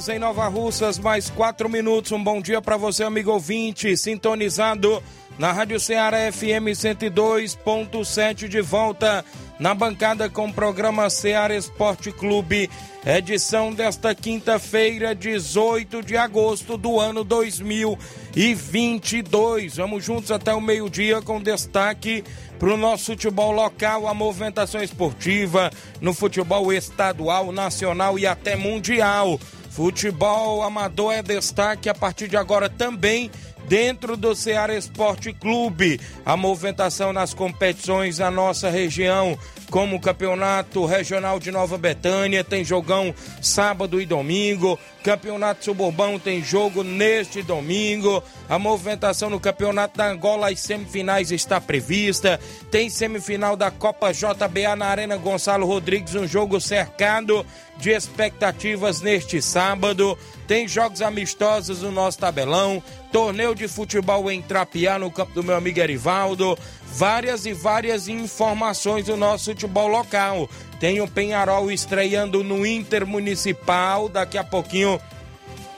Horas 0.00 0.08
em 0.08 0.18
Nova 0.18 0.48
Russas, 0.48 0.98
mais 0.98 1.28
4 1.28 1.68
minutos. 1.68 2.10
Um 2.12 2.24
bom 2.24 2.40
dia 2.40 2.62
para 2.62 2.78
você, 2.78 3.04
amigo 3.04 3.30
ouvinte, 3.30 3.94
sintonizado 3.96 5.02
na 5.38 5.52
Rádio 5.52 5.78
Ceará 5.78 6.32
FM 6.32 6.72
102.7 6.72 8.48
de 8.48 8.62
volta 8.62 9.22
na 9.58 9.74
bancada 9.74 10.30
com 10.30 10.48
o 10.48 10.52
programa 10.52 11.10
Ceará 11.10 11.54
Esporte 11.54 12.10
Clube, 12.12 12.70
edição 13.04 13.74
desta 13.74 14.14
quinta-feira, 14.14 15.14
18 15.14 16.02
de 16.02 16.16
agosto 16.16 16.78
do 16.78 16.98
ano 16.98 17.22
2022. 17.22 19.76
Vamos 19.76 20.02
juntos 20.02 20.30
até 20.30 20.54
o 20.54 20.62
meio-dia 20.62 21.20
com 21.20 21.42
destaque 21.42 22.24
para 22.58 22.72
o 22.72 22.76
nosso 22.76 23.04
futebol 23.06 23.52
local, 23.52 24.08
a 24.08 24.14
movimentação 24.14 24.82
esportiva 24.82 25.70
no 26.00 26.14
futebol 26.14 26.72
estadual, 26.72 27.52
nacional 27.52 28.18
e 28.18 28.26
até 28.26 28.56
mundial. 28.56 29.38
Futebol 29.70 30.62
amador 30.62 31.12
é 31.14 31.22
destaque 31.22 31.88
a 31.88 31.94
partir 31.94 32.26
de 32.28 32.36
agora 32.36 32.68
também 32.68 33.30
dentro 33.68 34.16
do 34.16 34.34
Ceará 34.34 34.74
Esporte 34.74 35.32
Clube. 35.32 36.00
A 36.24 36.36
movimentação 36.36 37.12
nas 37.12 37.34
competições 37.34 38.18
da 38.18 38.30
nossa 38.30 38.70
região, 38.70 39.38
como 39.70 39.96
o 39.96 40.00
Campeonato 40.00 40.84
Regional 40.84 41.38
de 41.38 41.50
Nova 41.50 41.78
Betânia, 41.78 42.42
tem 42.42 42.64
jogão 42.64 43.14
sábado 43.40 44.00
e 44.00 44.06
domingo. 44.06 44.78
Campeonato 45.02 45.64
Suburbão 45.64 46.18
tem 46.18 46.42
jogo 46.42 46.82
neste 46.82 47.42
domingo. 47.42 48.22
A 48.48 48.58
movimentação 48.58 49.30
no 49.30 49.40
Campeonato 49.40 49.96
da 49.96 50.08
Angola, 50.08 50.50
as 50.50 50.60
semifinais 50.60 51.30
está 51.30 51.60
prevista. 51.60 52.38
Tem 52.70 52.90
semifinal 52.90 53.56
da 53.56 53.70
Copa 53.70 54.12
JBA 54.12 54.76
na 54.76 54.86
Arena 54.86 55.16
Gonçalo 55.16 55.66
Rodrigues, 55.66 56.14
um 56.14 56.26
jogo 56.26 56.60
cercado 56.60 57.46
de 57.78 57.90
expectativas 57.90 59.00
neste 59.00 59.40
sábado. 59.40 60.18
Tem 60.50 60.66
jogos 60.66 61.00
amistosos 61.00 61.82
no 61.82 61.92
nosso 61.92 62.18
tabelão. 62.18 62.82
Torneio 63.12 63.54
de 63.54 63.68
futebol 63.68 64.28
em 64.28 64.42
Trapiá, 64.42 64.98
no 64.98 65.08
campo 65.08 65.32
do 65.32 65.44
meu 65.44 65.54
amigo 65.54 65.78
Erivaldo. 65.78 66.58
Várias 66.86 67.46
e 67.46 67.52
várias 67.52 68.08
informações 68.08 69.06
do 69.06 69.16
nosso 69.16 69.52
futebol 69.52 69.86
local. 69.86 70.50
Tem 70.80 71.00
o 71.00 71.06
Penharol 71.06 71.70
estreando 71.70 72.42
no 72.42 72.66
Intermunicipal. 72.66 74.08
Daqui 74.08 74.36
a 74.36 74.42
pouquinho 74.42 75.00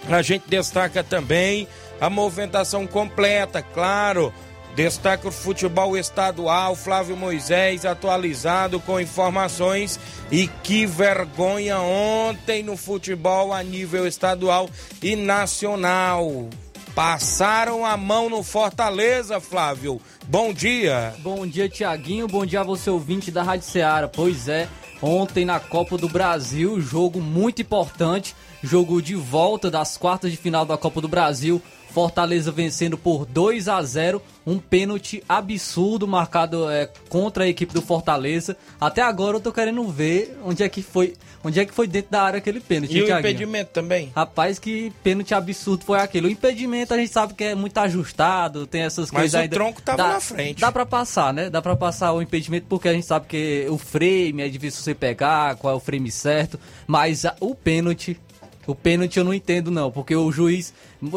a 0.08 0.22
gente 0.22 0.44
destaca 0.48 1.04
também 1.04 1.68
a 2.00 2.08
movimentação 2.08 2.86
completa, 2.86 3.60
claro. 3.60 4.32
Destaca 4.74 5.28
o 5.28 5.32
futebol 5.32 5.98
estadual, 5.98 6.74
Flávio 6.74 7.16
Moisés 7.16 7.84
atualizado 7.84 8.80
com 8.80 8.98
informações. 8.98 10.00
E 10.30 10.48
que 10.48 10.86
vergonha 10.86 11.78
ontem 11.80 12.62
no 12.62 12.76
futebol 12.76 13.52
a 13.52 13.62
nível 13.62 14.06
estadual 14.06 14.70
e 15.02 15.14
nacional. 15.14 16.48
Passaram 16.94 17.84
a 17.84 17.96
mão 17.96 18.28
no 18.28 18.42
Fortaleza, 18.42 19.40
Flávio. 19.40 20.00
Bom 20.26 20.52
dia. 20.52 21.14
Bom 21.18 21.46
dia, 21.46 21.68
Tiaguinho. 21.68 22.26
Bom 22.26 22.44
dia 22.44 22.60
a 22.60 22.64
você, 22.64 22.90
ouvinte 22.90 23.30
da 23.30 23.42
Rádio 23.42 23.66
Ceará. 23.66 24.08
Pois 24.08 24.46
é, 24.46 24.68
ontem 25.00 25.44
na 25.44 25.58
Copa 25.58 25.96
do 25.96 26.08
Brasil, 26.08 26.80
jogo 26.80 27.20
muito 27.20 27.62
importante. 27.62 28.34
Jogo 28.62 29.02
de 29.02 29.14
volta 29.14 29.70
das 29.70 29.96
quartas 29.96 30.30
de 30.30 30.36
final 30.36 30.64
da 30.64 30.76
Copa 30.76 31.00
do 31.00 31.08
Brasil. 31.08 31.60
Fortaleza 31.92 32.50
vencendo 32.50 32.96
por 32.96 33.26
2 33.26 33.68
a 33.68 33.82
0 33.82 34.22
um 34.46 34.58
pênalti 34.58 35.22
absurdo 35.28 36.08
marcado 36.08 36.68
é, 36.68 36.88
contra 37.08 37.44
a 37.44 37.48
equipe 37.48 37.72
do 37.72 37.80
Fortaleza. 37.82 38.56
Até 38.80 39.00
agora 39.02 39.36
eu 39.36 39.40
tô 39.40 39.52
querendo 39.52 39.86
ver 39.86 40.36
onde 40.44 40.62
é 40.64 40.68
que 40.68 40.82
foi, 40.82 41.14
onde 41.44 41.60
é 41.60 41.64
que 41.64 41.72
foi 41.72 41.86
dentro 41.86 42.10
da 42.10 42.22
área 42.22 42.38
aquele 42.38 42.58
pênalti. 42.58 42.96
E 42.96 43.02
o 43.02 43.06
Thiaguinho. 43.06 43.30
impedimento 43.34 43.70
também? 43.70 44.10
Rapaz, 44.16 44.58
que 44.58 44.92
pênalti 45.04 45.32
absurdo 45.34 45.84
foi 45.84 46.00
aquele. 46.00 46.26
O 46.26 46.30
impedimento 46.30 46.92
a 46.92 46.96
gente 46.96 47.12
sabe 47.12 47.34
que 47.34 47.44
é 47.44 47.54
muito 47.54 47.78
ajustado, 47.78 48.66
tem 48.66 48.82
essas 48.82 49.10
Mas 49.12 49.20
coisas 49.20 49.34
o 49.34 49.42
ainda. 49.42 49.54
tronco 49.54 49.80
tava 49.82 49.98
dá, 49.98 50.08
na 50.14 50.20
frente. 50.20 50.60
Dá 50.60 50.72
pra 50.72 50.86
passar, 50.86 51.32
né? 51.32 51.48
Dá 51.50 51.62
pra 51.62 51.76
passar 51.76 52.12
o 52.12 52.20
impedimento 52.22 52.66
porque 52.68 52.88
a 52.88 52.92
gente 52.92 53.06
sabe 53.06 53.26
que 53.28 53.66
o 53.70 53.78
frame 53.78 54.40
é 54.42 54.48
difícil 54.48 54.82
você 54.82 54.94
pegar, 54.94 55.54
qual 55.56 55.74
é 55.74 55.76
o 55.76 55.80
frame 55.80 56.10
certo. 56.10 56.58
Mas 56.86 57.24
a- 57.24 57.36
o 57.38 57.54
pênalti 57.54 58.18
o 58.66 58.74
pênalti 58.74 59.18
eu 59.18 59.24
não 59.24 59.34
entendo, 59.34 59.70
não, 59.70 59.90
porque 59.90 60.14
o 60.14 60.30
juiz. 60.30 60.72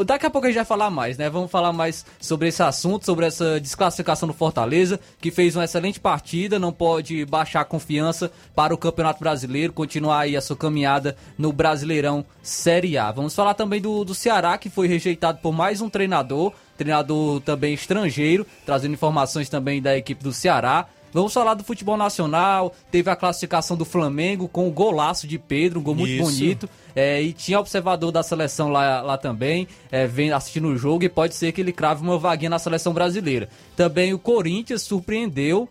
Daqui 0.06 0.25
a 0.25 0.29
pouco 0.29 0.47
a 0.47 0.50
gente 0.50 0.57
vai 0.57 0.66
falar 0.66 0.89
mais, 0.89 1.17
né? 1.17 1.29
Vamos 1.29 1.51
falar 1.51 1.72
mais 1.72 2.06
sobre 2.19 2.47
esse 2.47 2.63
assunto, 2.63 3.06
sobre 3.06 3.25
essa 3.25 3.59
desclassificação 3.59 4.28
do 4.28 4.33
Fortaleza, 4.33 5.00
que 5.22 5.29
fez 5.29 5.55
uma 5.55 5.66
excelente 5.66 6.00
partida, 6.00 6.57
não 6.57 6.73
pode 6.73 7.23
baixar 7.25 7.61
a 7.61 7.66
confiança 7.66 8.31
para 8.55 8.73
o 8.73 8.78
Campeonato 8.78 9.19
Brasileiro, 9.19 9.73
continuar 9.73 10.22
aí 10.22 10.35
a 10.35 10.41
sua 10.41 10.55
caminhada 10.55 11.16
no 11.38 11.53
Brasileirão 11.53 12.25
Série 12.41 12.97
A. 12.97 13.11
Vamos 13.11 13.35
falar 13.35 13.53
também 13.53 13.79
do, 13.79 14.03
do 14.03 14.16
Ceará, 14.16 14.57
que 14.57 14.69
foi 14.69 14.88
rejeitado 14.88 15.39
por 15.39 15.53
mais 15.53 15.81
um 15.81 15.89
treinador, 15.89 16.53
treinador 16.78 17.39
também 17.41 17.73
estrangeiro, 17.73 18.45
trazendo 18.66 18.94
informações 18.94 19.50
também 19.50 19.81
da 19.81 19.95
equipe 19.95 20.23
do 20.23 20.34
Ceará. 20.34 20.88
Vamos 21.16 21.34
falar 21.34 21.53
do 21.53 21.64
futebol 21.64 21.96
nacional. 21.96 22.76
Teve 22.92 23.09
a 23.09 23.16
classificação 23.16 23.78
do 23.78 23.86
Flamengo 23.86 24.50
com 24.50 24.68
o 24.68 24.72
golaço 24.72 25.26
de 25.26 25.40
Pedro, 25.40 25.80
um 25.80 25.84
gol 25.84 25.96
muito 25.96 26.12
Isso. 26.12 26.24
bonito. 26.24 26.70
É, 26.94 27.22
e 27.22 27.31
tinha 27.31 27.58
observador 27.58 28.12
da 28.12 28.22
seleção 28.22 28.70
lá, 28.70 29.02
lá 29.02 29.18
também, 29.18 29.66
é, 29.90 30.06
vem 30.06 30.34
assistindo 30.34 30.68
o 30.68 30.78
jogo 30.78 31.06
e 31.06 31.09
pode 31.09 31.34
ser 31.34 31.53
que 31.53 31.62
ele 31.62 31.72
crave 31.72 32.03
uma 32.03 32.18
vaguinha 32.18 32.50
na 32.50 32.59
seleção 32.59 32.94
brasileira. 32.94 33.48
Também 33.78 34.14
o 34.14 34.20
Corinthians 34.20 34.81
surpreendeu. 34.81 35.70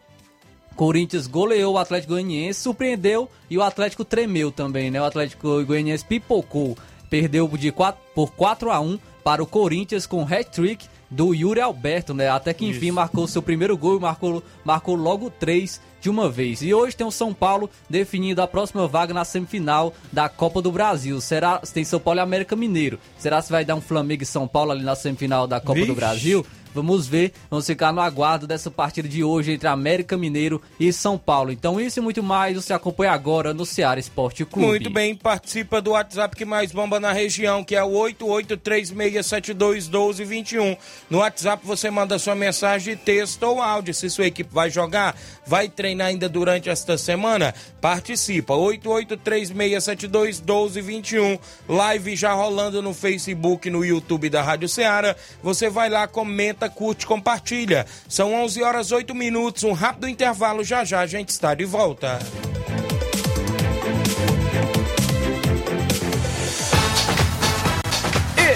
Corinthians 0.77 1.27
goleou 1.27 1.75
o 1.75 1.79
Atlético 1.79 2.15
Goianiense, 2.15 2.63
surpreendeu 2.63 3.29
e 3.51 3.59
o 3.59 3.63
Atlético 3.63 4.03
tremeu 4.03 4.51
também, 4.51 4.91
né? 4.91 4.99
O 4.99 5.05
Atlético 5.05 5.63
Goianiense 5.63 6.07
pipocou, 6.07 6.75
perdeu 7.11 7.47
de 7.49 7.71
4, 7.71 8.01
por 8.15 8.33
4 8.33 8.71
a 8.71 8.81
1 8.81 8.99
para 9.23 9.43
o 9.43 9.47
Corinthians 9.47 10.07
com 10.07 10.23
hat-trick 10.23 10.87
do 11.15 11.33
Yuri 11.33 11.61
Alberto, 11.61 12.13
né? 12.13 12.29
Até 12.29 12.53
que 12.53 12.67
enfim 12.67 12.91
marcou 12.91 13.27
seu 13.29 13.41
primeiro 13.41 13.77
gol 13.77 13.97
e 13.97 14.01
marcou, 14.01 14.43
marcou 14.65 14.97
logo 14.97 15.31
três 15.31 15.81
de 16.01 16.11
uma 16.11 16.29
vez. 16.29 16.61
E 16.61 16.75
hoje 16.75 16.97
tem 16.97 17.07
o 17.07 17.11
São 17.11 17.33
Paulo 17.33 17.71
definindo 17.89 18.43
a 18.43 18.49
próxima 18.49 18.87
vaga 18.87 19.15
na 19.15 19.25
semifinal 19.25 19.95
da 20.13 20.29
Copa 20.29 20.61
do 20.61 20.73
Brasil. 20.73 21.21
Será 21.21 21.59
tem 21.59 21.85
São 21.85 22.01
Paulo 22.01 22.19
e 22.19 22.23
América 22.23 22.57
Mineiro. 22.57 22.99
Será 23.17 23.41
se 23.41 23.51
vai 23.51 23.65
dar 23.65 23.77
um 23.77 23.81
Flamengo 23.81 24.23
e 24.23 24.27
São 24.27 24.47
Paulo 24.49 24.73
ali 24.73 24.83
na 24.83 24.97
semifinal 24.97 25.47
da 25.47 25.61
Copa 25.61 25.81
do 25.81 25.87
Vixe. 25.87 25.95
Brasil? 25.95 26.47
Vamos 26.75 27.07
ver, 27.07 27.33
vamos 27.49 27.65
ficar 27.67 27.93
no 27.93 28.01
aguardo 28.01 28.45
dessa 28.47 28.71
partida 28.71 29.07
de 29.09 29.23
hoje 29.23 29.53
entre 29.53 29.69
América 29.69 30.17
Mineiro 30.17 30.61
e 30.79 30.91
São 30.93 31.17
Paulo. 31.17 31.53
Então 31.53 31.81
isso 31.81 32.01
e 32.01 32.03
muito 32.03 32.23
mais 32.23 32.57
você 32.57 32.73
acompanha 32.73 33.13
agora 33.13 33.55
no 33.55 33.65
Ceará 33.65 34.01
Esporte 34.01 34.45
Clube. 34.45 34.67
Muito 34.67 34.91
bem, 34.91 35.15
participa 35.15 35.81
do 35.81 35.93
WhatsApp 35.93 36.35
que 36.35 36.45
mais 36.45 36.73
bomba 36.73 36.99
na 36.99 37.13
região, 37.13 37.63
que 37.63 37.77
é 37.77 37.85
o 37.85 37.91
8836721221. 37.91 40.77
No 41.09 41.19
WhatsApp 41.19 41.65
você 41.65 41.89
manda 41.91 42.19
sua 42.19 42.35
mensagem 42.35 42.97
de 42.97 43.01
texto 43.01 43.45
ou 43.45 43.63
áudio. 43.63 43.95
Se 43.95 44.11
sua 44.11 44.27
equipe 44.27 44.53
vai 44.53 44.69
jogar, 44.71 45.17
vai 45.47 45.69
treinar 45.69 46.09
ainda 46.09 46.29
durante 46.29 46.69
esta 46.69 46.99
semana, 46.99 47.55
participa. 47.81 48.55
8836721221. 48.55 51.39
Live 51.69 52.17
já 52.17 52.33
rolando 52.33 52.83
no 52.83 52.93
Facebook, 52.93 53.71
no 53.71 53.85
YouTube 53.85 54.29
da 54.29 54.43
Rádio 54.43 54.69
Ceará. 54.69 55.15
Você 55.43 55.71
vai 55.71 55.89
lá, 55.89 56.09
comenta, 56.09 56.64
curte, 56.69 57.07
compartilha. 57.07 57.87
São 58.09 58.35
11 58.35 58.63
horas 58.63 58.93
8 58.93 59.15
minutos, 59.15 59.65
um 59.65 59.73
rápido 59.73 60.09
intervalo. 60.09 60.65
Já 60.65 60.85
já 60.85 61.01
a 61.01 61.07
gente 61.07 61.31
está 61.31 61.55
de 61.55 61.65
volta. 61.65 62.19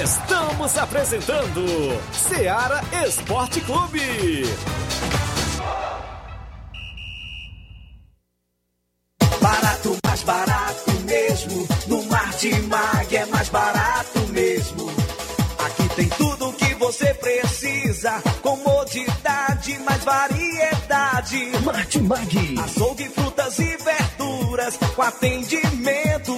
Estamos 0.02 0.76
apresentando 0.78 2.00
Seara 2.12 2.82
Esporte 3.06 3.60
Clube. 3.60 4.00
Barato, 9.40 9.96
mais 10.04 10.22
barato 10.22 10.90
mesmo. 11.04 11.68
No 11.86 12.02
Martimag 12.04 12.54
é 12.54 12.60
mais 12.62 12.87
precisa. 17.98 18.22
Comodidade, 18.42 19.78
mais 19.80 20.04
variedade. 20.04 21.50
Martimag. 21.64 22.54
Açougue, 22.64 23.08
frutas 23.08 23.58
e 23.58 23.76
verduras. 23.76 24.78
Com 24.94 25.02
atendimento 25.02 26.37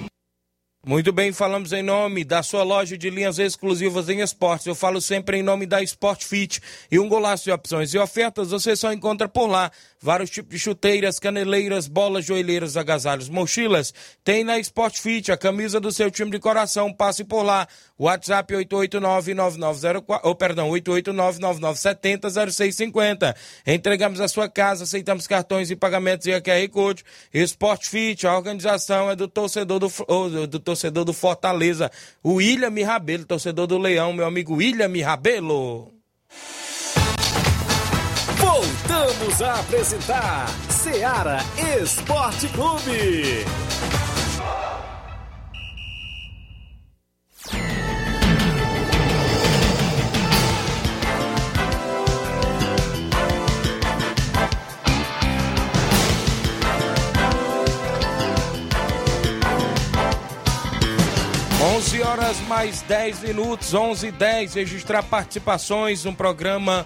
Muito 0.83 1.13
bem, 1.13 1.31
falamos 1.31 1.71
em 1.73 1.83
nome 1.83 2.23
da 2.23 2.41
sua 2.41 2.63
loja 2.63 2.97
de 2.97 3.07
linhas 3.11 3.37
exclusivas 3.37 4.09
em 4.09 4.21
esportes. 4.21 4.65
Eu 4.65 4.73
falo 4.73 4.99
sempre 4.99 5.37
em 5.37 5.43
nome 5.43 5.67
da 5.67 5.83
Sport 5.83 6.23
Fit 6.23 6.59
e 6.89 6.97
um 6.97 7.07
golaço 7.07 7.43
de 7.43 7.51
opções 7.51 7.93
e 7.93 7.99
ofertas 7.99 8.49
você 8.49 8.75
só 8.75 8.91
encontra 8.91 9.29
por 9.29 9.45
lá. 9.45 9.71
Vários 10.03 10.31
tipos 10.31 10.49
de 10.49 10.57
chuteiras, 10.57 11.19
caneleiras, 11.19 11.87
bolas, 11.87 12.25
joelheiras, 12.25 12.75
agasalhos, 12.75 13.29
mochilas. 13.29 13.93
Tem 14.23 14.43
na 14.43 14.57
Sport 14.57 14.97
Fit 14.97 15.31
a 15.31 15.37
camisa 15.37 15.79
do 15.79 15.91
seu 15.91 16.09
time 16.09 16.31
de 16.31 16.39
coração. 16.39 16.91
Passe 16.91 17.23
por 17.23 17.43
lá. 17.43 17.67
WhatsApp 17.99 18.51
889-9904, 18.51 20.21
ou 20.23 20.33
perdão, 20.33 20.71
889-9970-0650. 20.71 23.35
Entregamos 23.67 24.19
a 24.19 24.27
sua 24.27 24.49
casa, 24.49 24.85
aceitamos 24.85 25.27
cartões 25.27 25.69
e 25.69 25.75
pagamentos 25.75 26.25
e 26.25 26.33
a 26.33 26.41
QR 26.41 26.67
Code. 26.71 27.05
Sport 27.31 27.85
Fit, 27.85 28.25
a 28.25 28.35
organização 28.35 29.11
é 29.11 29.15
do 29.15 29.27
torcedor 29.27 29.77
do, 29.77 29.93
ou, 30.07 30.47
do 30.47 30.59
torcedor 30.59 31.05
do 31.05 31.13
Fortaleza, 31.13 31.91
o 32.23 32.37
William 32.37 32.73
Rabelo, 32.83 33.23
torcedor 33.23 33.67
do 33.67 33.77
Leão, 33.77 34.13
meu 34.13 34.25
amigo 34.25 34.55
William 34.55 34.89
Rabelo. 35.05 35.93
Voltamos 38.61 39.41
a 39.41 39.55
apresentar 39.55 40.47
Seara 40.69 41.39
Esporte 41.81 42.47
Clube. 42.49 43.43
11 61.63 62.03
horas 62.03 62.39
mais 62.41 62.83
10 62.83 63.21
minutos, 63.21 63.73
11 63.73 64.05
e 64.05 64.11
10. 64.11 64.53
Registrar 64.53 65.01
participações 65.01 66.05
no 66.05 66.13
programa 66.13 66.85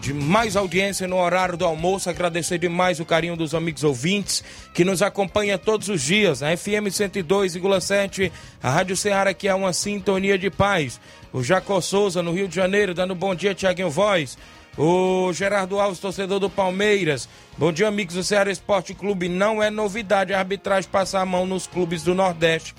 de 0.00 0.14
mais 0.14 0.56
audiência 0.56 1.08
no 1.08 1.16
horário 1.16 1.56
do 1.56 1.64
almoço. 1.64 2.08
Agradecer 2.08 2.58
demais 2.58 3.00
o 3.00 3.04
carinho 3.04 3.36
dos 3.36 3.54
amigos 3.54 3.84
ouvintes 3.84 4.42
que 4.72 4.84
nos 4.84 5.02
acompanham 5.02 5.58
todos 5.58 5.88
os 5.88 6.02
dias. 6.02 6.42
A 6.42 6.56
FM 6.56 6.88
102,7, 6.88 8.30
a 8.62 8.70
Rádio 8.70 8.96
Ceará, 8.96 9.34
que 9.34 9.48
é 9.48 9.54
uma 9.54 9.72
sintonia 9.72 10.38
de 10.38 10.50
paz. 10.50 11.00
O 11.32 11.42
Jacó 11.42 11.80
Souza, 11.80 12.22
no 12.22 12.32
Rio 12.32 12.48
de 12.48 12.56
Janeiro, 12.56 12.94
dando 12.94 13.14
bom 13.14 13.34
dia, 13.34 13.54
Tiaguinho 13.54 13.90
Voz. 13.90 14.38
O 14.76 15.32
Gerardo 15.32 15.80
Alves, 15.80 15.98
torcedor 15.98 16.38
do 16.38 16.48
Palmeiras. 16.48 17.28
Bom 17.56 17.72
dia, 17.72 17.88
amigos 17.88 18.14
do 18.14 18.22
Ceará 18.22 18.50
Esporte 18.50 18.94
Clube. 18.94 19.28
Não 19.28 19.60
é 19.60 19.70
novidade 19.70 20.32
a 20.32 20.38
arbitragem 20.38 20.88
passar 20.88 21.20
a 21.20 21.26
mão 21.26 21.44
nos 21.44 21.66
clubes 21.66 22.04
do 22.04 22.14
Nordeste. 22.14 22.74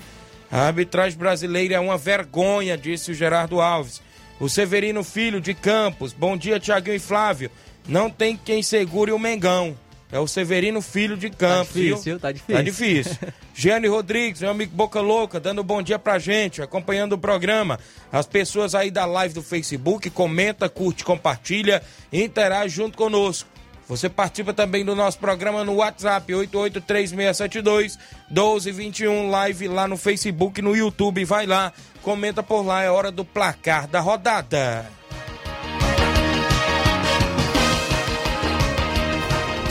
A 0.49 0.61
arbitragem 0.67 1.19
brasileira 1.19 1.75
é 1.75 1.79
uma 1.79 1.97
vergonha, 1.97 2.77
disse 2.77 3.11
o 3.11 3.13
Gerardo 3.13 3.59
Alves. 3.59 4.01
O 4.39 4.47
Severino 4.47 5.03
Filho 5.03 5.41
de 5.41 5.53
Campos. 5.53 6.13
Bom 6.13 6.37
dia, 6.37 6.59
Tiaguinho 6.59 6.95
e 6.95 6.99
Flávio. 6.99 7.51
Não 7.87 8.09
tem 8.09 8.37
quem 8.37 8.63
segure 8.63 9.11
o 9.11 9.19
Mengão. 9.19 9.77
É 10.11 10.17
o 10.17 10.25
Severino 10.25 10.81
Filho 10.81 11.17
de 11.17 11.29
Campos. 11.29 11.73
Tá 11.73 11.79
difícil, 11.79 12.03
viu? 12.03 12.19
tá 12.19 12.31
difícil. 12.31 12.55
Tá 12.55 12.61
difícil. 12.61 13.17
Giane 13.53 13.87
Rodrigues, 13.87 14.41
meu 14.41 14.51
amigo 14.51 14.73
Boca 14.73 15.01
Louca, 15.01 15.39
dando 15.39 15.61
um 15.61 15.63
bom 15.63 15.81
dia 15.81 15.99
pra 15.99 16.17
gente, 16.17 16.61
acompanhando 16.61 17.13
o 17.13 17.17
programa. 17.17 17.77
As 18.11 18.25
pessoas 18.25 18.73
aí 18.73 18.89
da 18.89 19.05
live 19.05 19.35
do 19.35 19.43
Facebook, 19.43 20.09
comenta, 20.09 20.69
curte, 20.69 21.03
compartilha 21.03 21.83
interage 22.11 22.75
junto 22.75 22.97
conosco. 22.97 23.49
Você 23.89 24.07
participa 24.07 24.53
também 24.53 24.85
do 24.85 24.95
nosso 24.95 25.17
programa 25.17 25.63
no 25.63 25.77
WhatsApp 25.77 26.31
883672 26.31 27.97
1221 28.29 29.31
live 29.31 29.67
lá 29.67 29.87
no 29.87 29.97
Facebook, 29.97 30.61
no 30.61 30.75
YouTube. 30.75 31.25
Vai 31.25 31.47
lá, 31.47 31.73
comenta 32.01 32.41
por 32.41 32.65
lá, 32.65 32.83
é 32.83 32.89
hora 32.89 33.11
do 33.11 33.23
placar 33.23 33.87
da 33.87 33.99
rodada. 33.99 34.89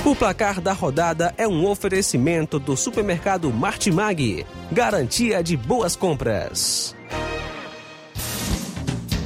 O 0.04 0.16
placar 0.16 0.58
da 0.60 0.72
rodada 0.72 1.34
é 1.36 1.46
um 1.46 1.66
oferecimento 1.66 2.58
do 2.58 2.74
supermercado 2.76 3.52
Martimag. 3.52 4.46
Garantia 4.72 5.42
de 5.42 5.54
boas 5.54 5.94
compras. 5.94 6.96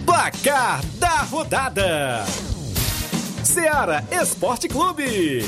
Placar 0.05 0.85
da 0.99 1.19
rodada: 1.23 2.25
Seara 3.45 4.05
Esporte 4.11 4.67
Clube. 4.67 5.45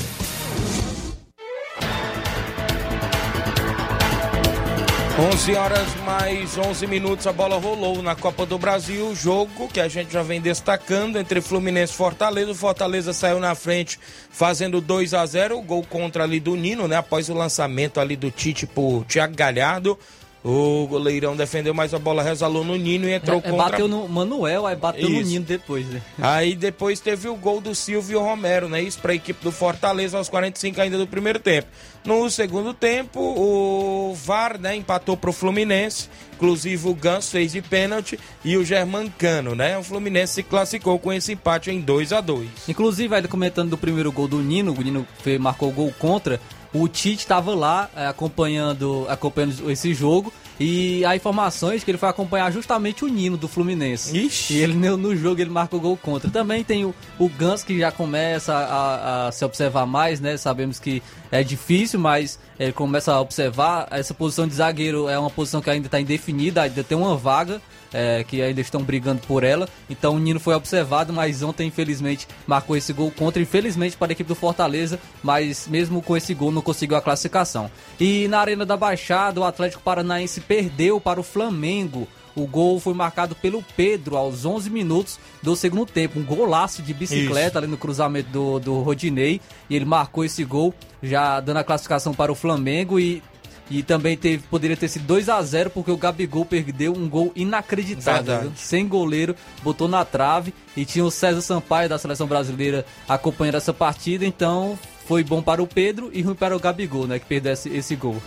11 5.17 5.55
horas 5.55 5.95
mais 6.05 6.57
11 6.57 6.87
minutos, 6.87 7.25
a 7.25 7.31
bola 7.31 7.57
rolou 7.57 8.01
na 8.01 8.17
Copa 8.17 8.45
do 8.45 8.57
Brasil, 8.57 9.15
jogo 9.15 9.69
que 9.69 9.79
a 9.79 9.87
gente 9.87 10.11
já 10.11 10.21
vem 10.21 10.41
destacando 10.41 11.17
entre 11.17 11.39
Fluminense 11.39 11.93
e 11.93 11.95
Fortaleza. 11.95 12.51
O 12.51 12.55
Fortaleza 12.55 13.13
saiu 13.13 13.39
na 13.39 13.55
frente 13.55 13.97
fazendo 14.29 14.81
2 14.81 15.13
a 15.13 15.25
0 15.25 15.57
o 15.57 15.61
gol 15.61 15.85
contra 15.89 16.25
ali 16.25 16.41
do 16.41 16.57
Nino, 16.57 16.85
né? 16.85 16.97
Após 16.97 17.29
o 17.29 17.33
lançamento 17.33 18.01
ali 18.01 18.17
do 18.17 18.29
Tite 18.29 18.67
por 18.67 19.05
Thiago 19.05 19.33
Galhardo. 19.37 19.97
O 20.47 20.85
goleirão 20.85 21.35
defendeu, 21.35 21.73
mas 21.73 21.91
a 21.91 21.97
bola 21.97 22.21
resvalou 22.21 22.63
no 22.63 22.75
Nino 22.75 23.09
e 23.09 23.13
entrou 23.13 23.41
É, 23.43 23.47
é, 23.47 23.49
contra... 23.49 23.71
bateu 23.71 23.87
no 23.87 24.07
Manuel, 24.07 24.67
aí 24.67 24.75
bateu 24.75 25.09
no 25.09 25.15
Isso. 25.15 25.31
Nino 25.31 25.43
depois, 25.43 25.87
né? 25.87 26.03
Aí 26.21 26.53
depois 26.55 26.99
teve 26.99 27.27
o 27.27 27.35
gol 27.35 27.59
do 27.59 27.73
Silvio 27.73 28.21
Romero, 28.21 28.69
né? 28.69 28.79
Isso 28.79 28.99
para 28.99 29.13
a 29.13 29.15
equipe 29.15 29.43
do 29.43 29.51
Fortaleza 29.51 30.19
aos 30.19 30.29
45 30.29 30.79
ainda 30.79 30.99
do 30.99 31.07
primeiro 31.07 31.39
tempo. 31.39 31.67
No 32.05 32.29
segundo 32.29 32.75
tempo, 32.75 33.19
o 33.19 34.13
VAR, 34.13 34.59
né, 34.59 34.75
empatou 34.75 35.17
pro 35.17 35.33
Fluminense. 35.33 36.07
Inclusive 36.35 36.89
o 36.89 36.93
Ganso 36.93 37.31
fez 37.31 37.53
de 37.53 37.61
pênalti 37.63 38.19
e 38.43 38.55
o 38.55 38.63
Germancano, 38.63 39.55
né? 39.55 39.75
O 39.79 39.83
Fluminense 39.83 40.33
se 40.33 40.43
classificou 40.43 40.99
com 40.99 41.11
esse 41.11 41.31
empate 41.31 41.71
em 41.71 41.81
2 41.81 42.13
a 42.13 42.21
2. 42.21 42.47
Inclusive, 42.67 43.15
ainda 43.15 43.27
comentando 43.27 43.71
do 43.71 43.77
primeiro 43.77 44.11
gol 44.11 44.27
do 44.27 44.37
Nino, 44.37 44.73
o 44.77 44.81
Nino 44.83 45.07
marcou 45.39 45.69
o 45.69 45.71
gol 45.71 45.93
contra. 45.97 46.39
O 46.75 46.89
Tite 46.89 47.19
estava 47.19 47.55
lá 47.55 47.89
eh, 47.95 48.05
acompanhando, 48.05 49.05
acompanhando 49.07 49.71
esse 49.71 49.93
jogo 49.93 50.33
e 50.59 51.05
há 51.05 51.15
informações 51.15 51.85
que 51.85 51.91
ele 51.91 51.97
foi 51.97 52.09
acompanhar 52.09 52.51
justamente 52.51 53.05
o 53.05 53.07
Nino 53.07 53.37
do 53.37 53.47
Fluminense. 53.47 54.17
Ixi. 54.17 54.55
E 54.55 54.57
ele 54.57 54.73
no, 54.73 54.97
no 54.97 55.15
jogo 55.15 55.39
ele 55.39 55.49
marcou 55.49 55.79
gol 55.79 55.95
contra. 55.95 56.29
Também 56.29 56.65
tem 56.65 56.83
o, 56.83 56.93
o 57.17 57.29
Gans 57.29 57.63
que 57.63 57.79
já 57.79 57.93
começa 57.93 58.53
a, 58.53 59.27
a 59.27 59.31
se 59.31 59.45
observar 59.45 59.85
mais, 59.85 60.19
né? 60.19 60.35
Sabemos 60.35 60.77
que 60.77 61.01
é 61.39 61.43
difícil, 61.43 61.99
mas 61.99 62.39
ele 62.59 62.71
começa 62.71 63.11
a 63.11 63.19
observar. 63.19 63.87
Essa 63.91 64.13
posição 64.13 64.47
de 64.47 64.55
zagueiro 64.55 65.09
é 65.09 65.19
uma 65.19 65.29
posição 65.29 65.61
que 65.61 65.69
ainda 65.69 65.87
está 65.87 65.99
indefinida, 65.99 66.61
ainda 66.61 66.83
tem 66.83 66.97
uma 66.97 67.17
vaga 67.17 67.61
é, 67.93 68.23
que 68.23 68.41
ainda 68.41 68.61
estão 68.61 68.81
brigando 68.81 69.21
por 69.27 69.43
ela. 69.43 69.67
Então 69.89 70.15
o 70.15 70.19
Nino 70.19 70.39
foi 70.39 70.53
observado, 70.53 71.11
mas 71.11 71.43
ontem, 71.43 71.67
infelizmente, 71.67 72.27
marcou 72.47 72.75
esse 72.75 72.93
gol 72.93 73.11
contra. 73.11 73.41
Infelizmente 73.41 73.97
para 73.97 74.11
a 74.11 74.13
equipe 74.13 74.27
do 74.27 74.35
Fortaleza, 74.35 74.99
mas 75.21 75.67
mesmo 75.67 76.01
com 76.01 76.15
esse 76.15 76.33
gol 76.33 76.51
não 76.51 76.61
conseguiu 76.61 76.97
a 76.97 77.01
classificação. 77.01 77.69
E 77.99 78.27
na 78.27 78.39
Arena 78.39 78.65
da 78.65 78.77
Baixada, 78.77 79.39
o 79.39 79.43
Atlético 79.43 79.83
Paranaense 79.83 80.41
perdeu 80.41 80.99
para 80.99 81.19
o 81.19 81.23
Flamengo. 81.23 82.07
O 82.35 82.45
gol 82.45 82.79
foi 82.79 82.93
marcado 82.93 83.33
pelo 83.35 83.63
Pedro 83.77 84.17
aos 84.17 84.43
11 84.45 84.69
minutos 84.69 85.17
do 85.41 85.55
segundo 85.55 85.85
tempo. 85.85 86.19
Um 86.19 86.23
golaço 86.23 86.81
de 86.81 86.93
bicicleta 86.93 87.59
ali 87.59 87.67
no 87.67 87.77
cruzamento 87.77 88.29
do, 88.29 88.59
do 88.59 88.81
Rodinei. 88.81 89.39
E 89.69 89.75
ele 89.75 89.85
marcou 89.85 90.25
esse 90.25 90.43
gol, 90.43 90.73
já 91.01 91.39
dando 91.39 91.57
a 91.57 91.63
classificação 91.63 92.13
para 92.13 92.31
o 92.31 92.35
Flamengo. 92.35 92.99
E 92.99 93.23
E 93.71 93.81
também 93.81 94.15
teve, 94.15 94.43
poderia 94.47 94.77
ter 94.77 94.87
sido 94.87 95.07
2 95.07 95.27
a 95.27 95.41
0 95.41 95.71
porque 95.71 95.89
o 95.89 95.97
Gabigol 95.97 96.45
perdeu 96.45 96.93
um 96.93 97.09
gol 97.09 97.31
inacreditável. 97.35 98.51
Sem 98.55 98.87
goleiro, 98.87 99.35
botou 99.63 99.87
na 99.87 100.05
trave 100.05 100.53
e 100.77 100.85
tinha 100.85 101.03
o 101.03 101.09
César 101.09 101.41
Sampaio 101.41 101.89
da 101.89 101.97
seleção 101.97 102.27
brasileira 102.27 102.85
acompanhando 103.07 103.55
essa 103.55 103.73
partida, 103.73 104.23
então 104.25 104.77
foi 105.07 105.23
bom 105.23 105.41
para 105.41 105.63
o 105.63 105.67
Pedro 105.67 106.11
e 106.13 106.21
ruim 106.21 106.35
para 106.35 106.55
o 106.55 106.59
Gabigol, 106.59 107.07
né, 107.07 107.17
que 107.17 107.25
perdeu 107.25 107.53
esse, 107.53 107.69
esse 107.69 107.95
gol. 107.95 108.21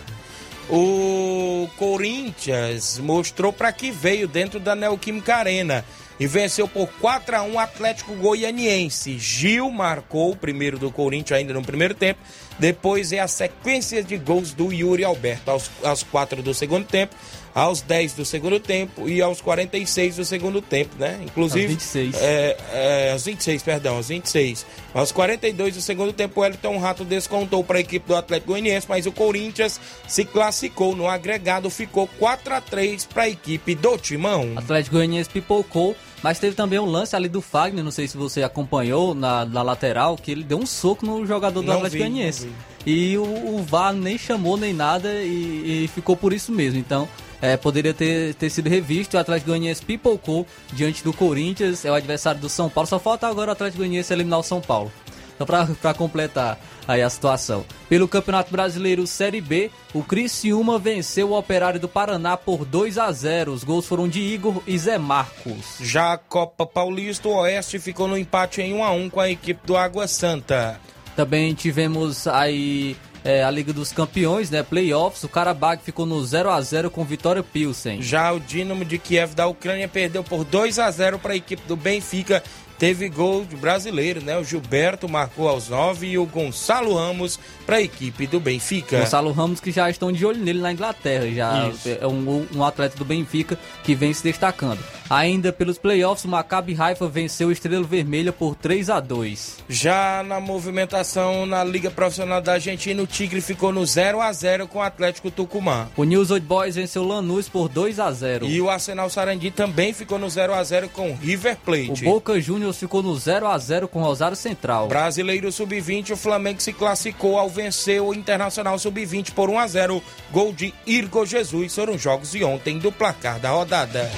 O 0.69 1.67
Corinthians 1.77 2.99
mostrou 2.99 3.51
para 3.51 3.71
que 3.71 3.89
veio 3.89 4.27
dentro 4.27 4.59
da 4.59 4.75
Neoquímica 4.75 5.35
Arena 5.35 5.83
e 6.19 6.27
venceu 6.27 6.67
por 6.67 6.87
4 6.99 7.37
a 7.37 7.41
1 7.41 7.53
o 7.53 7.59
Atlético 7.59 8.13
Goianiense. 8.13 9.17
Gil 9.17 9.71
marcou 9.71 10.31
o 10.31 10.35
primeiro 10.35 10.77
do 10.77 10.91
Corinthians 10.91 11.39
ainda 11.39 11.53
no 11.53 11.63
primeiro 11.63 11.95
tempo. 11.95 12.19
Depois 12.59 13.11
é 13.11 13.19
a 13.19 13.27
sequência 13.27 14.03
de 14.03 14.15
gols 14.17 14.53
do 14.53 14.71
Yuri 14.71 15.03
Alberto 15.03 15.49
aos, 15.49 15.71
aos 15.83 16.03
4 16.03 16.43
do 16.43 16.53
segundo 16.53 16.85
tempo, 16.85 17.15
aos 17.53 17.81
10 17.81 18.13
do 18.13 18.25
segundo 18.25 18.59
tempo 18.59 19.09
e 19.09 19.21
aos 19.21 19.41
46 19.41 20.17
do 20.17 20.25
segundo 20.25 20.61
tempo, 20.61 20.95
né? 20.97 21.19
Inclusive. 21.23 21.65
Aos 21.65 21.71
26. 21.73 22.15
É, 22.15 22.57
é, 22.71 23.11
aos 23.11 23.25
26, 23.25 23.63
perdão, 23.63 23.97
aos 23.97 24.09
26. 24.09 24.65
Aos 24.93 25.11
42 25.11 25.75
do 25.75 25.81
segundo 25.81 26.13
tempo, 26.13 26.41
o 26.41 26.45
Elton 26.45 26.77
Rato 26.77 27.03
descontou 27.03 27.63
para 27.63 27.77
a 27.77 27.81
equipe 27.81 28.07
do 28.07 28.15
Atlético 28.15 28.51
Goianiense, 28.51 28.87
mas 28.89 29.05
o 29.05 29.11
Corinthians 29.11 29.79
se 30.07 30.25
classificou 30.25 30.95
no 30.95 31.07
agregado, 31.07 31.69
ficou 31.69 32.07
4 32.19 32.53
a 32.53 32.61
3 32.61 33.05
para 33.05 33.23
a 33.23 33.29
equipe 33.29 33.75
do 33.75 33.97
Timão. 33.97 34.53
Atlético 34.55 34.95
Goianiense 34.95 35.29
pipocou, 35.29 35.95
mas 36.23 36.39
teve 36.39 36.55
também 36.55 36.79
um 36.79 36.85
lance 36.85 37.15
ali 37.15 37.29
do 37.29 37.41
Fagner, 37.41 37.83
não 37.83 37.91
sei 37.91 38.07
se 38.07 38.17
você 38.17 38.43
acompanhou 38.43 39.13
na, 39.13 39.45
na 39.45 39.61
lateral, 39.61 40.17
que 40.17 40.31
ele 40.31 40.43
deu 40.43 40.57
um 40.57 40.65
soco 40.65 41.05
no 41.05 41.25
jogador 41.25 41.61
do 41.61 41.67
Não 41.67 41.75
Atlético 41.75 42.03
Goianiense. 42.03 42.49
E 42.85 43.17
o, 43.17 43.23
o 43.23 43.63
VAR 43.63 43.93
nem 43.93 44.17
chamou 44.17 44.57
nem 44.57 44.73
nada 44.73 45.13
e, 45.13 45.83
e 45.83 45.87
ficou 45.89 46.15
por 46.15 46.33
isso 46.33 46.51
mesmo. 46.51 46.79
Então, 46.79 47.07
é, 47.41 47.57
poderia 47.57 47.93
ter, 47.93 48.33
ter 48.35 48.49
sido 48.49 48.69
revisto. 48.69 49.17
O 49.17 49.19
Atlético 49.19 49.51
Goianiense 49.51 49.83
pipocou 49.83 50.45
diante 50.73 51.03
do 51.03 51.13
Corinthians, 51.13 51.85
é 51.85 51.91
o 51.91 51.95
adversário 51.95 52.41
do 52.41 52.49
São 52.49 52.69
Paulo. 52.69 52.87
Só 52.87 52.99
falta 52.99 53.27
agora 53.27 53.49
o 53.49 53.53
Atlético 53.53 53.79
Goianiense 53.79 54.13
eliminar 54.13 54.39
o 54.39 54.43
São 54.43 54.61
Paulo. 54.61 54.91
Só 55.37 55.45
para 55.45 55.93
completar 55.93 56.59
aí 56.85 57.01
a 57.01 57.09
situação. 57.09 57.63
Pelo 57.87 58.09
Campeonato 58.09 58.51
Brasileiro 58.51 59.07
Série 59.07 59.39
B, 59.39 59.71
o 59.93 60.03
Criciúma 60.03 60.77
venceu 60.77 61.29
o 61.29 61.37
Operário 61.37 61.79
do 61.79 61.87
Paraná 61.87 62.35
por 62.35 62.65
2 62.65 62.97
a 62.97 63.09
0. 63.09 63.53
Os 63.53 63.63
gols 63.63 63.85
foram 63.85 64.09
de 64.09 64.19
Igor 64.19 64.61
e 64.67 64.77
Zé 64.77 64.97
Marcos. 64.97 65.77
Já 65.79 66.13
a 66.13 66.17
Copa 66.17 66.65
Paulista, 66.65 67.29
o 67.29 67.37
Oeste 67.37 67.79
ficou 67.79 68.05
no 68.05 68.17
empate 68.17 68.61
em 68.61 68.73
1 68.73 68.83
a 68.83 68.91
1 68.91 69.09
com 69.11 69.19
a 69.21 69.29
equipe 69.29 69.65
do 69.65 69.77
Água 69.77 70.07
Santa. 70.09 70.77
Também 71.15 71.53
tivemos 71.53 72.27
aí 72.27 72.97
é, 73.23 73.43
a 73.43 73.51
Liga 73.51 73.73
dos 73.73 73.91
Campeões, 73.91 74.49
né? 74.49 74.63
Playoffs. 74.63 75.23
O 75.23 75.29
Karabakh 75.29 75.81
ficou 75.83 76.05
no 76.05 76.23
0 76.23 76.49
a 76.49 76.61
0 76.61 76.89
com 76.89 77.03
Vitória 77.03 77.43
Pilsen. 77.43 78.01
Já 78.01 78.31
o 78.31 78.39
Dinamo 78.39 78.85
de 78.85 78.97
Kiev 78.97 79.33
da 79.33 79.47
Ucrânia 79.47 79.87
perdeu 79.87 80.23
por 80.23 80.43
2 80.43 80.79
a 80.79 80.89
0 80.89 81.19
para 81.19 81.33
a 81.33 81.37
equipe 81.37 81.63
do 81.67 81.75
Benfica. 81.75 82.43
Teve 82.79 83.09
gol 83.09 83.43
de 83.43 83.57
brasileiro, 83.57 84.23
né? 84.23 84.37
O 84.37 84.43
Gilberto 84.43 85.09
marcou 85.09 85.49
aos 85.49 85.67
9 85.67 86.07
e 86.07 86.17
o 86.17 86.25
Gonçalo 86.25 86.95
Ramos 86.95 87.37
para 87.65 87.75
a 87.75 87.81
equipe 87.81 88.25
do 88.25 88.39
Benfica. 88.39 89.01
Gonçalo 89.01 89.33
Ramos 89.33 89.59
que 89.59 89.69
já 89.69 89.89
estão 89.89 90.13
de 90.13 90.25
olho 90.25 90.39
nele 90.39 90.61
na 90.61 90.71
Inglaterra, 90.71 91.29
já 91.29 91.67
Isso. 91.67 91.89
é 91.89 92.07
um, 92.07 92.47
um 92.55 92.63
atleta 92.63 92.97
do 92.97 93.03
Benfica 93.03 93.59
que 93.83 93.93
vem 93.93 94.13
se 94.13 94.23
destacando. 94.23 94.79
Ainda 95.09 95.51
pelos 95.51 95.79
playoffs, 95.79 96.23
o 96.23 96.27
Maccabi 96.27 96.75
Haifa 96.79 97.07
venceu 97.07 97.47
o 97.47 97.51
Estrela 97.51 97.83
Vermelha 97.83 98.31
por 98.31 98.55
3 98.55 98.91
a 98.91 98.99
2. 98.99 99.57
Já 99.67 100.23
na 100.23 100.39
movimentação 100.39 101.47
na 101.47 101.63
Liga 101.63 101.89
Profissional 101.89 102.39
da 102.39 102.53
Argentina, 102.53 103.01
o 103.01 103.07
Tigre 103.07 103.41
ficou 103.41 103.73
no 103.73 103.83
0 103.83 104.21
a 104.21 104.31
0 104.31 104.67
com 104.67 104.77
o 104.77 104.83
Atlético 104.83 105.31
Tucumã. 105.31 105.89
O 105.97 106.03
News 106.03 106.29
Old 106.29 106.45
Boys 106.45 106.75
venceu 106.75 107.01
o 107.01 107.07
Lanús 107.07 107.49
por 107.49 107.67
2 107.67 107.99
a 107.99 108.11
0. 108.11 108.45
E 108.45 108.61
o 108.61 108.69
Arsenal 108.69 109.09
Sarandi 109.09 109.49
também 109.49 109.93
ficou 109.93 110.19
no 110.19 110.29
0 110.29 110.53
a 110.53 110.63
0 110.63 110.89
com 110.89 111.09
o 111.09 111.15
River 111.15 111.57
O 111.61 111.65
Plate. 111.65 112.05
Boca 112.05 112.39
Juniors 112.39 112.68
ficou 112.77 113.01
no 113.01 113.15
0 113.15 113.47
a 113.47 113.57
0 113.57 113.87
com 113.87 113.99
o 113.99 114.03
Rosário 114.03 114.35
Central. 114.35 114.87
Brasileiro 114.87 115.51
Sub-20, 115.51 116.11
o 116.11 116.17
Flamengo 116.17 116.61
se 116.61 116.73
classificou 116.73 117.37
ao 117.37 117.49
vencer 117.49 118.01
o 118.01 118.13
Internacional 118.13 118.77
Sub-20 118.77 119.31
por 119.33 119.49
1 119.49 119.59
a 119.59 119.67
0 119.67 120.03
Gol 120.31 120.53
de 120.53 120.73
Irgo 120.85 121.25
Jesus. 121.25 121.73
Foram 121.73 121.97
jogos 121.97 122.31
de 122.31 122.43
ontem 122.43 122.77
do 122.77 122.91
placar 122.91 123.39
da 123.39 123.49
rodada. 123.49 124.09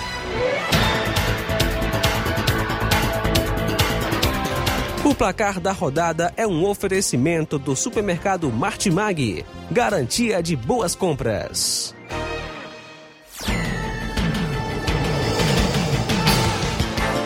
O 5.04 5.16
placar 5.16 5.60
da 5.60 5.72
rodada 5.72 6.32
é 6.38 6.46
um 6.46 6.64
oferecimento 6.64 7.58
do 7.58 7.76
supermercado 7.76 8.52
Martimag. 8.52 9.46
Garantia 9.72 10.42
de 10.42 10.56
boas 10.56 10.96
compras. 10.96 11.96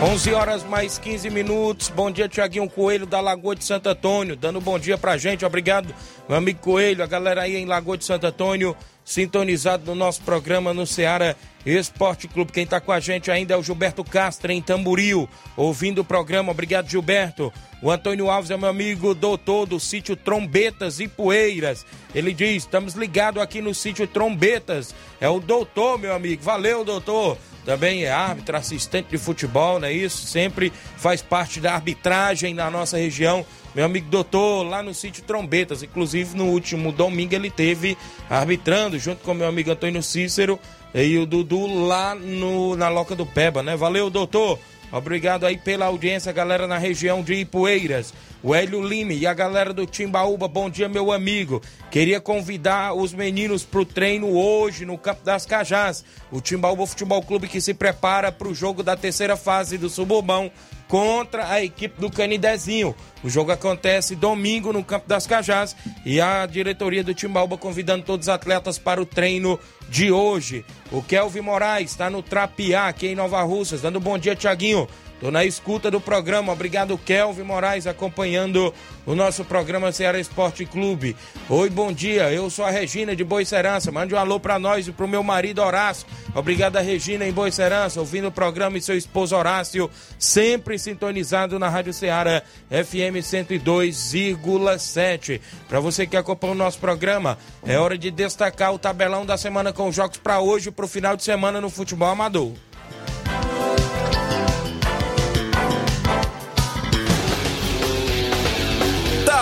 Onze 0.02 0.34
horas 0.34 0.62
mais 0.64 0.98
15 0.98 1.30
minutos. 1.30 1.90
Bom 1.90 2.12
dia, 2.12 2.28
Tiaguinho 2.28 2.70
Coelho 2.70 3.06
da 3.06 3.22
Lagoa 3.22 3.56
de 3.56 3.64
Santo 3.64 3.88
Antônio, 3.88 4.36
dando 4.36 4.60
bom 4.60 4.78
dia 4.78 4.98
pra 4.98 5.18
gente. 5.18 5.46
Obrigado, 5.46 5.96
meu 6.28 6.38
amigo 6.38 6.60
Coelho, 6.60 7.02
a 7.02 7.08
galera 7.08 7.44
aí 7.44 7.56
em 7.56 7.66
Lagoa 7.66 7.98
de 7.98 8.04
Santo 8.04 8.28
Antônio, 8.28 8.76
sintonizado 9.06 9.86
no 9.86 9.96
nosso 9.96 10.22
programa 10.22 10.74
no 10.74 10.86
Ceará 10.86 11.34
Esporte 11.66 12.28
Clube. 12.28 12.52
Quem 12.52 12.68
tá 12.68 12.82
com 12.82 12.92
a 12.92 13.00
gente 13.00 13.32
ainda 13.32 13.54
é 13.54 13.58
o 13.58 13.64
Gilberto 13.64 14.04
Castro 14.04 14.52
em 14.52 14.62
Tamburil, 14.62 15.30
ouvindo 15.56 16.02
o 16.02 16.06
programa. 16.06 16.52
Obrigado, 16.52 16.90
Gilberto. 16.90 17.52
O 17.82 17.90
Antônio 17.90 18.30
Alves 18.30 18.52
é 18.52 18.58
meu 18.58 18.70
amigo 18.70 19.16
doutor 19.16 19.66
do 19.66 19.80
sítio 19.80 20.16
Trombetas 20.16 21.00
e 21.00 21.08
Poeiras. 21.08 21.86
Ele 22.14 22.34
diz: 22.34 22.64
estamos 22.64 22.96
ligados 22.96 23.42
aqui 23.42 23.62
no 23.62 23.74
sítio 23.74 24.06
Trombetas. 24.06 24.94
É 25.22 25.30
o 25.30 25.40
doutor, 25.40 25.98
meu 25.98 26.14
amigo. 26.14 26.44
Valeu, 26.44 26.84
doutor. 26.84 27.38
Também 27.66 28.04
é 28.04 28.12
árbitro, 28.12 28.56
assistente 28.56 29.08
de 29.10 29.18
futebol, 29.18 29.80
não 29.80 29.88
é 29.88 29.92
isso? 29.92 30.28
Sempre 30.28 30.72
faz 30.98 31.22
parte 31.22 31.60
da 31.60 31.74
arbitragem 31.74 32.54
na 32.54 32.70
nossa 32.70 32.96
região. 32.96 33.44
Meu 33.74 33.84
amigo 33.86 34.08
doutor, 34.10 34.64
lá 34.64 34.84
no 34.84 34.94
sítio 34.94 35.24
Trombetas. 35.24 35.82
Inclusive, 35.82 36.38
no 36.38 36.46
último 36.46 36.92
domingo, 36.92 37.34
ele 37.34 37.50
teve 37.50 37.98
arbitrando 38.30 39.00
junto 39.00 39.24
com 39.24 39.34
meu 39.34 39.48
amigo 39.48 39.72
Antônio 39.72 40.04
Cícero 40.04 40.60
e 40.94 41.18
o 41.18 41.26
Dudu 41.26 41.86
lá 41.88 42.14
no, 42.14 42.76
na 42.76 42.88
Loca 42.88 43.16
do 43.16 43.26
Peba, 43.26 43.64
né? 43.64 43.76
Valeu, 43.76 44.12
doutor. 44.12 44.60
Obrigado 44.92 45.46
aí 45.46 45.58
pela 45.58 45.88
audiência, 45.88 46.32
galera 46.32 46.68
na 46.68 46.78
região 46.78 47.22
de 47.22 47.34
Ipueiras. 47.34 48.14
O 48.46 48.54
Hélio 48.54 48.80
Lime 48.80 49.18
e 49.18 49.26
a 49.26 49.34
galera 49.34 49.74
do 49.74 49.88
Timbaúba, 49.88 50.48
bom 50.48 50.70
dia, 50.70 50.88
meu 50.88 51.12
amigo. 51.12 51.64
Queria 51.90 52.22
convidar 52.22 52.94
os 52.94 53.12
meninos 53.12 53.64
pro 53.64 53.84
treino 53.84 54.38
hoje 54.38 54.86
no 54.86 55.00
Campo 55.00 55.26
das 55.26 55.48
Cajás. 55.48 56.06
O 56.32 56.40
Timbaúba 56.40 56.86
Futebol 56.86 57.24
Clube 57.24 57.48
que 57.48 57.60
se 57.60 57.74
prepara 57.74 58.32
pro 58.32 58.54
jogo 58.54 58.84
da 58.84 58.96
terceira 58.96 59.36
fase 59.36 59.80
do 59.80 59.90
Suburbão 59.90 60.52
contra 60.88 61.50
a 61.50 61.64
equipe 61.64 62.00
do 62.00 62.12
Canidezinho. 62.12 62.94
O 63.24 63.30
jogo 63.32 63.52
acontece 63.52 64.16
domingo 64.16 64.72
no 64.72 64.84
Campo 64.84 65.08
das 65.08 65.26
Cajás 65.26 65.76
e 66.06 66.22
a 66.22 66.46
diretoria 66.46 67.04
do 67.04 67.16
Timbaúba 67.16 67.58
convidando 67.58 68.06
todos 68.06 68.28
os 68.28 68.30
atletas 68.30 68.78
para 68.78 69.02
o 69.02 69.08
treino 69.08 69.60
de 69.90 70.12
hoje. 70.12 70.64
O 70.92 71.02
Kelvin 71.02 71.42
Moraes 71.42 71.90
está 71.90 72.12
no 72.12 72.22
Trapiá, 72.22 72.90
aqui 72.90 73.08
em 73.08 73.16
Nova 73.16 73.42
Russas, 73.42 73.82
dando 73.82 74.00
bom 74.00 74.20
dia, 74.20 74.36
Tiaguinho. 74.36 74.88
Tô 75.20 75.32
na 75.32 75.44
escuta 75.46 75.90
do 75.90 76.02
programa. 76.02 76.52
Obrigado, 76.52 76.98
Kelvin 76.98 77.44
Moraes, 77.44 77.88
acompanhando 77.88 78.74
o 79.06 79.16
nosso 79.16 79.46
programa 79.46 79.92
Ceará 79.92 80.20
Esporte 80.20 80.66
Clube. 80.66 81.16
Oi, 81.50 81.70
bom 81.70 81.94
dia. 81.94 82.32
Eu 82.32 82.50
sou 82.50 82.66
a 82.66 82.70
Regina 82.70 83.16
de 83.16 83.24
Boicerança. 83.24 83.92
Mande 83.92 84.14
um 84.14 84.18
alô 84.18 84.38
pra 84.40 84.60
nós 84.60 84.88
e 84.88 84.92
pro 84.92 85.08
meu 85.08 85.24
marido 85.24 85.62
Horácio. 85.62 86.06
Obrigado, 86.34 86.76
a 86.76 86.82
Regina 86.82 87.26
em 87.26 87.32
Boicerança, 87.32 88.02
ouvindo 88.02 88.28
o 88.28 88.32
programa 88.32 88.78
e 88.78 88.82
seu 88.82 88.98
esposo 88.98 89.36
Horácio, 89.36 89.90
sempre 90.20 90.78
sintonizado 90.78 91.58
na 91.58 91.70
Rádio 91.70 91.94
Ceará 91.94 92.44
FM 92.70 93.24
102,7. 93.24 95.40
Para 95.70 95.80
você 95.80 96.06
que 96.06 96.18
acompanha 96.18 96.54
o 96.54 96.58
nosso 96.58 96.80
programa, 96.80 97.38
é 97.66 97.78
hora 97.78 97.98
de 97.98 98.12
destacar 98.12 98.74
o 98.74 98.80
tabelão 98.80 99.26
da 99.26 99.38
semana 99.38 99.72
com 99.72 99.90
jogos 99.94 100.18
para 100.18 100.42
hoje 100.42 100.68
e 100.70 100.72
pro 100.72 100.90
final 100.90 101.16
de 101.16 101.24
semana 101.24 101.62
no 101.62 101.70
futebol 101.70 102.10
amador. 102.10 102.52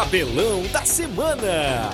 Tabelão 0.04 0.64
da 0.64 0.84
semana. 0.84 1.90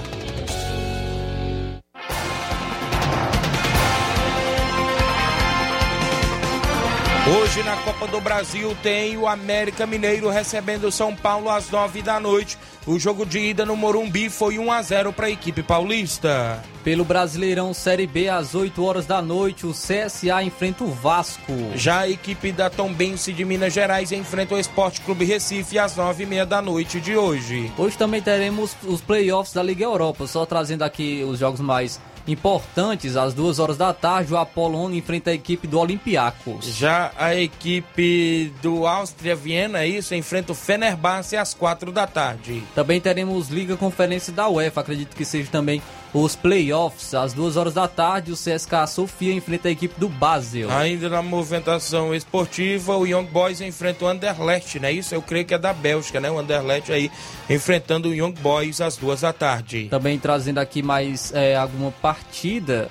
Hoje 7.30 7.62
na 7.62 7.78
Copa 7.78 8.08
do 8.08 8.20
Brasil 8.20 8.75
tem 8.82 9.16
o 9.16 9.28
América 9.28 9.86
Mineiro 9.86 10.28
recebendo 10.28 10.86
o 10.86 10.92
São 10.92 11.16
Paulo 11.16 11.51
às 11.51 11.70
nove 11.70 12.01
da 12.01 12.20
noite. 12.20 12.58
O 12.89 12.98
jogo 12.98 13.24
de 13.24 13.38
ida 13.38 13.67
no 13.67 13.75
Morumbi 13.75 14.31
foi 14.31 14.58
1 14.58 14.72
a 14.72 14.81
0 14.81 15.13
para 15.13 15.27
a 15.27 15.29
equipe 15.29 15.62
paulista. 15.62 16.60
Pelo 16.84 17.05
Brasileirão 17.05 17.72
Série 17.72 18.08
B, 18.08 18.29
às 18.29 18.55
8 18.55 18.84
horas 18.84 19.05
da 19.05 19.22
noite, 19.22 19.67
o 19.67 19.74
CSA 19.74 20.41
enfrenta 20.41 20.84
o 20.84 20.88
Vasco. 20.88 21.53
Já 21.75 22.00
a 22.00 22.10
equipe 22.10 22.51
da 22.51 22.67
Tombense 22.67 23.31
de 23.31 23.46
Minas 23.46 23.74
Gerais 23.74 24.12
enfrenta 24.12 24.55
o 24.55 24.58
Esporte 24.58 25.01
Clube 25.01 25.24
Recife 25.24 25.77
às 25.77 25.96
nove 25.96 26.24
e 26.24 26.25
meia 26.25 26.48
da 26.48 26.63
noite 26.63 27.00
de 27.00 27.15
hoje. 27.15 27.72
Hoje 27.77 27.96
também 27.96 28.24
teremos 28.24 28.75
os 28.84 29.01
playoffs 29.01 29.53
da 29.53 29.62
Liga 29.62 29.84
Europa, 29.84 30.25
só 30.25 30.43
trazendo 30.43 30.81
aqui 30.81 31.24
os 31.24 31.38
jogos 31.38 31.60
mais 31.60 32.01
importantes. 32.31 33.15
Às 33.15 33.33
duas 33.33 33.59
horas 33.59 33.77
da 33.77 33.93
tarde, 33.93 34.33
o 34.33 34.38
Apolônio 34.38 34.98
enfrenta 34.98 35.31
a 35.31 35.33
equipe 35.33 35.67
do 35.67 35.79
Olympiacos. 35.79 36.65
Já 36.65 37.12
a 37.17 37.36
equipe 37.36 38.51
do 38.62 38.86
Áustria 38.86 39.36
Viena, 39.36 39.86
isso, 39.86 40.15
enfrenta 40.15 40.51
o 40.51 40.55
Fenerbahçe 40.55 41.36
às 41.36 41.53
quatro 41.53 41.91
da 41.91 42.07
tarde. 42.07 42.63
Também 42.75 43.00
teremos 43.00 43.50
Liga 43.50 43.75
Conferência 43.77 44.31
da 44.33 44.48
UEFA, 44.48 44.81
acredito 44.81 45.15
que 45.15 45.25
seja 45.25 45.50
também 45.51 45.81
os 46.13 46.36
playoffs. 46.36 47.13
Às 47.13 47.34
duas 47.34 47.58
horas 47.58 47.74
da 47.74 47.88
tarde, 47.88 48.32
o 48.32 48.36
CSKA 48.36 48.88
Sofia 48.88 49.34
enfrenta 49.34 49.68
a 49.68 49.72
equipe 49.72 50.00
do 50.00 50.10
Basel. 50.10 50.70
Ainda 50.72 51.10
na 51.10 51.22
movimentação 51.22 52.13
esportiva, 52.13 52.98
o 52.98 53.06
Young 53.06 53.25
Boys 53.25 53.62
enfrenta 53.62 54.06
o 54.06 54.08
Anderlecht, 54.08 54.80
né? 54.80 54.92
Isso 54.92 55.13
eu 55.13 55.22
creio 55.22 55.46
que 55.46 55.54
é 55.54 55.58
da 55.58 55.74
Bélgica, 55.74 56.20
né? 56.20 56.30
O 56.30 56.39
Anderlecht 56.39 56.92
aí 56.92 57.12
enfrentando 57.50 58.10
o 58.10 58.13
Young 58.13 58.34
Boys 58.34 58.82
às 58.82 58.98
duas 58.98 59.22
da 59.22 59.34
tarde. 59.34 59.88
Também 59.89 60.18
trazendo 60.18 60.60
aqui 60.60 60.82
mais 60.82 61.34
é, 61.34 61.56
alguma 61.56 61.92
partida. 61.92 62.89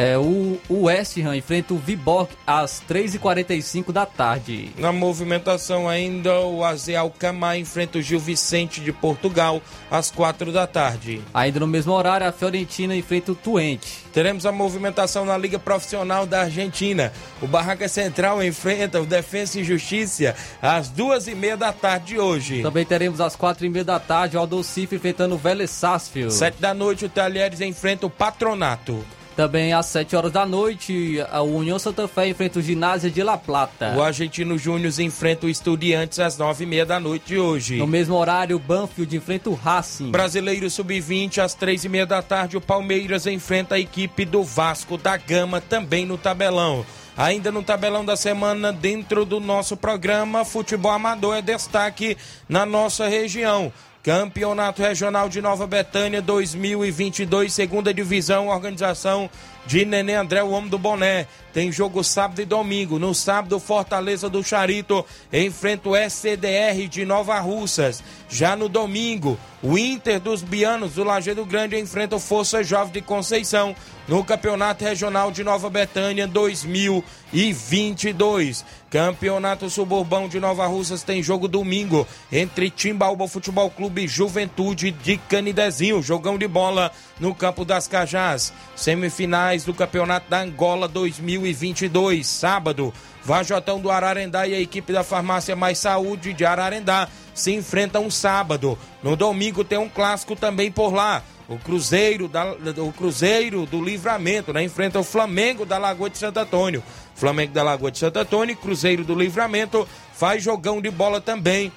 É, 0.00 0.16
o, 0.16 0.58
o 0.66 0.84
West 0.84 1.18
Ham 1.18 1.36
enfrenta 1.36 1.74
o 1.74 1.76
Viborg 1.76 2.30
às 2.46 2.82
3h45 2.88 3.92
da 3.92 4.06
tarde. 4.06 4.70
Na 4.78 4.92
movimentação 4.92 5.86
ainda, 5.86 6.40
o 6.40 6.64
AZ 6.64 6.88
Alcamar 6.88 7.58
enfrenta 7.58 7.98
o 7.98 8.02
Gil 8.02 8.18
Vicente 8.18 8.80
de 8.80 8.94
Portugal 8.94 9.60
às 9.90 10.10
quatro 10.10 10.50
da 10.50 10.66
tarde. 10.66 11.20
Ainda 11.34 11.60
no 11.60 11.66
mesmo 11.66 11.92
horário, 11.92 12.26
a 12.26 12.32
Fiorentina 12.32 12.96
enfrenta 12.96 13.32
o 13.32 13.34
Twente. 13.34 14.06
Teremos 14.10 14.46
a 14.46 14.52
movimentação 14.52 15.26
na 15.26 15.36
Liga 15.36 15.58
Profissional 15.58 16.24
da 16.24 16.40
Argentina. 16.44 17.12
O 17.42 17.46
Barraca 17.46 17.86
Central 17.86 18.42
enfrenta 18.42 19.02
o 19.02 19.04
Defensa 19.04 19.60
e 19.60 19.64
Justiça 19.64 20.34
às 20.62 20.88
duas 20.88 21.28
e 21.28 21.34
meia 21.34 21.58
da 21.58 21.74
tarde 21.74 22.06
de 22.06 22.18
hoje. 22.18 22.62
Também 22.62 22.86
teremos 22.86 23.20
às 23.20 23.36
quatro 23.36 23.66
e 23.66 23.68
meia 23.68 23.84
da 23.84 24.00
tarde 24.00 24.38
o 24.38 24.40
Aldo 24.40 24.64
Cif 24.64 24.96
enfrentando 24.96 25.34
o 25.34 25.38
Vélez 25.38 25.68
Sarsfield. 25.68 26.32
Sete 26.32 26.58
da 26.58 26.72
noite, 26.72 27.04
o 27.04 27.08
Talheres 27.10 27.60
enfrenta 27.60 28.06
o 28.06 28.10
Patronato. 28.10 29.04
Também 29.40 29.72
às 29.72 29.86
7 29.86 30.14
horas 30.14 30.32
da 30.32 30.44
noite, 30.44 31.18
a 31.30 31.40
União 31.40 31.78
Santa 31.78 32.06
Fé 32.06 32.28
enfrenta 32.28 32.58
o 32.58 32.62
Ginásio 32.62 33.10
de 33.10 33.22
La 33.22 33.38
Plata. 33.38 33.94
O 33.96 34.02
Argentino 34.02 34.58
Júnior 34.58 34.92
enfrenta 35.00 35.46
o 35.46 35.48
Estudiantes 35.48 36.18
às 36.18 36.36
nove 36.36 36.64
e 36.64 36.66
meia 36.66 36.84
da 36.84 37.00
noite 37.00 37.28
de 37.28 37.38
hoje. 37.38 37.78
No 37.78 37.86
mesmo 37.86 38.16
horário, 38.16 38.56
o 38.56 38.58
Banfield 38.58 39.16
enfrenta 39.16 39.48
o 39.48 39.54
Racing. 39.54 40.10
Brasileiro 40.10 40.68
Sub-20 40.68 41.38
às 41.38 41.54
três 41.54 41.86
e 41.86 41.88
meia 41.88 42.04
da 42.04 42.20
tarde, 42.20 42.58
o 42.58 42.60
Palmeiras 42.60 43.26
enfrenta 43.26 43.76
a 43.76 43.80
equipe 43.80 44.26
do 44.26 44.44
Vasco 44.44 44.98
da 44.98 45.16
Gama, 45.16 45.58
também 45.58 46.04
no 46.04 46.18
tabelão. 46.18 46.84
Ainda 47.16 47.50
no 47.50 47.62
tabelão 47.62 48.04
da 48.04 48.16
semana, 48.16 48.70
dentro 48.70 49.24
do 49.24 49.40
nosso 49.40 49.74
programa, 49.74 50.44
futebol 50.44 50.92
amador 50.92 51.36
é 51.36 51.40
destaque 51.40 52.14
na 52.46 52.66
nossa 52.66 53.08
região. 53.08 53.72
Campeonato 54.02 54.80
Regional 54.80 55.28
de 55.28 55.42
Nova 55.42 55.66
Betânia 55.66 56.22
2022, 56.22 57.52
segunda 57.52 57.92
divisão, 57.92 58.48
organização 58.48 59.28
de 59.66 59.84
Nenê 59.84 60.14
André, 60.14 60.42
o 60.42 60.50
homem 60.50 60.70
do 60.70 60.78
boné. 60.78 61.26
Tem 61.52 61.70
jogo 61.72 62.04
sábado 62.04 62.40
e 62.40 62.44
domingo. 62.44 62.96
No 62.98 63.14
sábado, 63.14 63.58
Fortaleza 63.58 64.28
do 64.28 64.42
Charito 64.42 65.04
enfrenta 65.32 65.88
o 65.88 65.96
SCDR 65.96 66.86
de 66.88 67.04
Nova 67.04 67.40
Russas. 67.40 68.02
Já 68.28 68.54
no 68.54 68.68
domingo, 68.68 69.36
o 69.60 69.76
Inter 69.76 70.20
dos 70.20 70.42
Bianos 70.42 70.94
do 70.94 71.02
Lajeado 71.02 71.44
Grande 71.44 71.76
enfrenta 71.78 72.14
o 72.16 72.20
Força 72.20 72.62
Jovem 72.62 72.92
de 72.92 73.02
Conceição 73.02 73.74
no 74.06 74.22
Campeonato 74.24 74.84
Regional 74.84 75.32
de 75.32 75.42
Nova 75.42 75.68
Betânia 75.68 76.28
2022. 76.28 78.64
Campeonato 78.88 79.68
Suburbão 79.68 80.28
de 80.28 80.38
Nova 80.40 80.66
Russas 80.66 81.02
tem 81.02 81.22
jogo 81.22 81.46
domingo 81.48 82.08
entre 82.30 82.70
Timbaúba 82.70 83.28
Futebol 83.28 83.70
Clube 83.70 84.04
e 84.04 84.08
Juventude 84.08 84.92
de 84.92 85.16
Canidezinho. 85.16 86.02
Jogão 86.02 86.38
de 86.38 86.48
bola 86.48 86.90
no 87.18 87.34
Campo 87.34 87.64
das 87.64 87.88
Cajás. 87.88 88.52
Semifinais 88.74 89.49
do 89.58 89.74
Campeonato 89.74 90.30
da 90.30 90.40
Angola 90.40 90.86
2022. 90.88 92.26
Sábado, 92.26 92.94
Vajotão 93.22 93.80
do 93.80 93.90
Ararendá 93.90 94.46
e 94.46 94.54
a 94.54 94.60
equipe 94.60 94.92
da 94.92 95.04
Farmácia 95.04 95.54
Mais 95.54 95.78
Saúde 95.78 96.32
de 96.32 96.44
Ararendá 96.44 97.08
se 97.34 97.52
enfrentam 97.52 98.10
sábado. 98.10 98.78
No 99.02 99.16
domingo 99.16 99.64
tem 99.64 99.78
um 99.78 99.88
clássico 99.88 100.34
também 100.36 100.70
por 100.70 100.94
lá. 100.94 101.22
O 101.48 101.58
Cruzeiro, 101.58 102.28
da, 102.28 102.52
o 102.78 102.92
Cruzeiro 102.92 103.66
do 103.66 103.82
Livramento, 103.82 104.52
né? 104.52 104.62
Enfrenta 104.62 105.00
o 105.00 105.04
Flamengo 105.04 105.66
da 105.66 105.78
Lagoa 105.78 106.08
de 106.08 106.16
Santo 106.16 106.38
Antônio. 106.38 106.82
Flamengo 107.14 107.52
da 107.52 107.62
Lagoa 107.62 107.90
de 107.90 107.98
Santo 107.98 108.18
Antônio, 108.18 108.56
Cruzeiro 108.56 109.04
do 109.04 109.14
Livramento, 109.14 109.86
faz 110.14 110.42
jogão 110.42 110.80
de 110.80 110.90
bola 110.90 111.20
também 111.20 111.72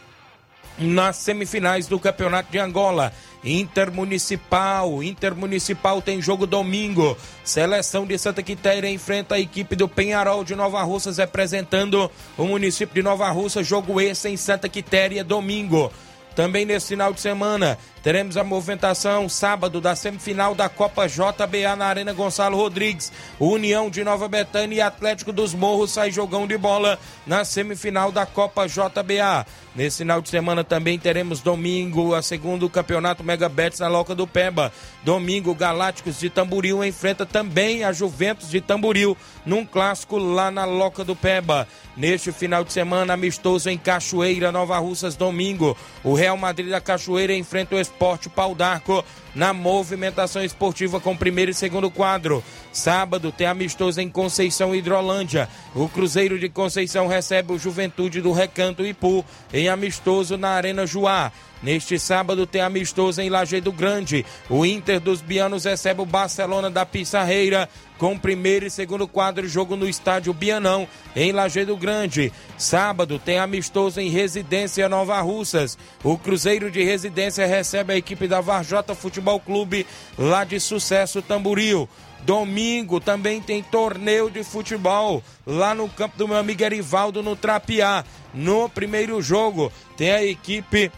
nas 0.78 1.18
semifinais 1.18 1.88
do 1.88 2.00
Campeonato 2.00 2.52
de 2.52 2.60
Angola. 2.60 3.12
Intermunicipal, 3.44 5.04
Intermunicipal 5.04 6.02
tem 6.02 6.22
jogo 6.22 6.48
domingo. 6.48 7.18
Seleção 7.44 8.06
de 8.06 8.18
Santa 8.18 8.42
Quitéria 8.42 8.90
enfrenta 8.90 9.36
a 9.36 9.40
equipe 9.40 9.76
do 9.76 9.88
Penharol 9.88 10.44
de 10.44 10.56
Nova 10.56 10.82
Russas, 10.84 11.18
representando 11.18 12.10
o 12.38 12.46
município 12.46 12.96
de 12.96 13.04
Nova 13.04 13.30
Russa. 13.30 13.64
Jogo 13.64 14.00
esse 14.00 14.30
em 14.30 14.38
Santa 14.38 14.70
Quitéria, 14.70 15.24
domingo. 15.24 15.92
Também 16.36 16.66
nesse 16.66 16.88
final 16.88 17.14
de 17.14 17.22
semana, 17.22 17.78
teremos 18.04 18.36
a 18.36 18.44
movimentação 18.44 19.30
sábado 19.30 19.80
da 19.80 19.96
semifinal 19.96 20.54
da 20.54 20.68
Copa 20.68 21.08
JBA 21.08 21.76
na 21.78 21.86
Arena 21.86 22.12
Gonçalo 22.12 22.58
Rodrigues. 22.58 23.12
União 23.40 23.90
de 23.90 24.04
Nova 24.04 24.28
Betânia 24.28 24.76
e 24.76 24.82
Atlético 24.82 25.32
dos 25.32 25.54
Morros 25.54 25.92
sai 25.92 26.12
jogão 26.12 26.46
de 26.46 26.58
bola 26.58 27.00
na 27.26 27.46
semifinal 27.46 28.12
da 28.12 28.26
Copa 28.26 28.68
JBA. 28.68 29.48
Nesse 29.76 30.00
final 30.00 30.22
de 30.22 30.30
semana 30.30 30.64
também 30.64 31.00
teremos 31.00 31.42
domingo 31.42 32.14
a 32.14 32.22
segundo 32.22 32.70
campeonato 32.70 33.24
Mega 33.24 33.50
Bets 33.50 33.80
na 33.80 33.88
Loca 33.88 34.14
do 34.14 34.28
Peba. 34.28 34.72
Domingo, 35.04 35.56
Galácticos 35.56 36.20
de 36.20 36.30
Tamboril 36.30 36.84
enfrenta 36.84 37.26
também 37.26 37.84
a 37.84 37.92
Juventus 37.92 38.50
de 38.50 38.62
Tamboril 38.62 39.18
num 39.46 39.66
clássico 39.66 40.18
lá 40.18 40.52
na 40.52 40.66
Loca 40.66 41.04
do 41.04 41.16
Peba. 41.16 41.68
Neste 41.98 42.32
final 42.32 42.64
de 42.64 42.74
semana, 42.74 43.14
amistoso 43.14 43.70
em 43.70 43.78
Cachoeira, 43.78 44.52
Nova 44.52 44.78
Russas, 44.78 45.16
domingo. 45.16 45.78
O 46.04 46.14
Real 46.14 46.38
Madrid 46.38 46.70
da 46.70 46.82
Cachoeira 46.82 47.36
enfrenta 47.36 47.76
o 47.76 47.80
Esporte 47.94 48.30
Pau 48.30 48.56
d'Arco 48.56 49.04
na 49.36 49.54
movimentação 49.54 50.44
esportiva 50.44 51.00
com 51.00 51.16
primeiro 51.16 51.52
e 51.52 51.54
segundo 51.54 51.90
quadro. 51.90 52.44
Sábado 52.72 53.32
tem 53.32 53.48
amistoso 53.48 54.02
em 54.02 54.10
Conceição 54.10 54.76
Hidrolândia. 54.76 55.50
O 55.76 55.88
Cruzeiro 55.88 56.40
de 56.40 56.50
Conceição 56.50 57.08
recebe 57.08 57.54
o 57.54 57.60
Juventude 57.60 58.22
do 58.22 58.32
Recanto 58.32 58.86
Ipu 58.86 59.24
em 59.54 59.70
amistoso 59.70 60.38
na 60.38 60.50
Arena 60.50 60.86
Juá. 60.86 61.32
Neste 61.64 61.98
sábado 61.98 62.46
tem 62.46 62.62
amistoso 62.62 63.22
em 63.22 63.30
Lajeado 63.30 63.72
Grande. 63.72 64.26
O 64.50 64.66
Inter 64.66 65.00
dos 65.00 65.22
Bianos 65.22 65.64
recebe 65.64 66.02
o 66.02 66.06
Barcelona 66.06 66.70
da 66.70 66.86
Pissarreira 66.86 67.70
com 67.98 68.20
primeiro 68.20 68.66
e 68.66 68.70
segundo 68.70 69.08
quadro 69.08 69.48
jogo 69.48 69.78
no 69.78 69.88
estádio 69.88 70.34
Bianão 70.34 70.86
em 71.16 71.32
Lajeado 71.32 71.78
Grande. 71.78 72.34
Sábado 72.58 73.18
tem 73.18 73.40
amistoso 73.40 74.02
em 74.02 74.10
Residência 74.10 74.90
Nova 74.90 75.22
Russas. 75.22 75.78
O 76.04 76.18
Cruzeiro 76.18 76.70
de 76.70 76.84
Residência 76.84 77.46
recebe 77.48 77.94
a 77.94 77.98
equipe 77.98 78.28
da 78.28 78.42
Varjota 78.42 78.94
Futebol 78.94 79.23
Clube 79.40 79.86
lá 80.18 80.44
de 80.44 80.60
Sucesso 80.60 81.22
Tamboril. 81.22 81.88
Domingo 82.22 83.00
também 83.02 83.42
tem 83.42 83.62
torneio 83.62 84.30
de 84.30 84.44
futebol 84.44 85.22
lá 85.46 85.76
no 85.76 85.90
campo 85.90 86.18
do 86.18 86.28
meu 86.28 86.38
amigo 86.38 86.64
Erivaldo 86.64 87.22
no 87.22 87.36
Trapiá. 87.36 88.06
No 88.34 88.70
primeiro 88.70 89.22
jogo 89.22 89.72
tem 89.98 90.12
a 90.12 90.24
equipe 90.24 90.92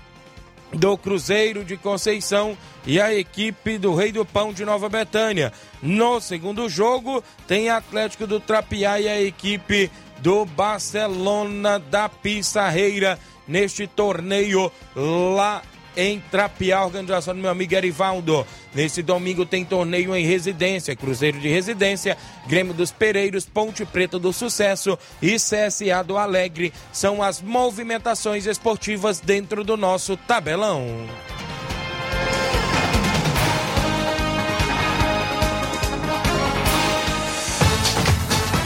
do 0.71 0.97
Cruzeiro 0.97 1.63
de 1.63 1.77
Conceição 1.77 2.57
e 2.85 2.99
a 2.99 3.13
equipe 3.13 3.77
do 3.77 3.95
Rei 3.95 4.11
do 4.11 4.25
Pão 4.25 4.53
de 4.53 4.65
Nova 4.65 4.87
Betânia. 4.89 5.51
No 5.81 6.19
segundo 6.19 6.69
jogo, 6.69 7.23
tem 7.47 7.69
Atlético 7.69 8.27
do 8.27 8.39
Trapiá 8.39 8.99
e 8.99 9.07
a 9.07 9.21
equipe 9.21 9.89
do 10.19 10.45
Barcelona 10.45 11.79
da 11.79 12.07
Pissarreira 12.07 13.19
neste 13.47 13.87
torneio 13.87 14.71
lá 14.95 15.61
em 15.95 16.19
Trapiá, 16.31 16.83
organização 16.83 17.33
do 17.33 17.41
meu 17.41 17.49
amigo 17.49 17.73
Erivaldo. 17.73 18.45
Nesse 18.73 19.01
domingo 19.01 19.45
tem 19.45 19.63
torneio 19.63 20.15
em 20.15 20.25
residência, 20.25 20.95
Cruzeiro 20.95 21.39
de 21.39 21.47
Residência, 21.47 22.17
Grêmio 22.47 22.73
dos 22.73 22.91
Pereiros, 22.91 23.45
Ponte 23.45 23.85
Preta 23.85 24.19
do 24.19 24.33
Sucesso 24.33 24.97
e 25.21 25.35
CSA 25.35 26.03
do 26.05 26.17
Alegre. 26.17 26.73
São 26.91 27.23
as 27.23 27.41
movimentações 27.41 28.45
esportivas 28.45 29.19
dentro 29.19 29.63
do 29.63 29.77
nosso 29.77 30.17
tabelão. 30.17 30.85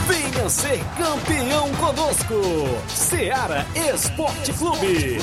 Venha 0.08 0.48
ser 0.48 0.80
campeão 0.96 1.70
conosco. 1.74 2.34
Seara 2.88 3.66
Esporte 3.94 4.52
Clube. 4.54 5.18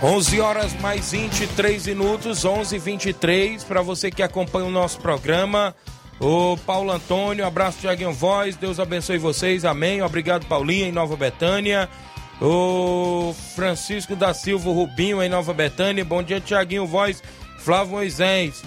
11 0.00 0.40
horas 0.40 0.72
mais 0.80 1.10
23 1.10 1.88
minutos, 1.88 2.44
11 2.44 2.78
23 2.78 3.64
para 3.64 3.82
você 3.82 4.12
que 4.12 4.22
acompanha 4.22 4.66
o 4.66 4.70
nosso 4.70 5.00
programa. 5.00 5.74
O 6.20 6.56
Paulo 6.58 6.92
Antônio, 6.92 7.44
abraço 7.44 7.78
Tiaguinho 7.80 8.12
Voz, 8.12 8.54
Deus 8.56 8.78
abençoe 8.78 9.18
vocês, 9.18 9.64
amém. 9.64 10.00
Obrigado, 10.00 10.46
Paulinha, 10.46 10.86
em 10.86 10.92
Nova 10.92 11.16
Betânia. 11.16 11.88
O 12.40 13.34
Francisco 13.56 14.14
da 14.14 14.32
Silva 14.32 14.70
Rubinho, 14.70 15.20
em 15.20 15.28
Nova 15.28 15.52
Betânia. 15.52 16.04
Bom 16.04 16.22
dia, 16.22 16.40
Tiaguinho 16.40 16.86
Voz, 16.86 17.20
Flávio 17.58 17.94
Moisés. 17.94 18.62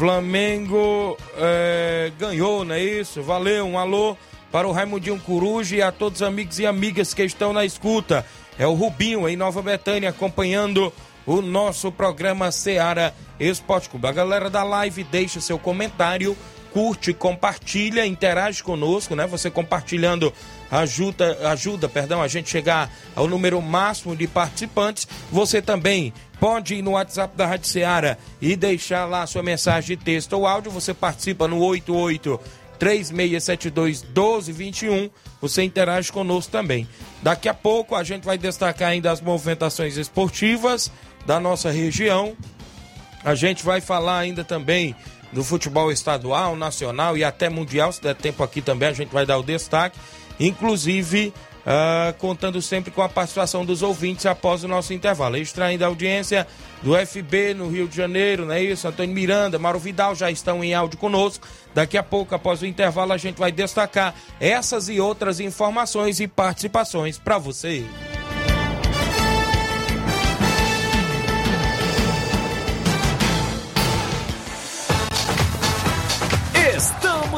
Flamengo 0.00 1.14
é, 1.36 2.10
ganhou, 2.18 2.64
não 2.64 2.74
é 2.74 2.82
isso? 2.82 3.22
Valeu, 3.22 3.66
um 3.66 3.78
alô 3.78 4.16
para 4.50 4.66
o 4.66 4.72
Raimundinho 4.72 5.20
Coruja 5.20 5.76
e 5.76 5.82
a 5.82 5.92
todos 5.92 6.22
os 6.22 6.26
amigos 6.26 6.58
e 6.58 6.64
amigas 6.64 7.12
que 7.12 7.22
estão 7.22 7.52
na 7.52 7.66
escuta. 7.66 8.24
É 8.58 8.66
o 8.66 8.72
Rubinho, 8.72 9.28
em 9.28 9.36
Nova 9.36 9.60
Betânia, 9.60 10.08
acompanhando 10.08 10.90
o 11.26 11.42
nosso 11.42 11.92
programa 11.92 12.50
Seara 12.50 13.14
Esporte 13.38 13.90
Clube. 13.90 14.06
A 14.06 14.12
galera 14.12 14.48
da 14.48 14.64
live 14.64 15.04
deixa 15.04 15.38
seu 15.38 15.58
comentário, 15.58 16.34
curte, 16.72 17.12
compartilha, 17.12 18.06
interage 18.06 18.62
conosco, 18.62 19.14
né? 19.14 19.26
Você 19.26 19.50
compartilhando 19.50 20.32
ajuda, 20.70 21.50
ajuda, 21.50 21.88
perdão, 21.88 22.22
a 22.22 22.28
gente 22.28 22.48
chegar 22.48 22.90
ao 23.14 23.26
número 23.26 23.60
máximo 23.60 24.14
de 24.14 24.26
participantes. 24.26 25.06
Você 25.30 25.60
também 25.60 26.12
pode 26.38 26.74
ir 26.74 26.82
no 26.82 26.92
WhatsApp 26.92 27.36
da 27.36 27.46
Rádio 27.46 27.68
Seara 27.68 28.18
e 28.40 28.56
deixar 28.56 29.04
lá 29.04 29.26
sua 29.26 29.42
mensagem 29.42 29.96
de 29.96 30.04
texto 30.04 30.32
ou 30.34 30.46
áudio. 30.46 30.70
Você 30.70 30.94
participa 30.94 31.46
no 31.46 31.58
88 31.58 32.40
3672 32.78 34.02
1221. 34.02 35.10
Você 35.40 35.62
interage 35.62 36.10
conosco 36.10 36.50
também. 36.50 36.88
Daqui 37.22 37.48
a 37.48 37.54
pouco 37.54 37.94
a 37.94 38.02
gente 38.02 38.24
vai 38.24 38.38
destacar 38.38 38.90
ainda 38.90 39.10
as 39.10 39.20
movimentações 39.20 39.96
esportivas 39.96 40.90
da 41.26 41.38
nossa 41.38 41.70
região. 41.70 42.34
A 43.22 43.34
gente 43.34 43.62
vai 43.62 43.82
falar 43.82 44.18
ainda 44.18 44.42
também 44.42 44.96
do 45.32 45.44
futebol 45.44 45.90
estadual, 45.92 46.56
nacional 46.56 47.16
e 47.16 47.24
até 47.24 47.48
mundial. 47.48 47.92
Se 47.92 48.02
der 48.02 48.14
tempo 48.14 48.42
aqui 48.42 48.60
também, 48.60 48.88
a 48.88 48.92
gente 48.92 49.12
vai 49.12 49.24
dar 49.24 49.38
o 49.38 49.42
destaque. 49.42 49.98
Inclusive, 50.38 51.32
uh, 51.60 52.14
contando 52.18 52.60
sempre 52.60 52.90
com 52.90 53.02
a 53.02 53.08
participação 53.08 53.64
dos 53.64 53.82
ouvintes 53.82 54.26
após 54.26 54.64
o 54.64 54.68
nosso 54.68 54.92
intervalo. 54.92 55.36
Extraindo 55.36 55.84
a 55.84 55.88
audiência 55.88 56.46
do 56.82 56.94
FB 56.94 57.54
no 57.54 57.68
Rio 57.68 57.88
de 57.88 57.96
Janeiro, 57.96 58.46
não 58.46 58.54
é 58.54 58.62
isso? 58.62 58.88
Antônio 58.88 59.14
Miranda, 59.14 59.58
Mauro 59.58 59.78
Vidal 59.78 60.14
já 60.14 60.30
estão 60.30 60.64
em 60.64 60.74
áudio 60.74 60.98
conosco. 60.98 61.46
Daqui 61.74 61.96
a 61.96 62.02
pouco, 62.02 62.34
após 62.34 62.62
o 62.62 62.66
intervalo, 62.66 63.12
a 63.12 63.16
gente 63.16 63.38
vai 63.38 63.52
destacar 63.52 64.14
essas 64.40 64.88
e 64.88 65.00
outras 65.00 65.40
informações 65.40 66.20
e 66.20 66.26
participações 66.26 67.18
para 67.18 67.38
você. 67.38 67.84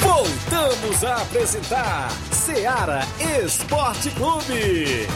Voltamos 0.00 1.04
a 1.04 1.16
apresentar 1.16 2.10
Seara 2.30 3.02
Esporte 3.20 4.10
Clube. 4.10 5.06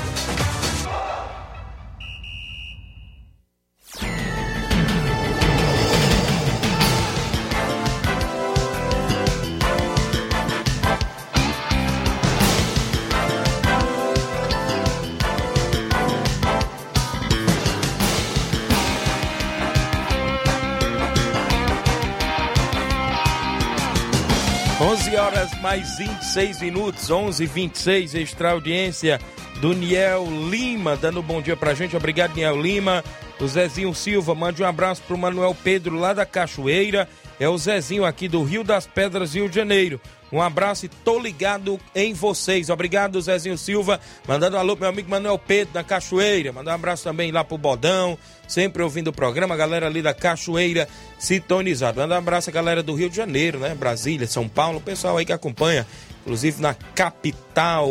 Mais 25.61 25.99
26 25.99 26.63
minutos, 26.63 27.11
11 27.11 27.45
26 27.45 28.15
extra 28.15 28.53
audiência 28.53 29.21
do 29.61 29.75
Niel 29.75 30.27
Lima, 30.49 30.97
dando 30.97 31.21
um 31.21 31.23
bom 31.23 31.43
dia 31.43 31.57
pra 31.57 31.75
gente. 31.75 31.97
Obrigado, 31.97 32.35
Niel 32.35 32.61
Lima. 32.61 33.05
O 33.39 33.47
Zezinho 33.47 33.95
Silva, 33.95 34.35
mande 34.35 34.63
um 34.63 34.67
abraço 34.67 35.03
pro 35.07 35.19
Manuel 35.19 35.55
Pedro 35.63 35.99
lá 35.99 36.13
da 36.13 36.25
Cachoeira. 36.25 37.09
É 37.39 37.49
o 37.49 37.57
Zezinho 37.59 38.05
aqui 38.05 38.29
do 38.29 38.43
Rio 38.43 38.65
das 38.65 38.87
Pedras, 38.87 39.35
Rio 39.35 39.49
de 39.49 39.57
Janeiro. 39.57 40.01
Um 40.33 40.41
abraço 40.41 40.87
e 40.87 40.89
tô 40.89 41.19
ligado 41.19 41.79
em 41.95 42.13
vocês. 42.13 42.71
Obrigado, 42.71 43.21
Zezinho 43.21 43.59
Silva. 43.59 44.01
Mandando 44.27 44.57
um 44.57 44.61
alô 44.61 44.77
pro 44.77 44.83
meu 44.83 44.91
amigo 44.91 45.11
Manuel 45.11 45.39
Pedro 45.39 45.75
da 45.75 45.83
Cachoeira. 45.83 46.53
Mandar 46.53 46.73
um 46.73 46.75
abraço 46.75 47.05
também 47.05 47.33
lá 47.33 47.43
pro 47.43 47.59
Bodão. 47.59 48.17
Sempre 48.47 48.83
ouvindo 48.83 49.09
o 49.09 49.13
programa. 49.13 49.55
A 49.55 49.59
galera 49.59 49.87
ali 49.87 50.03
da 50.03 50.15
Cachoeira 50.15 50.89
sintonizado. 51.19 52.01
Manda 52.01 52.15
um 52.15 52.19
abraço 52.19 52.51
a 52.51 52.53
galera 52.53 52.83
do 52.83 52.95
Rio 52.95 53.11
de 53.11 53.17
Janeiro, 53.17 53.59
né? 53.59 53.75
Brasília, 53.75 54.27
São 54.27 54.49
Paulo. 54.49 54.79
O 54.79 54.83
pessoal 54.83 55.17
aí 55.17 55.25
que 55.25 55.33
acompanha. 55.33 55.87
Inclusive 56.21 56.61
na 56.61 56.75
capital, 56.75 57.89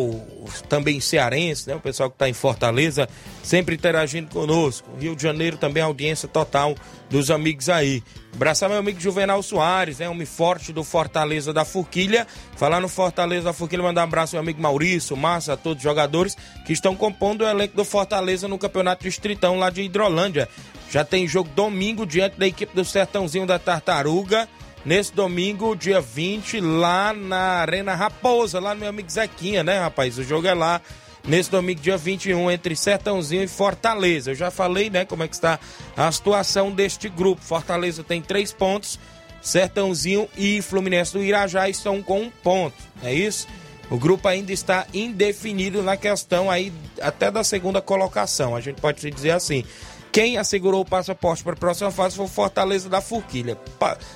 também 0.67 0.99
cearense, 0.99 1.67
né? 1.67 1.75
O 1.75 1.79
pessoal 1.79 2.09
que 2.09 2.15
está 2.15 2.29
em 2.29 2.33
Fortaleza, 2.33 3.09
sempre 3.43 3.75
interagindo 3.75 4.29
conosco. 4.29 4.87
Rio 4.99 5.15
de 5.15 5.23
Janeiro 5.23 5.57
também, 5.57 5.81
audiência 5.81 6.27
total 6.27 6.75
dos 7.09 7.31
amigos 7.31 7.69
aí. 7.69 8.03
Abraçar 8.33 8.69
meu 8.69 8.77
amigo 8.77 8.99
Juvenal 8.99 9.41
Soares, 9.41 9.97
né? 9.97 10.07
Homem 10.07 10.27
forte 10.27 10.71
do 10.71 10.83
Fortaleza 10.83 11.51
da 11.51 11.65
Forquilha. 11.65 12.27
Falar 12.55 12.79
no 12.79 12.87
Fortaleza 12.87 13.45
da 13.45 13.53
Forquilha, 13.53 13.81
mandar 13.81 14.01
um 14.01 14.03
abraço 14.03 14.37
ao 14.37 14.43
meu 14.43 14.49
amigo 14.49 14.61
Maurício, 14.61 15.17
Massa, 15.17 15.53
a 15.53 15.57
todos 15.57 15.77
os 15.77 15.83
jogadores 15.83 16.37
que 16.65 16.71
estão 16.71 16.95
compondo 16.95 17.41
o 17.41 17.47
elenco 17.47 17.75
do 17.75 17.83
Fortaleza 17.83 18.47
no 18.47 18.59
Campeonato 18.59 19.03
Distritão 19.03 19.57
lá 19.57 19.71
de 19.71 19.81
Hidrolândia. 19.81 20.47
Já 20.91 21.03
tem 21.03 21.27
jogo 21.27 21.49
domingo 21.55 22.05
diante 22.05 22.39
da 22.39 22.47
equipe 22.47 22.75
do 22.75 22.85
Sertãozinho 22.85 23.47
da 23.47 23.57
Tartaruga. 23.57 24.47
Nesse 24.85 25.13
domingo, 25.13 25.75
dia 25.75 25.99
20, 25.99 26.61
lá 26.61 27.13
na 27.13 27.37
Arena 27.37 27.93
Raposa, 27.93 28.59
lá 28.59 28.73
no 28.73 28.79
meu 28.79 28.89
amigo 28.89 29.09
Zequinha, 29.11 29.63
né, 29.63 29.77
rapaz? 29.79 30.17
O 30.17 30.23
jogo 30.23 30.47
é 30.47 30.53
lá 30.53 30.81
nesse 31.27 31.51
domingo, 31.51 31.81
dia 31.81 31.97
21, 31.97 32.49
entre 32.49 32.75
Sertãozinho 32.75 33.43
e 33.43 33.47
Fortaleza. 33.47 34.31
Eu 34.31 34.35
já 34.35 34.49
falei, 34.49 34.89
né, 34.89 35.03
como 35.03 35.23
é 35.23 35.27
que 35.27 35.35
está 35.35 35.59
a 35.97 36.09
situação 36.11 36.71
deste 36.71 37.09
grupo. 37.09 37.41
Fortaleza 37.41 38.03
tem 38.03 38.21
três 38.21 38.53
pontos, 38.53 38.97
Sertãozinho 39.41 40.29
e 40.37 40.61
Fluminense 40.61 41.13
do 41.13 41.23
Irajá 41.23 41.67
estão 41.67 42.01
com 42.01 42.21
um 42.21 42.29
ponto, 42.29 42.77
é 43.03 43.13
isso? 43.13 43.47
O 43.89 43.97
grupo 43.97 44.27
ainda 44.27 44.53
está 44.53 44.85
indefinido 44.93 45.81
na 45.81 45.97
questão 45.97 46.49
aí 46.49 46.71
até 47.01 47.31
da 47.31 47.43
segunda 47.43 47.81
colocação, 47.81 48.55
a 48.55 48.61
gente 48.61 48.79
pode 48.79 49.09
dizer 49.09 49.31
assim. 49.31 49.65
Quem 50.12 50.38
assegurou 50.38 50.82
o 50.82 50.86
passaporte 50.86 51.43
para 51.43 51.54
a 51.54 51.58
próxima 51.58 51.91
fase 51.91 52.15
foi 52.15 52.26
o 52.26 52.30
Fortaleza 52.30 52.89
da 52.89 53.02
Forquilha. 53.02 53.58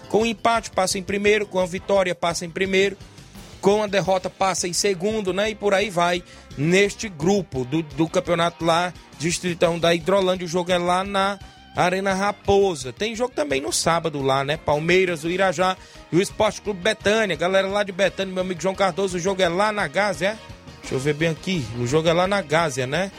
Com 0.09 0.21
o 0.21 0.25
empate 0.25 0.71
passa 0.71 0.97
em 0.97 1.03
primeiro, 1.03 1.45
com 1.45 1.59
a 1.59 1.65
vitória 1.65 2.15
passa 2.15 2.45
em 2.45 2.49
primeiro, 2.49 2.97
com 3.61 3.83
a 3.83 3.87
derrota 3.87 4.29
passa 4.29 4.67
em 4.67 4.73
segundo, 4.73 5.31
né? 5.31 5.51
E 5.51 5.55
por 5.55 5.73
aí 5.73 5.89
vai 5.89 6.23
neste 6.57 7.07
grupo 7.07 7.63
do, 7.63 7.81
do 7.81 8.09
campeonato 8.09 8.65
lá, 8.65 8.93
Distritão 9.19 9.79
da 9.79 9.93
Hidrolândia. 9.93 10.45
O 10.45 10.49
jogo 10.49 10.71
é 10.71 10.77
lá 10.77 11.03
na 11.03 11.39
Arena 11.75 12.13
Raposa. 12.13 12.91
Tem 12.91 13.15
jogo 13.15 13.33
também 13.33 13.61
no 13.61 13.71
sábado 13.71 14.21
lá, 14.21 14.43
né? 14.43 14.57
Palmeiras, 14.57 15.23
o 15.23 15.29
Irajá 15.29 15.77
e 16.11 16.17
o 16.17 16.21
Esporte 16.21 16.61
Clube 16.61 16.81
Betânia. 16.81 17.35
Galera 17.35 17.67
lá 17.67 17.83
de 17.83 17.91
Betânia, 17.91 18.33
meu 18.33 18.43
amigo 18.43 18.61
João 18.61 18.75
Cardoso, 18.75 19.17
o 19.17 19.19
jogo 19.19 19.41
é 19.41 19.47
lá 19.47 19.71
na 19.71 19.87
Gásia. 19.87 20.37
Deixa 20.81 20.95
eu 20.95 20.99
ver 20.99 21.13
bem 21.13 21.29
aqui. 21.29 21.65
O 21.79 21.87
jogo 21.87 22.09
é 22.09 22.13
lá 22.13 22.27
na 22.27 22.41
Gásia, 22.41 22.85
né? 22.85 23.11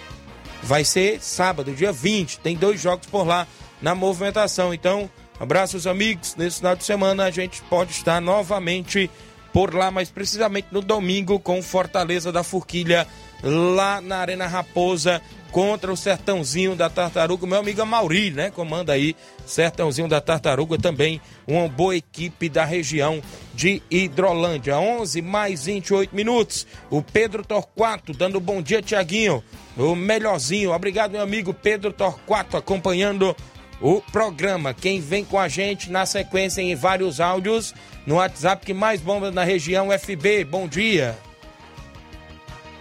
Vai 0.64 0.82
ser 0.82 1.20
sábado, 1.20 1.74
dia 1.74 1.92
20. 1.92 2.40
Tem 2.40 2.56
dois 2.56 2.80
jogos 2.80 3.06
por 3.06 3.26
lá 3.26 3.46
na 3.82 3.94
movimentação. 3.94 4.72
Então, 4.72 5.10
abraços, 5.38 5.86
amigos. 5.86 6.34
Nesse 6.36 6.56
final 6.56 6.74
de 6.74 6.84
semana 6.84 7.24
a 7.24 7.30
gente 7.30 7.60
pode 7.64 7.92
estar 7.92 8.18
novamente 8.18 9.10
por 9.52 9.74
lá, 9.74 9.90
mas 9.90 10.10
precisamente 10.10 10.68
no 10.72 10.80
domingo 10.80 11.38
com 11.38 11.62
Fortaleza 11.62 12.32
da 12.32 12.42
Forquilha 12.42 13.06
lá 13.44 14.00
na 14.00 14.16
Arena 14.16 14.46
Raposa 14.46 15.20
contra 15.52 15.92
o 15.92 15.96
Sertãozinho 15.96 16.74
da 16.74 16.90
Tartaruga. 16.90 17.46
Meu 17.46 17.60
amigo 17.60 17.86
Mauri, 17.86 18.32
né? 18.32 18.50
Comanda 18.50 18.92
aí 18.92 19.14
Sertãozinho 19.46 20.08
da 20.08 20.20
Tartaruga 20.20 20.76
também, 20.78 21.20
uma 21.46 21.68
boa 21.68 21.94
equipe 21.94 22.48
da 22.48 22.64
região 22.64 23.22
de 23.54 23.80
Hidrolândia. 23.88 24.78
11 24.78 25.22
mais 25.22 25.66
28 25.66 26.16
minutos. 26.16 26.66
O 26.90 27.02
Pedro 27.02 27.44
Torquato 27.44 28.12
dando 28.12 28.40
bom 28.40 28.60
dia, 28.60 28.82
Tiaguinho. 28.82 29.44
O 29.76 29.94
melhorzinho. 29.94 30.72
Obrigado, 30.72 31.12
meu 31.12 31.22
amigo 31.22 31.54
Pedro 31.54 31.92
Torquato, 31.92 32.56
acompanhando 32.56 33.36
o 33.80 34.00
programa. 34.00 34.74
Quem 34.74 35.00
vem 35.00 35.24
com 35.24 35.38
a 35.38 35.46
gente 35.46 35.90
na 35.90 36.06
sequência 36.06 36.62
em 36.62 36.74
vários 36.74 37.20
áudios 37.20 37.74
no 38.06 38.16
WhatsApp 38.16 38.64
que 38.66 38.74
mais 38.74 39.00
bomba 39.00 39.30
na 39.30 39.44
região 39.44 39.88
FB. 39.90 40.44
Bom 40.44 40.66
dia. 40.66 41.16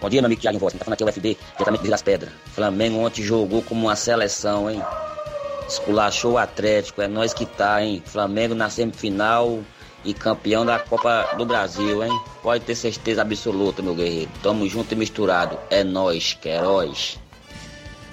Bom 0.04 0.10
dia, 0.10 0.22
meu 0.22 0.26
amigo 0.26 0.42
Thiago 0.42 0.60
Voz. 0.60 0.74
Tá 0.74 0.84
falando 0.84 0.96
aqui 0.96 1.04
o 1.06 1.14
FB, 1.14 1.38
diretamente 1.54 1.80
de 1.80 1.86
Vilas 1.86 2.02
Pedras. 2.02 2.34
Flamengo 2.48 2.98
ontem 2.98 3.24
jogou 3.24 3.62
como 3.62 3.86
uma 3.86 3.96
seleção, 3.96 4.70
hein? 4.70 4.84
Esculachou 5.66 6.34
o 6.34 6.38
Atlético, 6.38 7.02
é 7.02 7.08
nós 7.08 7.34
que 7.34 7.46
tá, 7.46 7.82
hein? 7.82 8.04
Flamengo 8.06 8.54
na 8.54 8.70
semifinal 8.70 9.62
e 10.04 10.14
campeão 10.14 10.66
da 10.66 10.78
Copa 10.78 11.34
do 11.38 11.46
Brasil, 11.46 12.04
hein? 12.04 12.12
Pode 12.42 12.66
ter 12.66 12.76
certeza 12.76 13.22
absoluta, 13.22 13.82
meu 13.82 13.96
guerreiro. 13.96 14.30
Tamo 14.42 14.68
junto 14.68 14.92
e 14.92 14.98
misturado. 14.98 15.58
É 15.70 15.86
nós, 15.86 16.34
Queiroz. 16.34 17.18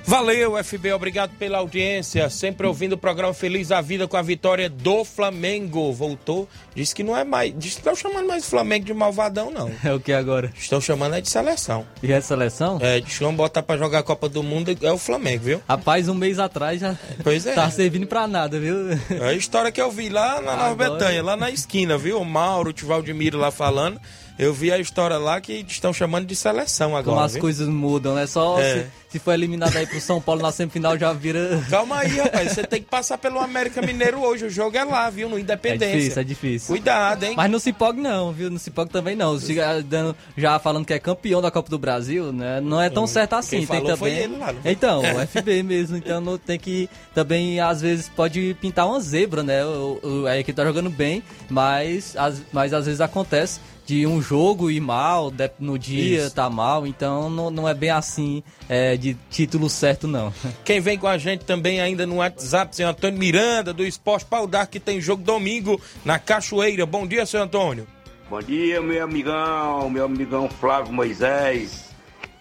Valeu, 0.04 0.56
FB, 0.64 0.92
obrigado 0.92 1.30
pela 1.38 1.58
audiência. 1.58 2.28
Sempre 2.30 2.66
ouvindo 2.66 2.94
o 2.94 2.98
programa 2.98 3.32
Feliz 3.32 3.68
da 3.68 3.80
Vida 3.80 4.08
com 4.08 4.16
a 4.16 4.22
vitória 4.22 4.68
do 4.68 5.04
Flamengo. 5.04 5.92
Voltou, 5.92 6.48
disse 6.74 6.92
que 6.94 7.04
não 7.04 7.16
é 7.16 7.22
mais. 7.22 7.54
Disse 7.56 7.76
que 7.76 7.80
estão 7.80 7.94
chamando 7.94 8.26
mais 8.26 8.44
Flamengo 8.48 8.84
de 8.86 8.92
malvadão, 8.94 9.50
não. 9.52 9.70
É 9.84 9.92
o 9.94 10.00
que 10.00 10.12
agora? 10.12 10.52
Estão 10.58 10.80
chamando 10.80 11.14
é 11.14 11.20
de 11.20 11.28
seleção. 11.30 11.86
E 12.02 12.12
é 12.12 12.20
seleção? 12.20 12.78
É, 12.80 13.00
que 13.00 13.16
vão 13.20 13.34
botar 13.34 13.62
pra 13.62 13.76
jogar 13.76 14.00
a 14.00 14.02
Copa 14.02 14.28
do 14.28 14.42
Mundo 14.42 14.76
é 14.82 14.92
o 14.92 14.98
Flamengo, 14.98 15.44
viu? 15.44 15.62
Rapaz, 15.68 16.08
um 16.08 16.14
mês 16.14 16.38
atrás 16.40 16.80
já 16.80 16.96
Pois 17.22 17.46
é. 17.46 17.54
tá 17.54 17.70
servindo 17.70 18.06
pra 18.06 18.26
nada, 18.26 18.58
viu? 18.58 18.90
É 19.10 19.28
a 19.28 19.32
história 19.34 19.70
que 19.70 19.80
eu 19.80 19.90
vi 19.92 20.08
lá 20.08 20.40
na 20.40 20.56
Nova 20.56 20.70
Agora- 20.70 20.90
Betânia, 20.98 21.22
lá 21.22 21.36
na 21.36 21.50
esquina, 21.50 21.96
viu? 21.96 22.20
O 22.20 22.24
Mauro, 22.24 22.70
o 22.70 22.72
Tivaldemiro 22.72 23.38
lá 23.38 23.50
falando. 23.52 24.00
Eu 24.40 24.54
vi 24.54 24.72
a 24.72 24.78
história 24.78 25.18
lá 25.18 25.40
que 25.40 25.64
estão 25.68 25.92
chamando 25.92 26.26
de 26.26 26.34
seleção 26.34 26.96
agora. 26.96 27.04
Como 27.16 27.20
as 27.20 27.32
viu? 27.32 27.40
coisas 27.40 27.68
mudam, 27.68 28.14
né? 28.14 28.26
Só 28.26 28.58
É. 28.60 28.74
se, 28.74 28.86
se 29.10 29.18
for 29.18 29.32
eliminado 29.32 29.76
aí 29.76 29.86
pro 29.86 30.00
São 30.00 30.20
Paulo 30.20 30.40
na 30.40 30.50
semifinal 30.50 30.96
já 30.98 31.12
vira. 31.12 31.62
Calma 31.68 31.98
aí, 31.98 32.16
rapaz. 32.18 32.52
Você 32.52 32.64
tem 32.64 32.80
que 32.82 32.88
passar 32.88 33.18
pelo 33.18 33.38
América 33.38 33.82
Mineiro 33.82 34.20
hoje. 34.20 34.46
O 34.46 34.50
jogo 34.50 34.76
é 34.76 34.84
lá, 34.84 35.10
viu? 35.10 35.28
No 35.28 35.36
É 35.36 35.40
Independência. 35.40 35.96
difícil, 35.98 36.20
é 36.20 36.24
difícil. 36.24 36.66
Cuidado, 36.68 37.24
hein? 37.24 37.34
Mas 37.36 37.50
no 37.50 37.60
Cipog 37.60 38.00
não, 38.00 38.32
viu? 38.32 38.50
No 38.50 38.58
Cipog 38.58 38.90
também 38.90 39.14
não. 39.14 39.38
Chega 39.38 39.82
dando, 39.82 40.16
já 40.36 40.58
falando 40.58 40.84
que 40.86 40.94
é 40.94 40.98
campeão 40.98 41.42
da 41.42 41.50
Copa 41.50 41.68
do 41.68 41.78
Brasil, 41.78 42.32
né? 42.32 42.60
Não 42.60 42.80
é 42.80 42.88
tão 42.88 43.06
certo 43.06 43.34
assim. 43.34 43.58
Quem 43.58 43.66
tem 43.66 43.80
também. 43.82 43.96
foi 43.96 44.10
ele 44.10 44.36
lá, 44.38 44.54
foi? 44.54 44.72
Então, 44.72 45.02
o 45.02 45.26
FB 45.26 45.62
mesmo. 45.62 45.96
Então 45.98 46.20
não 46.20 46.38
tem 46.38 46.58
que. 46.58 46.88
Também, 47.14 47.60
às 47.60 47.80
vezes, 47.82 48.08
pode 48.08 48.56
pintar 48.60 48.86
uma 48.86 49.00
zebra, 49.00 49.42
né? 49.42 49.64
O, 49.66 50.00
o- 50.02 50.26
a 50.26 50.38
equipe 50.38 50.56
tá 50.56 50.64
jogando 50.64 50.88
bem, 50.88 51.22
mas, 51.50 52.16
às- 52.16 52.40
mas 52.52 52.72
às 52.72 52.86
vezes 52.86 53.00
acontece 53.00 53.60
de 53.90 54.06
um 54.06 54.22
jogo 54.22 54.70
ir 54.70 54.78
mal, 54.78 55.32
de- 55.32 55.50
no 55.58 55.76
dia 55.76 56.26
Isso. 56.26 56.34
tá 56.36 56.48
mal, 56.48 56.86
então 56.86 57.28
não, 57.28 57.50
não 57.50 57.68
é 57.68 57.74
bem 57.74 57.90
assim 57.90 58.40
é, 58.68 58.96
de 58.96 59.16
título 59.28 59.68
certo, 59.68 60.06
não. 60.06 60.32
Quem 60.64 60.78
vem 60.80 60.96
com 60.96 61.08
a 61.08 61.18
gente 61.18 61.44
também 61.44 61.80
ainda 61.80 62.06
no 62.06 62.16
WhatsApp, 62.16 62.76
seu 62.76 62.86
Antônio 62.86 63.18
Miranda, 63.18 63.72
do 63.72 63.84
Esporte 63.84 64.26
Pau 64.26 64.46
d'Arco, 64.46 64.70
que 64.70 64.78
tem 64.78 65.00
jogo 65.00 65.24
domingo 65.24 65.80
na 66.04 66.20
Cachoeira. 66.20 66.86
Bom 66.86 67.04
dia, 67.04 67.26
seu 67.26 67.42
Antônio. 67.42 67.84
Bom 68.30 68.40
dia, 68.40 68.80
meu 68.80 69.02
amigão, 69.02 69.90
meu 69.90 70.04
amigão 70.04 70.48
Flávio 70.48 70.92
Moisés. 70.92 71.90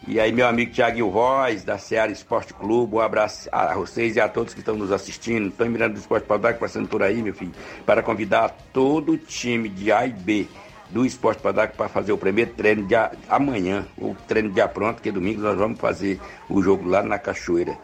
E 0.07 0.19
aí, 0.19 0.31
meu 0.31 0.47
amigo 0.47 0.71
Tiaguinho 0.71 1.09
Voz, 1.09 1.63
da 1.63 1.79
Seara 1.79 2.11
Esporte 2.11 2.53
Clube. 2.53 2.95
Um 2.95 2.99
abraço 2.99 3.49
a 3.51 3.73
vocês 3.73 4.15
e 4.15 4.19
a 4.19 4.29
todos 4.29 4.53
que 4.53 4.59
estão 4.59 4.75
nos 4.75 4.91
assistindo. 4.91 5.47
Estou 5.47 5.67
mirando 5.67 5.93
do 5.95 5.99
Esporte 5.99 6.27
Paulo 6.27 6.43
passando 6.59 6.87
por 6.87 7.01
aí, 7.01 7.23
meu 7.23 7.33
filho, 7.33 7.53
para 7.87 8.03
convidar 8.03 8.55
todo 8.71 9.13
o 9.13 9.17
time 9.17 9.67
de 9.67 9.91
A 9.91 10.05
e 10.05 10.11
B 10.13 10.47
do 10.89 11.05
Esporte 11.05 11.41
Padac 11.41 11.75
para 11.77 11.87
fazer 11.87 12.11
o 12.11 12.17
primeiro 12.17 12.51
treino 12.51 12.85
de 12.85 12.95
a- 12.95 13.11
amanhã, 13.29 13.85
o 13.97 14.15
treino 14.27 14.49
de 14.49 14.67
pronto, 14.69 15.01
que 15.01 15.11
domingo 15.11 15.41
nós 15.41 15.57
vamos 15.57 15.79
fazer 15.79 16.19
o 16.49 16.61
jogo 16.61 16.87
lá 16.89 17.03
na 17.03 17.19
Cachoeira. 17.19 17.77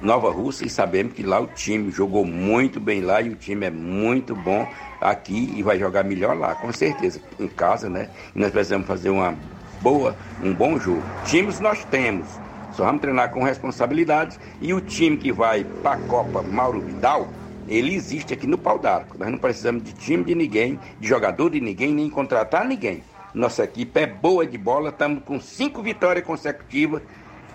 Nova 0.00 0.30
Rússia 0.30 0.64
e 0.64 0.70
sabemos 0.70 1.12
que 1.12 1.22
lá 1.24 1.40
o 1.40 1.46
time 1.48 1.90
jogou 1.90 2.24
muito 2.24 2.78
bem 2.78 3.00
lá 3.00 3.20
e 3.20 3.30
o 3.30 3.34
time 3.34 3.66
é 3.66 3.70
muito 3.70 4.34
bom 4.34 4.66
aqui 5.00 5.52
e 5.56 5.62
vai 5.62 5.78
jogar 5.78 6.04
melhor 6.04 6.36
lá, 6.38 6.54
com 6.54 6.72
certeza, 6.72 7.20
em 7.38 7.48
casa, 7.48 7.88
né? 7.88 8.08
E 8.34 8.38
nós 8.38 8.52
precisamos 8.52 8.86
fazer 8.86 9.10
uma 9.10 9.34
boa, 9.80 10.16
um 10.40 10.54
bom 10.54 10.78
jogo. 10.78 11.02
Times 11.24 11.58
nós 11.58 11.84
temos, 11.84 12.28
só 12.70 12.84
vamos 12.84 13.00
treinar 13.00 13.30
com 13.32 13.42
responsabilidade 13.42 14.38
e 14.60 14.72
o 14.72 14.80
time 14.80 15.16
que 15.16 15.32
vai 15.32 15.64
para 15.64 15.94
a 15.94 15.98
Copa 15.98 16.42
Mauro 16.42 16.80
Vidal, 16.80 17.28
ele 17.68 17.94
existe 17.94 18.34
aqui 18.34 18.46
no 18.46 18.58
Pau 18.58 18.78
d'Arco. 18.78 19.18
Nós 19.18 19.30
não 19.30 19.38
precisamos 19.38 19.82
de 19.82 19.92
time 19.92 20.24
de 20.24 20.34
ninguém, 20.34 20.78
de 20.98 21.08
jogador 21.08 21.50
de 21.50 21.60
ninguém, 21.60 21.92
nem 21.92 22.10
contratar 22.10 22.66
ninguém. 22.66 23.02
Nossa 23.34 23.64
equipe 23.64 23.98
é 23.98 24.06
boa 24.06 24.46
de 24.46 24.58
bola, 24.58 24.90
estamos 24.90 25.22
com 25.24 25.40
cinco 25.40 25.82
vitórias 25.82 26.24
consecutivas 26.24 27.02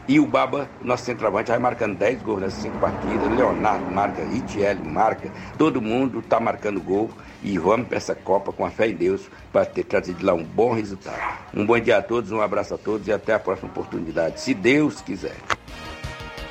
e 0.08 0.22
o 0.22 0.26
Baba, 0.26 0.70
nosso 0.82 1.04
centroavante, 1.04 1.50
vai 1.50 1.60
marcando 1.60 1.98
10 1.98 2.22
gols 2.22 2.40
nessas 2.40 2.62
cinco 2.62 2.78
partidas. 2.78 3.30
Leonardo 3.36 3.92
marca, 3.92 4.24
Ritiel 4.24 4.78
marca, 4.86 5.30
todo 5.58 5.82
mundo 5.82 6.20
está 6.20 6.40
marcando 6.40 6.80
gol. 6.80 7.10
E 7.44 7.58
vamos 7.58 7.88
para 7.88 7.98
essa 7.98 8.16
Copa 8.16 8.54
com 8.54 8.66
a 8.66 8.70
fé 8.70 8.88
em 8.88 8.96
Deus 8.96 9.30
para 9.52 9.66
ter 9.66 9.84
trazido 9.84 10.26
lá 10.26 10.34
um 10.34 10.44
bom 10.44 10.74
resultado. 10.74 11.20
Um 11.54 11.66
bom 11.66 11.78
dia 11.78 11.98
a 11.98 12.02
todos, 12.02 12.32
um 12.32 12.42
abraço 12.42 12.74
a 12.74 12.78
todos 12.78 13.08
e 13.08 13.12
até 13.12 13.34
a 13.34 13.40
próxima 13.40 13.70
oportunidade, 13.70 14.40
se 14.40 14.54
Deus 14.54 15.02
quiser. 15.02 15.57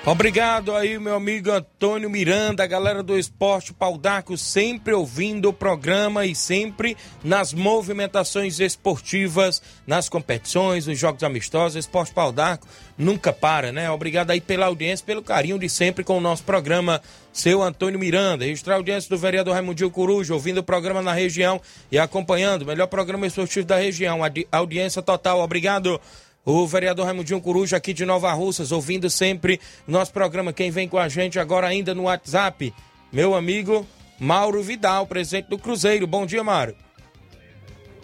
Obrigado 0.08 0.72
aí, 0.72 1.00
meu 1.00 1.16
amigo 1.16 1.50
Antônio 1.50 2.08
Miranda, 2.08 2.64
galera 2.64 3.02
do 3.02 3.18
Esporte 3.18 3.74
Paudaco, 3.74 4.38
sempre 4.38 4.94
ouvindo 4.94 5.48
o 5.48 5.52
programa 5.52 6.24
e 6.24 6.32
sempre 6.32 6.96
nas 7.24 7.52
movimentações 7.52 8.60
esportivas, 8.60 9.60
nas 9.84 10.08
competições, 10.08 10.86
nos 10.86 10.96
jogos 10.96 11.24
amistosos. 11.24 11.74
Esporte 11.74 12.14
Paudaco 12.14 12.68
nunca 12.96 13.32
para, 13.32 13.72
né? 13.72 13.90
Obrigado 13.90 14.30
aí 14.30 14.40
pela 14.40 14.66
audiência, 14.66 15.04
pelo 15.04 15.24
carinho 15.24 15.58
de 15.58 15.68
sempre 15.68 16.04
com 16.04 16.18
o 16.18 16.20
nosso 16.20 16.44
programa. 16.44 17.02
Seu 17.32 17.60
Antônio 17.60 17.98
Miranda, 17.98 18.44
registrar 18.44 18.74
a 18.74 18.76
audiência 18.76 19.10
do 19.10 19.18
vereador 19.18 19.54
Raimundinho 19.54 19.90
Coruja, 19.90 20.32
ouvindo 20.32 20.58
o 20.58 20.62
programa 20.62 21.02
na 21.02 21.12
região 21.12 21.60
e 21.90 21.98
acompanhando 21.98 22.62
o 22.62 22.66
melhor 22.66 22.86
programa 22.86 23.26
esportivo 23.26 23.66
da 23.66 23.76
região. 23.76 24.22
Adi- 24.22 24.46
Audiência 24.52 25.02
total, 25.02 25.40
obrigado. 25.40 26.00
O 26.48 26.64
vereador 26.64 27.06
Raimundinho 27.06 27.40
Coruja 27.40 27.76
aqui 27.76 27.92
de 27.92 28.06
Nova 28.06 28.32
Russas, 28.32 28.70
ouvindo 28.70 29.10
sempre 29.10 29.60
nosso 29.84 30.12
programa. 30.12 30.52
Quem 30.52 30.70
vem 30.70 30.88
com 30.88 30.96
a 30.96 31.08
gente 31.08 31.40
agora 31.40 31.66
ainda 31.66 31.92
no 31.92 32.04
WhatsApp, 32.04 32.72
meu 33.12 33.34
amigo 33.34 33.84
Mauro 34.16 34.62
Vidal, 34.62 35.08
presidente 35.08 35.48
do 35.48 35.58
Cruzeiro. 35.58 36.06
Bom 36.06 36.24
dia, 36.24 36.44
Mário. 36.44 36.76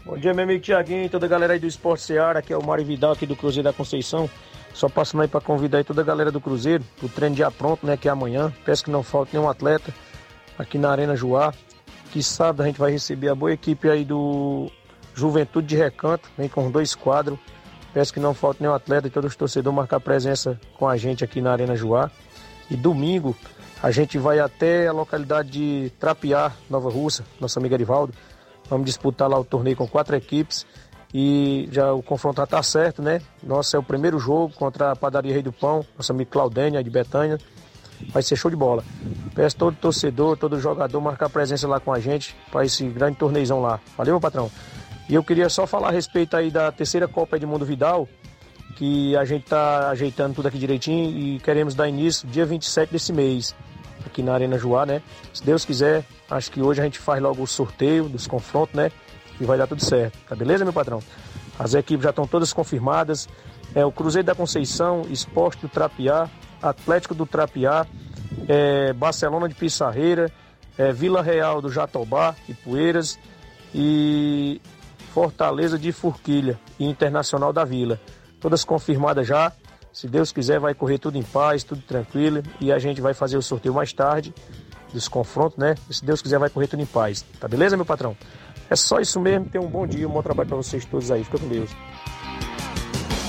Bom 0.05 0.18
dia, 0.18 0.35
meu 0.35 0.42
amigo 0.42 0.61
Tiaguinho, 0.61 1.09
toda 1.09 1.24
a 1.24 1.28
galera 1.28 1.52
aí 1.52 1.61
do 1.61 1.68
Esporte 1.68 2.02
Seara, 2.02 2.40
aqui 2.40 2.52
é 2.52 2.59
o 2.59 2.66
Mário 2.66 2.85
Vidal, 2.85 3.12
aqui 3.12 3.26
do 3.26 3.37
Cruzeiro 3.37 3.62
da 3.62 3.72
Conceição. 3.72 4.28
Só 4.74 4.88
passando 4.88 5.20
aí 5.20 5.28
para 5.28 5.40
convidar 5.40 5.78
aí 5.78 5.85
toda 5.85 6.00
a 6.00 6.05
galera 6.05 6.33
do 6.33 6.40
Cruzeiro, 6.40 6.83
pro 6.98 7.09
treino 7.09 7.37
já 7.37 7.48
pronto, 7.48 7.87
né, 7.87 7.96
que 7.96 8.09
é 8.09 8.11
amanhã. 8.11 8.52
Peço 8.64 8.83
que 8.83 8.90
não 8.90 9.05
falte 9.05 9.37
nenhum 9.37 9.48
atleta 9.48 9.94
aqui 10.59 10.78
na 10.78 10.90
Arena 10.90 11.14
Joá. 11.14 11.55
Que 12.11 12.20
sábado 12.20 12.64
a 12.64 12.66
gente 12.66 12.81
vai 12.81 12.90
receber 12.90 13.28
a 13.28 13.37
boa 13.37 13.52
equipe 13.52 13.88
aí 13.88 14.05
do 14.05 14.68
Juventude 15.14 15.68
de 15.68 15.76
Recanto, 15.76 16.28
vem 16.37 16.48
com 16.48 16.68
dois 16.72 16.96
quadros. 16.96 17.38
Peço 17.92 18.12
que 18.12 18.20
não 18.20 18.33
falte 18.33 18.62
nenhum 18.62 18.74
atleta 18.74 19.07
e 19.07 19.11
todos 19.11 19.31
os 19.31 19.37
torcedores 19.37 19.76
marcar 19.76 20.00
presença 20.00 20.59
com 20.78 20.88
a 20.88 20.96
gente 20.96 21.22
aqui 21.22 21.40
na 21.40 21.52
Arena 21.52 21.76
Joá. 21.76 22.11
E 22.70 22.76
domingo 22.76 23.37
a 23.83 23.90
gente 23.90 24.16
vai 24.16 24.38
até 24.38 24.87
a 24.87 24.92
localidade 24.92 25.50
de 25.50 25.92
Trapiá, 25.98 26.52
Nova 26.70 26.88
Russa, 26.88 27.24
nosso 27.40 27.59
amigo 27.59 27.74
Arivaldo. 27.74 28.14
Vamos 28.70 28.87
disputar 28.87 29.28
lá 29.28 29.38
o 29.38 29.44
torneio 29.44 29.76
com 29.76 29.87
quatro 29.87 30.16
equipes 30.16 30.64
e 31.12 31.68
já 31.70 31.92
o 31.92 32.02
confronto 32.02 32.40
já 32.40 32.46
tá 32.46 32.62
certo, 32.62 33.02
né? 33.02 33.20
Nosso 33.42 33.76
é 33.76 33.78
o 33.78 33.83
primeiro 33.83 34.18
jogo 34.18 34.55
contra 34.55 34.92
a 34.92 34.96
Padaria 34.96 35.33
Rei 35.33 35.42
do 35.42 35.52
Pão, 35.52 35.85
nosso 35.96 36.12
amigo 36.12 36.31
Claudênia 36.31 36.83
de 36.83 36.88
Betânia. 36.88 37.38
Vai 38.09 38.22
ser 38.22 38.37
show 38.37 38.50
de 38.50 38.57
bola. 38.57 38.83
Peço 39.35 39.57
todo 39.57 39.76
torcedor, 39.76 40.37
todo 40.37 40.59
jogador 40.59 41.00
marcar 41.00 41.28
presença 41.28 41.68
lá 41.68 41.78
com 41.78 41.92
a 41.92 42.00
gente 42.00 42.35
para 42.50 42.64
esse 42.64 42.85
grande 42.87 43.18
torneizão 43.18 43.61
lá. 43.61 43.78
Valeu, 43.96 44.14
meu 44.14 44.20
patrão. 44.20 44.50
E 45.09 45.15
eu 45.15 45.23
queria 45.23 45.49
só 45.49 45.67
falar 45.67 45.88
a 45.88 45.93
respeito 45.93 46.37
aí 46.37 46.51
da 46.51 46.71
terceira 46.71 47.09
Copa 47.09 47.37
Edmundo 47.37 47.65
Vidal, 47.65 48.09
que 48.77 49.17
a 49.17 49.25
gente 49.25 49.45
tá 49.47 49.91
ajeitando 49.91 50.35
tudo 50.35 50.49
aqui 50.49 50.59
direitinho 50.59 51.11
e 51.17 51.38
queremos 51.41 51.75
dar 51.75 51.88
início 51.88 52.27
dia 52.29 52.47
27 52.47 52.93
desse 52.93 53.12
mês, 53.12 53.55
aqui 54.07 54.23
na 54.23 54.33
Arena 54.33 54.59
Joá, 54.59 54.87
né? 54.87 55.03
Se 55.33 55.45
Deus 55.45 55.65
quiser, 55.65 56.05
acho 56.31 56.51
que 56.51 56.62
hoje 56.62 56.81
a 56.81 56.85
gente 56.85 56.99
faz 56.99 57.23
logo 57.23 57.43
o 57.43 57.47
sorteio 57.47 58.09
dos 58.09 58.27
confrontos, 58.27 58.75
né? 58.75 58.91
E 59.41 59.45
vai 59.45 59.59
dar 59.59 59.67
tudo 59.67 59.85
certo. 59.85 60.19
Tá 60.29 60.35
beleza, 60.35 60.65
meu 60.65 60.73
patrão? 60.73 61.03
As 61.59 61.75
equipes 61.75 62.05
já 62.05 62.11
estão 62.11 62.27
todas 62.27 62.53
confirmadas. 62.53 63.29
É 63.75 63.85
o 63.85 63.93
Cruzeiro 63.93 64.27
da 64.27 64.35
Conceição, 64.35 65.03
Esporte 65.11 65.62
do 65.62 65.69
Trapiá, 65.69 66.29
Atlético 66.61 67.15
do 67.15 67.27
Trapiá, 67.27 67.87
é, 68.49 68.93
Barcelona 68.93 69.49
de 69.49 69.55
Pissarreira, 69.55 70.31
é, 70.77 70.93
Vila 70.93 71.23
Real 71.23 71.61
do 71.62 71.71
Jatobá 71.71 72.35
e 72.49 72.55
Poeiras 72.55 73.19
e 73.75 74.61
Fortaleza 75.12 75.79
de 75.79 75.92
Forquilha 75.92 76.59
e 76.79 76.87
Internacional 76.87 77.53
da 77.53 77.64
Vila. 77.64 78.01
todas 78.40 78.64
confirmadas 78.64 79.27
já. 79.27 79.53
Se 79.92 80.09
Deus 80.09 80.33
quiser, 80.33 80.59
vai 80.59 80.75
correr 80.75 80.98
tudo 80.98 81.18
em 81.18 81.22
paz, 81.22 81.62
tudo 81.62 81.83
tranquilo. 81.83 82.42
E 82.61 82.72
a 82.72 82.79
gente 82.79 83.01
vai 83.01 83.12
fazer 83.14 83.37
o 83.37 83.42
sorteio 83.42 83.75
mais 83.75 83.92
tarde 83.92 84.35
dos 84.92 85.07
confrontos, 85.07 85.59
né? 85.59 85.75
Se 85.90 86.05
Deus 86.05 86.20
quiser, 86.22 86.38
vai 86.38 86.48
correr 86.48 86.66
tudo 86.66 86.83
em 86.83 86.87
paz. 86.87 87.25
Tá 87.38 87.46
beleza, 87.46 87.77
meu 87.77 87.85
patrão? 87.85 88.16
É 88.70 88.75
só 88.75 89.01
isso 89.01 89.20
mesmo. 89.20 89.46
Tenham 89.46 89.66
um 89.66 89.70
bom 89.70 89.87
dia, 89.87 90.09
um 90.09 90.12
bom 90.12 90.22
trabalho 90.22 90.48
para 90.48 90.57
vocês 90.57 90.85
todos 90.85 91.11
aí. 91.11 91.22
Fica 91.22 91.38
com 91.38 91.46
Deus. 91.46 91.70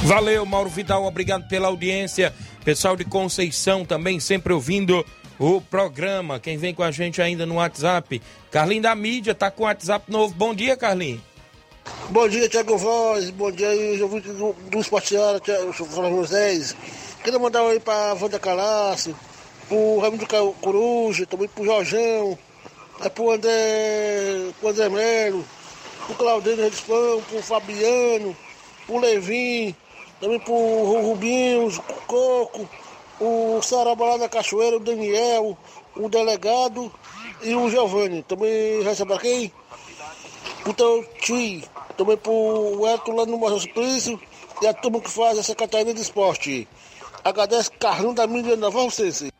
Valeu, 0.05 0.45
Mauro 0.45 0.69
Vidal, 0.69 1.03
obrigado 1.05 1.47
pela 1.47 1.67
audiência. 1.67 2.33
Pessoal 2.63 2.95
de 2.95 3.05
Conceição 3.05 3.85
também 3.85 4.19
sempre 4.19 4.53
ouvindo 4.53 5.05
o 5.37 5.61
programa. 5.61 6.39
Quem 6.39 6.57
vem 6.57 6.73
com 6.73 6.81
a 6.81 6.91
gente 6.91 7.21
ainda 7.21 7.45
no 7.45 7.55
WhatsApp, 7.55 8.21
Carlinho 8.49 8.81
da 8.81 8.95
mídia, 8.95 9.35
tá 9.35 9.51
com 9.51 9.63
o 9.63 9.65
WhatsApp 9.65 10.09
novo. 10.09 10.33
Bom 10.33 10.55
dia, 10.55 10.77
Carlinho. 10.77 11.21
Bom 12.09 12.27
dia, 12.27 12.47
Tiago 12.47 12.77
Voz. 12.77 13.29
Bom 13.31 13.51
dia 13.51 13.69
aí, 13.69 14.01
ouvintes 14.01 14.33
do, 14.35 14.53
do 14.53 14.79
Esporteário, 14.79 15.41
Flávio 15.73 16.11
Moisés. 16.11 16.75
Quero 17.23 17.39
mandar 17.39 17.63
um 17.63 17.67
aí 17.67 17.79
pra 17.79 18.13
Wanda 18.13 18.39
Calaço, 18.39 19.15
pro 19.67 19.99
Raimundo 19.99 20.25
Coruja, 20.61 21.25
também 21.25 21.47
pro 21.47 21.65
Jorjão, 21.65 22.37
aí 22.99 23.09
pro 23.09 23.31
André, 23.31 24.51
pro 24.59 24.69
André 24.69 24.89
Melo, 24.89 25.45
pro 26.05 26.15
Claudino 26.15 26.63
Redispão, 26.63 27.21
pro 27.29 27.41
Fabiano, 27.41 28.35
pro 28.85 28.99
Levin, 28.99 29.75
também 30.19 30.39
pro 30.39 30.53
Rubinho, 31.01 31.67
o 31.67 31.83
Coco, 32.07 32.69
o 33.19 33.61
Saraba 33.61 34.05
lá 34.05 34.17
da 34.17 34.29
Cachoeira, 34.29 34.77
o 34.77 34.79
Daniel, 34.79 35.57
o 35.95 36.09
delegado 36.09 36.91
e 37.41 37.55
o 37.55 37.69
Giovanni. 37.69 38.23
Também 38.23 38.81
recebe 38.83 39.11
pra 39.11 39.19
quem? 39.19 39.51
Teu 40.77 41.03
tio, 41.21 41.61
também 41.97 42.17
pro 42.17 42.87
Elton 42.87 43.15
lá 43.15 43.25
no 43.25 43.37
Morro 43.37 43.59
Suplício 43.59 44.19
e 44.61 44.67
a 44.67 44.73
turma 44.73 44.99
que 44.99 45.09
faz 45.09 45.37
essa 45.37 45.55
Catarina 45.55 45.93
de 45.93 46.01
Esporte. 46.01 46.67
Agradece 47.23 47.71
Carlinho 47.71 48.13
da 48.13 48.27
mídia 48.27 48.55
Nova 48.55 48.81
Rocense. 48.81 49.31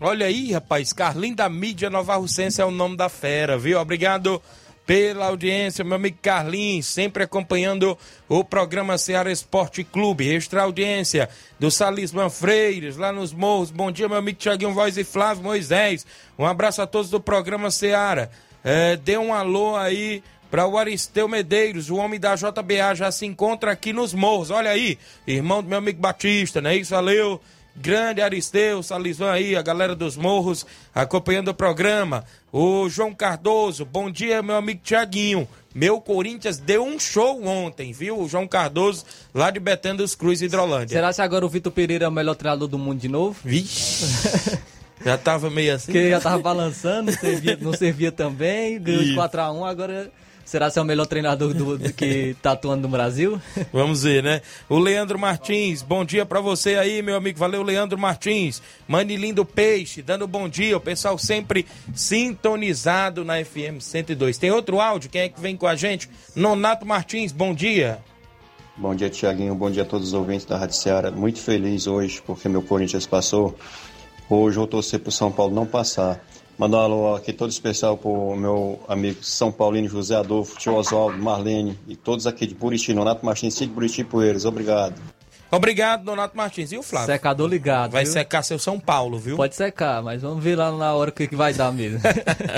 Olha 0.00 0.26
aí, 0.26 0.52
rapaz, 0.52 0.92
Carlinho 0.92 1.36
da 1.36 1.48
mídia 1.48 1.88
Nova 1.88 2.16
Rocense 2.16 2.60
é 2.60 2.64
o 2.64 2.70
nome 2.70 2.96
da 2.96 3.08
fera, 3.08 3.56
viu? 3.56 3.80
Obrigado 3.80 4.42
pela 4.86 5.26
audiência, 5.26 5.84
meu 5.84 5.94
amigo 5.94 6.18
Carlinhos, 6.20 6.86
sempre 6.86 7.22
acompanhando 7.22 7.96
o 8.28 8.44
programa 8.44 8.98
Ceará 8.98 9.32
Esporte 9.32 9.82
Clube. 9.82 10.28
Extra 10.28 10.62
audiência 10.62 11.28
do 11.58 11.70
Salisman 11.70 12.28
Freires, 12.28 12.96
lá 12.96 13.12
nos 13.12 13.32
morros. 13.32 13.70
Bom 13.70 13.90
dia, 13.90 14.08
meu 14.08 14.18
amigo 14.18 14.38
Tiaguinho 14.38 14.74
Voz 14.74 14.98
e 14.98 15.04
Flávio 15.04 15.42
Moisés. 15.42 16.06
Um 16.38 16.44
abraço 16.44 16.82
a 16.82 16.86
todos 16.86 17.10
do 17.10 17.20
programa 17.20 17.70
Ceará. 17.70 18.28
É, 18.62 18.96
dê 18.96 19.16
um 19.18 19.32
alô 19.32 19.76
aí 19.76 20.22
para 20.54 20.68
o 20.68 20.78
Aristeu 20.78 21.26
Medeiros, 21.26 21.90
o 21.90 21.96
homem 21.96 22.20
da 22.20 22.36
JBA 22.36 22.94
já 22.94 23.10
se 23.10 23.26
encontra 23.26 23.72
aqui 23.72 23.92
nos 23.92 24.14
morros. 24.14 24.52
Olha 24.52 24.70
aí, 24.70 24.96
irmão 25.26 25.60
do 25.60 25.68
meu 25.68 25.78
amigo 25.78 26.00
Batista, 26.00 26.60
não 26.60 26.70
é 26.70 26.76
isso? 26.76 26.94
Valeu. 26.94 27.40
Grande 27.74 28.22
Aristeu, 28.22 28.80
Salizão 28.80 29.26
aí, 29.26 29.56
a 29.56 29.62
galera 29.62 29.96
dos 29.96 30.16
morros 30.16 30.64
acompanhando 30.94 31.48
o 31.48 31.54
programa. 31.54 32.24
O 32.52 32.88
João 32.88 33.12
Cardoso, 33.12 33.84
bom 33.84 34.08
dia, 34.08 34.44
meu 34.44 34.54
amigo 34.54 34.80
Tiaguinho. 34.84 35.48
Meu 35.74 36.00
Corinthians 36.00 36.56
deu 36.56 36.84
um 36.84 37.00
show 37.00 37.44
ontem, 37.44 37.92
viu? 37.92 38.20
O 38.20 38.28
João 38.28 38.46
Cardoso, 38.46 39.04
lá 39.34 39.50
de 39.50 39.58
Betânia 39.58 39.98
dos 39.98 40.14
Cruz, 40.14 40.40
Hidrolândia. 40.40 40.96
Será 40.96 41.12
que 41.12 41.20
agora 41.20 41.44
o 41.44 41.48
Vitor 41.48 41.72
Pereira 41.72 42.04
é 42.04 42.08
o 42.08 42.12
melhor 42.12 42.36
treinador 42.36 42.68
do 42.68 42.78
mundo 42.78 43.00
de 43.00 43.08
novo? 43.08 43.36
Vixe. 43.44 44.56
Já 45.04 45.18
tava 45.18 45.50
meio 45.50 45.74
assim. 45.74 45.86
Porque 45.86 46.08
já 46.08 46.20
tava 46.20 46.38
balançando, 46.38 47.10
não 47.10 47.18
servia, 47.18 47.58
não 47.60 47.72
servia 47.74 48.12
também, 48.12 48.80
ganhou 48.80 49.02
de 49.02 49.14
4x1, 49.14 49.68
agora 49.68 50.12
Será 50.44 50.70
que 50.70 50.78
é 50.78 50.82
o 50.82 50.84
melhor 50.84 51.06
treinador 51.06 51.54
do, 51.54 51.78
do 51.78 51.92
que 51.92 52.36
tá 52.42 52.52
atuando 52.52 52.82
no 52.82 52.88
Brasil? 52.88 53.40
Vamos 53.72 54.02
ver, 54.02 54.22
né? 54.22 54.42
O 54.68 54.78
Leandro 54.78 55.18
Martins, 55.18 55.82
bom 55.82 56.04
dia 56.04 56.26
para 56.26 56.40
você 56.40 56.76
aí, 56.76 57.02
meu 57.02 57.16
amigo. 57.16 57.38
Valeu, 57.38 57.62
Leandro 57.62 57.98
Martins. 57.98 58.62
Manilindo 58.86 59.44
Peixe, 59.44 60.02
dando 60.02 60.28
bom 60.28 60.48
dia. 60.48 60.76
O 60.76 60.80
pessoal 60.80 61.18
sempre 61.18 61.66
sintonizado 61.94 63.24
na 63.24 63.42
FM 63.42 63.80
102. 63.80 64.36
Tem 64.36 64.50
outro 64.50 64.80
áudio? 64.80 65.10
Quem 65.10 65.22
é 65.22 65.28
que 65.28 65.40
vem 65.40 65.56
com 65.56 65.66
a 65.66 65.74
gente? 65.74 66.10
Nonato 66.36 66.84
Martins, 66.84 67.32
bom 67.32 67.54
dia. 67.54 67.98
Bom 68.76 68.94
dia, 68.94 69.08
Tiaguinho. 69.08 69.54
Bom 69.54 69.70
dia 69.70 69.82
a 69.82 69.86
todos 69.86 70.08
os 70.08 70.14
ouvintes 70.14 70.44
da 70.44 70.58
Rádio 70.58 70.76
Ceará. 70.76 71.10
Muito 71.10 71.40
feliz 71.40 71.86
hoje 71.86 72.20
porque 72.24 72.48
meu 72.48 72.60
Corinthians 72.60 73.06
passou. 73.06 73.56
Hoje 74.28 74.56
eu 74.56 74.62
vou 74.62 74.66
torcer 74.66 75.00
pro 75.00 75.12
São 75.12 75.30
Paulo 75.30 75.54
não 75.54 75.64
passar. 75.64 76.20
Mandar 76.56 76.78
um 76.78 76.80
alô 76.82 77.14
aqui 77.16 77.32
todo 77.32 77.50
especial 77.50 77.96
pro 77.98 78.36
meu 78.36 78.78
amigo 78.86 79.24
São 79.24 79.50
Paulino 79.50 79.88
José 79.88 80.14
Adolfo, 80.14 80.56
tio 80.56 80.74
Oswaldo, 80.74 81.18
Marlene 81.18 81.76
e 81.88 81.96
todos 81.96 82.28
aqui 82.28 82.46
de 82.46 82.54
Buriti, 82.54 82.94
Nonato 82.94 83.26
Martins, 83.26 83.58
de 83.58 83.66
Buriti 83.66 84.04
Poeiras. 84.04 84.44
Obrigado. 84.44 85.13
Obrigado, 85.54 86.04
Donato 86.04 86.36
Martins. 86.36 86.72
E 86.72 86.76
o 86.76 86.82
Flávio? 86.82 87.06
Secador 87.06 87.48
ligado. 87.48 87.92
Vai 87.92 88.04
viu? 88.04 88.12
secar 88.12 88.42
seu 88.42 88.58
São 88.58 88.80
Paulo, 88.80 89.18
viu? 89.18 89.36
Pode 89.36 89.54
secar, 89.54 90.02
mas 90.02 90.22
vamos 90.22 90.42
ver 90.42 90.56
lá 90.56 90.72
na 90.72 90.92
hora 90.94 91.10
o 91.10 91.12
que, 91.12 91.28
que 91.28 91.36
vai 91.36 91.54
dar 91.54 91.72
mesmo. 91.72 92.00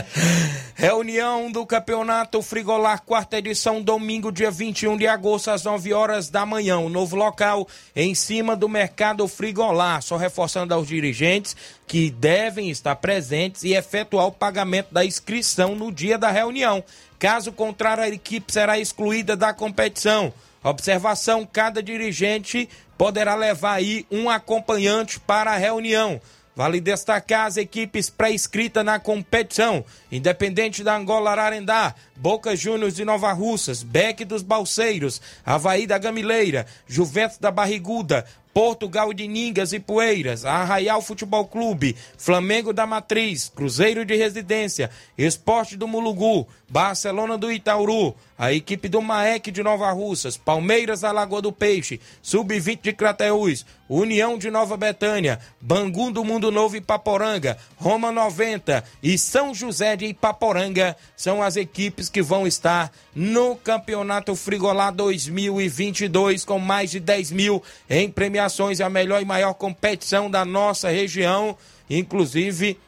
Reunião 0.74 1.50
do 1.50 1.66
Campeonato 1.66 2.40
Frigolar, 2.42 3.02
quarta 3.02 3.38
edição, 3.38 3.82
domingo, 3.82 4.32
dia 4.32 4.50
21 4.50 4.96
de 4.96 5.06
agosto, 5.06 5.50
às 5.50 5.64
9 5.64 5.92
horas 5.92 6.28
da 6.28 6.46
manhã. 6.46 6.78
O 6.78 6.88
novo 6.88 7.16
local 7.16 7.66
em 7.94 8.14
cima 8.14 8.56
do 8.56 8.68
Mercado 8.68 9.26
Frigolar. 9.28 10.02
Só 10.02 10.16
reforçando 10.16 10.72
aos 10.72 10.88
dirigentes 10.88 11.56
que 11.86 12.10
devem 12.10 12.70
estar 12.70 12.96
presentes 12.96 13.62
e 13.62 13.74
efetuar 13.74 14.26
o 14.26 14.32
pagamento 14.32 14.92
da 14.92 15.04
inscrição 15.04 15.74
no 15.74 15.92
dia 15.92 16.16
da 16.16 16.30
reunião. 16.30 16.82
Caso 17.18 17.52
contrário, 17.52 18.04
a 18.04 18.08
equipe 18.08 18.52
será 18.52 18.78
excluída 18.78 19.36
da 19.36 19.52
competição. 19.52 20.32
Observação: 20.62 21.48
cada 21.50 21.82
dirigente 21.82 22.68
poderá 22.96 23.34
levar 23.34 23.74
aí 23.74 24.06
um 24.10 24.28
acompanhante 24.30 25.20
para 25.20 25.52
a 25.52 25.56
reunião. 25.56 26.20
Vale 26.56 26.80
destacar 26.80 27.44
as 27.44 27.58
equipes 27.58 28.08
pré-inscritas 28.08 28.82
na 28.82 28.98
competição: 28.98 29.84
Independente 30.10 30.82
da 30.82 30.96
Angola 30.96 31.30
Ararendá, 31.30 31.94
Boca 32.16 32.56
Juniors 32.56 32.96
de 32.96 33.04
Nova 33.04 33.30
Russas, 33.32 33.82
Beck 33.82 34.24
dos 34.24 34.42
Balseiros, 34.42 35.20
Havaí 35.44 35.86
da 35.86 35.98
Gamileira, 35.98 36.66
Juventus 36.88 37.36
da 37.36 37.50
Barriguda, 37.50 38.24
Portugal 38.54 39.12
de 39.12 39.28
Ningas 39.28 39.74
e 39.74 39.78
Poeiras, 39.78 40.46
Arraial 40.46 41.02
Futebol 41.02 41.44
Clube, 41.44 41.94
Flamengo 42.16 42.72
da 42.72 42.86
Matriz, 42.86 43.52
Cruzeiro 43.54 44.02
de 44.02 44.16
Residência, 44.16 44.90
Esporte 45.18 45.76
do 45.76 45.86
Mulugu, 45.86 46.48
Barcelona 46.66 47.36
do 47.36 47.52
Itauru, 47.52 48.16
a 48.38 48.52
equipe 48.52 48.88
do 48.88 49.00
Maek 49.00 49.50
de 49.50 49.62
Nova 49.62 49.90
Russas, 49.92 50.36
Palmeiras 50.36 51.00
da 51.00 51.12
Lagoa 51.12 51.40
do 51.40 51.52
Peixe, 51.52 52.00
Sub-20 52.20 52.80
de 52.82 52.92
Crateús, 52.92 53.64
União 53.88 54.36
de 54.36 54.50
Nova 54.50 54.76
Betânia, 54.76 55.38
Bangu 55.60 56.10
do 56.10 56.24
Mundo 56.24 56.50
Novo 56.50 56.76
Ipaporanga, 56.76 57.56
Roma 57.76 58.12
90 58.12 58.84
e 59.02 59.16
São 59.16 59.54
José 59.54 59.96
de 59.96 60.06
Ipaporanga 60.06 60.96
são 61.16 61.42
as 61.42 61.56
equipes 61.56 62.08
que 62.08 62.20
vão 62.20 62.46
estar 62.46 62.92
no 63.14 63.56
Campeonato 63.56 64.34
Frigolá 64.34 64.90
2022 64.90 66.44
com 66.44 66.58
mais 66.58 66.90
de 66.90 67.00
10 67.00 67.30
mil 67.30 67.62
em 67.88 68.10
premiações, 68.10 68.80
a 68.80 68.90
melhor 68.90 69.22
e 69.22 69.24
maior 69.24 69.54
competição 69.54 70.30
da 70.30 70.44
nossa 70.44 70.90
região, 70.90 71.56
inclusive 71.88 72.78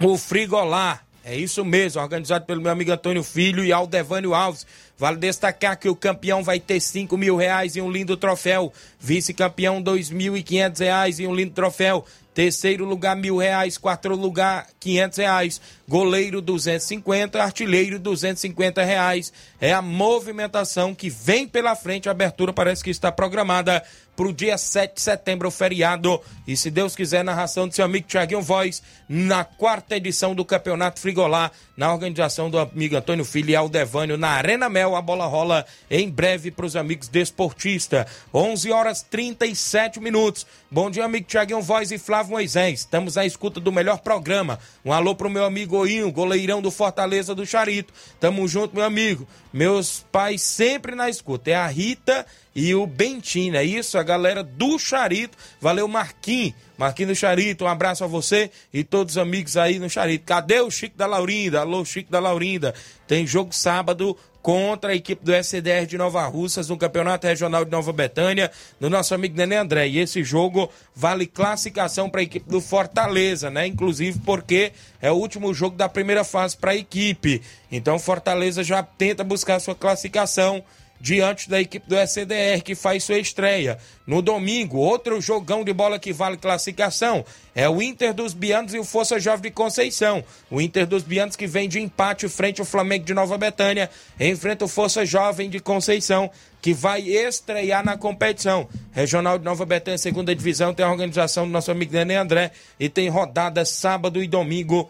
o 0.00 0.16
Frigolá. 0.18 1.00
É 1.24 1.36
isso 1.36 1.64
mesmo, 1.64 2.02
organizado 2.02 2.44
pelo 2.46 2.60
meu 2.60 2.72
amigo 2.72 2.90
Antônio 2.90 3.22
Filho 3.22 3.64
e 3.64 3.72
Aldevânio 3.72 4.34
Alves. 4.34 4.66
Vale 4.98 5.16
destacar 5.16 5.78
que 5.78 5.88
o 5.88 5.94
campeão 5.94 6.42
vai 6.42 6.58
ter 6.58 6.80
cinco 6.80 7.16
mil 7.16 7.36
reais 7.36 7.76
e 7.76 7.80
um 7.80 7.90
lindo 7.90 8.16
troféu. 8.16 8.72
Vice-campeão, 8.98 9.80
dois 9.80 10.10
mil 10.10 10.36
e 10.36 10.42
quinhentos 10.42 10.80
reais 10.80 11.20
e 11.20 11.26
um 11.26 11.34
lindo 11.34 11.52
troféu. 11.52 12.04
Terceiro 12.34 12.84
lugar, 12.84 13.14
mil 13.14 13.36
reais. 13.36 13.78
Quarto 13.78 14.08
lugar, 14.08 14.66
quinhentos 14.80 15.18
reais. 15.18 15.60
Goleiro, 15.88 16.40
250. 16.40 17.42
Artilheiro, 17.42 17.98
250 17.98 18.82
reais. 18.82 19.32
É 19.60 19.72
a 19.72 19.82
movimentação 19.82 20.94
que 20.94 21.10
vem 21.10 21.46
pela 21.46 21.74
frente. 21.74 22.08
A 22.08 22.12
abertura 22.12 22.52
parece 22.52 22.82
que 22.82 22.90
está 22.90 23.10
programada 23.10 23.82
para 24.16 24.26
o 24.26 24.32
dia 24.32 24.58
7 24.58 24.94
de 24.94 25.00
setembro, 25.00 25.48
o 25.48 25.50
feriado. 25.50 26.20
E 26.46 26.56
se 26.56 26.70
Deus 26.70 26.94
quiser, 26.94 27.24
narração 27.24 27.66
do 27.66 27.74
seu 27.74 27.84
amigo 27.84 28.06
Tiaguinho 28.06 28.42
Voz, 28.42 28.82
na 29.08 29.44
quarta 29.44 29.96
edição 29.96 30.34
do 30.34 30.44
Campeonato 30.44 31.00
Frigolá, 31.00 31.50
na 31.76 31.92
organização 31.92 32.50
do 32.50 32.58
amigo 32.58 32.96
Antônio 32.96 33.24
Filho 33.24 33.50
e 33.50 33.56
Aldevânio, 33.56 34.18
na 34.18 34.28
Arena 34.28 34.68
Mel. 34.68 34.94
A 34.96 35.02
bola 35.02 35.26
rola 35.26 35.64
em 35.90 36.10
breve 36.10 36.50
para 36.50 36.66
os 36.66 36.76
amigos 36.76 37.08
desportistas. 37.08 38.06
11 38.34 38.70
horas 38.70 39.02
37 39.02 39.98
minutos. 39.98 40.46
Bom 40.70 40.90
dia, 40.90 41.04
amigo 41.04 41.26
Tiaguinho 41.26 41.62
Voz 41.62 41.90
e 41.90 41.98
Flávio 41.98 42.32
Moisés. 42.32 42.80
Estamos 42.80 43.16
à 43.16 43.24
escuta 43.24 43.60
do 43.60 43.72
melhor 43.72 44.00
programa. 44.00 44.58
Um 44.84 44.92
alô 44.92 45.14
pro 45.14 45.30
meu 45.30 45.44
amigo 45.44 45.71
Oinho, 45.76 46.10
goleirão 46.12 46.60
do 46.60 46.70
Fortaleza 46.70 47.34
do 47.34 47.46
Charito. 47.46 47.92
Tamo 48.20 48.46
junto, 48.46 48.74
meu 48.74 48.84
amigo. 48.84 49.26
Meus 49.52 50.04
pais 50.10 50.42
sempre 50.42 50.94
na 50.94 51.08
escuta. 51.08 51.50
É 51.50 51.54
a 51.54 51.66
Rita 51.66 52.26
e 52.54 52.74
o 52.74 52.86
Bentinho, 52.86 53.56
é 53.56 53.64
isso? 53.64 53.98
A 53.98 54.02
galera 54.02 54.42
do 54.42 54.78
Charito. 54.78 55.36
Valeu, 55.60 55.88
Marquinhos. 55.88 56.54
Marquinhos 56.76 57.12
do 57.12 57.20
Charito, 57.20 57.64
um 57.64 57.68
abraço 57.68 58.02
a 58.02 58.08
você 58.08 58.50
e 58.72 58.82
todos 58.82 59.14
os 59.14 59.18
amigos 59.18 59.56
aí 59.56 59.78
no 59.78 59.88
Charito. 59.88 60.24
Cadê 60.24 60.60
o 60.60 60.70
Chico 60.70 60.96
da 60.96 61.06
Laurinda? 61.06 61.60
Alô, 61.60 61.84
Chico 61.84 62.10
da 62.10 62.18
Laurinda. 62.18 62.74
Tem 63.06 63.26
jogo 63.26 63.54
sábado 63.54 64.16
contra 64.42 64.90
a 64.90 64.94
equipe 64.94 65.24
do 65.24 65.32
SDR 65.32 65.86
de 65.86 65.96
Nova 65.96 66.26
Russas 66.26 66.68
no 66.68 66.76
Campeonato 66.76 67.26
Regional 67.26 67.64
de 67.64 67.70
Nova 67.70 67.92
Betânia, 67.92 68.50
do 68.80 68.90
nosso 68.90 69.14
amigo 69.14 69.36
Nenê 69.36 69.56
André. 69.56 69.88
E 69.88 69.98
esse 70.00 70.24
jogo 70.24 70.68
vale 70.94 71.26
classificação 71.26 72.10
para 72.10 72.20
a 72.20 72.24
equipe 72.24 72.50
do 72.50 72.60
Fortaleza, 72.60 73.48
né? 73.48 73.66
Inclusive 73.66 74.18
porque 74.24 74.72
é 75.00 75.10
o 75.10 75.14
último 75.14 75.54
jogo 75.54 75.76
da 75.76 75.88
primeira 75.88 76.24
fase 76.24 76.56
para 76.56 76.72
a 76.72 76.76
equipe. 76.76 77.40
Então 77.70 77.98
Fortaleza 77.98 78.64
já 78.64 78.82
tenta 78.82 79.22
buscar 79.22 79.60
sua 79.60 79.74
classificação 79.74 80.62
diante 81.02 81.50
da 81.50 81.60
equipe 81.60 81.88
do 81.88 81.98
SDR 81.98 82.62
que 82.64 82.76
faz 82.76 83.02
sua 83.02 83.18
estreia. 83.18 83.76
No 84.06 84.22
domingo, 84.22 84.78
outro 84.78 85.20
jogão 85.20 85.64
de 85.64 85.72
bola 85.72 85.98
que 85.98 86.12
vale 86.12 86.36
classificação 86.36 87.24
é 87.56 87.68
o 87.68 87.82
Inter 87.82 88.14
dos 88.14 88.32
Bianos 88.32 88.72
e 88.72 88.78
o 88.78 88.84
Força 88.84 89.18
Jovem 89.18 89.42
de 89.42 89.50
Conceição. 89.50 90.22
O 90.48 90.60
Inter 90.60 90.86
dos 90.86 91.02
Bianos 91.02 91.34
que 91.34 91.44
vem 91.44 91.68
de 91.68 91.80
empate 91.80 92.28
frente 92.28 92.60
ao 92.60 92.64
Flamengo 92.64 93.04
de 93.04 93.12
Nova 93.12 93.36
Betânia 93.36 93.90
enfrenta 94.18 94.64
o 94.64 94.68
Força 94.68 95.04
Jovem 95.04 95.50
de 95.50 95.58
Conceição 95.58 96.30
que 96.60 96.72
vai 96.72 97.00
estrear 97.00 97.84
na 97.84 97.96
competição. 97.98 98.68
Regional 98.92 99.40
de 99.40 99.44
Nova 99.44 99.66
Betânia, 99.66 99.98
segunda 99.98 100.32
divisão, 100.32 100.72
tem 100.72 100.86
a 100.86 100.90
organização 100.90 101.46
do 101.46 101.50
nosso 101.50 101.72
amigo 101.72 101.92
Nenê 101.92 102.14
André 102.14 102.52
e 102.78 102.88
tem 102.88 103.08
rodada 103.08 103.64
sábado 103.64 104.22
e 104.22 104.28
domingo 104.28 104.88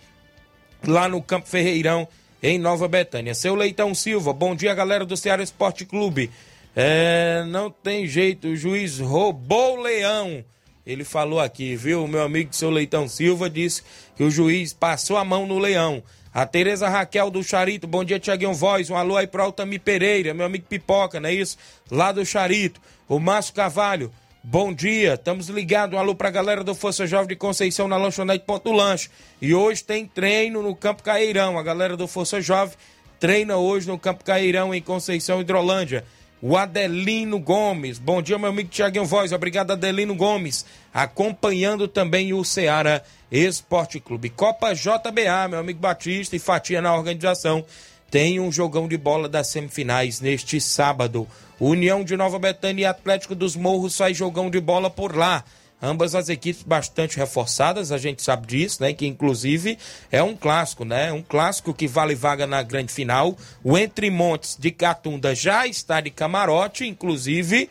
lá 0.87 1.09
no 1.09 1.23
Campo 1.23 1.49
Ferreirão 1.49 2.07
em 2.43 2.59
Nova 2.59 2.89
Betânia. 2.89 3.35
Seu 3.35 3.55
Leitão 3.55 3.95
Silva, 3.95 4.33
bom 4.33 4.55
dia, 4.55 4.75
galera 4.75 5.07
do 5.07 5.17
Ceará 5.17 5.43
Esporte 5.43 5.87
Clube. 5.87 6.31
É, 6.75 7.45
não 7.47 7.71
tem 7.71 8.07
jeito, 8.07 8.49
o 8.49 8.57
juiz 8.57 8.99
roubou 8.99 9.79
o 9.79 9.83
leão. 9.83 10.45
Ele 10.85 11.05
falou 11.05 11.39
aqui, 11.39 11.77
viu? 11.77 12.03
O 12.03 12.09
meu 12.09 12.23
amigo 12.23 12.53
seu 12.53 12.69
Leitão 12.69 13.07
Silva 13.07 13.49
disse 13.49 13.83
que 14.17 14.25
o 14.25 14.31
juiz 14.31 14.73
passou 14.73 15.17
a 15.17 15.25
mão 15.25 15.47
no 15.47 15.59
leão. 15.59 16.03
A 16.35 16.45
Tereza 16.47 16.89
Raquel 16.89 17.31
do 17.31 17.45
Charito, 17.45 17.87
bom 17.87 18.03
dia, 18.03 18.19
Tiaguinho 18.19 18.55
Voz. 18.55 18.91
Um 18.91 18.97
alô 18.97 19.17
aí 19.17 19.27
pro 19.27 19.43
Altami 19.43 19.79
Pereira, 19.79 20.35
meu 20.35 20.47
amigo 20.47 20.65
Pipoca, 20.69 21.21
não 21.21 21.29
é 21.29 21.35
isso? 21.35 21.57
Lá 21.91 22.11
do 22.11 22.25
Charito. 22.27 22.81
O 23.07 23.21
Márcio 23.21 23.55
Carvalho, 23.55 24.11
Bom 24.45 24.75
dia, 24.75 25.15
estamos 25.15 25.49
ligados. 25.49 25.95
Um 25.95 26.01
alô 26.01 26.17
pra 26.17 26.29
galera 26.29 26.65
do 26.65 26.75
Força 26.75 27.07
Jovem 27.07 27.29
de 27.29 27.37
Conceição 27.37 27.87
na 27.87 27.97
lanchonete 27.97 28.45
Ponto 28.45 28.73
Lanche. 28.73 29.09
E 29.41 29.55
hoje 29.55 29.85
tem 29.85 30.05
treino 30.05 30.61
no 30.61 30.75
Campo 30.75 31.01
Caeirão. 31.01 31.57
A 31.57 31.63
galera 31.63 31.97
do 31.97 32.09
Força 32.09 32.41
Jovem 32.41 32.75
treina 33.21 33.57
hoje 33.57 33.87
no 33.87 33.97
Campo 33.97 34.25
Caeirão, 34.25 34.75
em 34.75 34.83
Conceição, 34.83 35.41
Hidrolândia. 35.41 36.05
O 36.41 36.57
Adelino 36.57 37.39
Gomes. 37.39 38.01
Bom 38.01 38.21
dia, 38.21 38.37
meu 38.37 38.49
amigo 38.49 38.69
Tiaguinho 38.69 39.05
Voz. 39.05 39.31
Obrigado, 39.31 39.71
Adelino 39.71 40.17
Gomes. 40.17 40.67
Acompanhando 40.93 41.87
também 41.87 42.35
o 42.35 42.43
Ceará 42.43 43.01
Esporte 43.31 44.01
Clube. 44.01 44.29
Copa 44.29 44.75
JBA, 44.75 45.49
meu 45.51 45.61
amigo 45.61 45.79
Batista 45.79 46.35
e 46.35 46.41
Fatia 46.41 46.83
na 46.83 46.93
organização. 46.93 47.65
Tem 48.13 48.39
um 48.39 48.53
jogão 48.53 48.87
de 48.87 48.99
bola 48.99 49.27
das 49.27 49.47
semifinais 49.47 50.21
neste 50.21 50.61
sábado. 50.61 51.27
União 51.59 52.05
de 52.05 52.15
Nova 52.15 52.39
Betânia 52.39 52.83
e 52.83 52.85
Atlético 52.85 53.35
dos 53.35 53.57
Morros 53.57 53.95
sai 53.95 54.13
jogão 54.13 54.51
de 54.51 54.61
bola 54.61 54.91
por 54.91 55.17
lá. 55.17 55.43
Ambas 55.81 56.15
as 56.15 56.29
equipes 56.29 56.63
bastante 56.63 57.17
reforçadas, 57.17 57.91
a 57.91 57.97
gente 57.97 58.23
sabe 58.23 58.47
disso, 58.47 58.83
né? 58.83 58.93
Que 58.93 59.07
inclusive 59.07 59.79
é 60.11 60.23
um 60.23 60.37
clássico, 60.37 60.85
né? 60.85 61.11
Um 61.11 61.23
clássico 61.23 61.73
que 61.73 61.89
vale 61.89 62.15
vaga 62.15 62.47
na 62.47 62.63
grande 62.63 62.93
final. 62.93 63.35
O 63.65 63.79
Entre 63.79 64.11
Montes 64.11 64.59
de 64.61 64.71
Catunda 64.71 65.35
já 65.35 65.67
está 65.67 65.99
de 66.03 66.11
camarote, 66.11 66.87
inclusive 66.87 67.71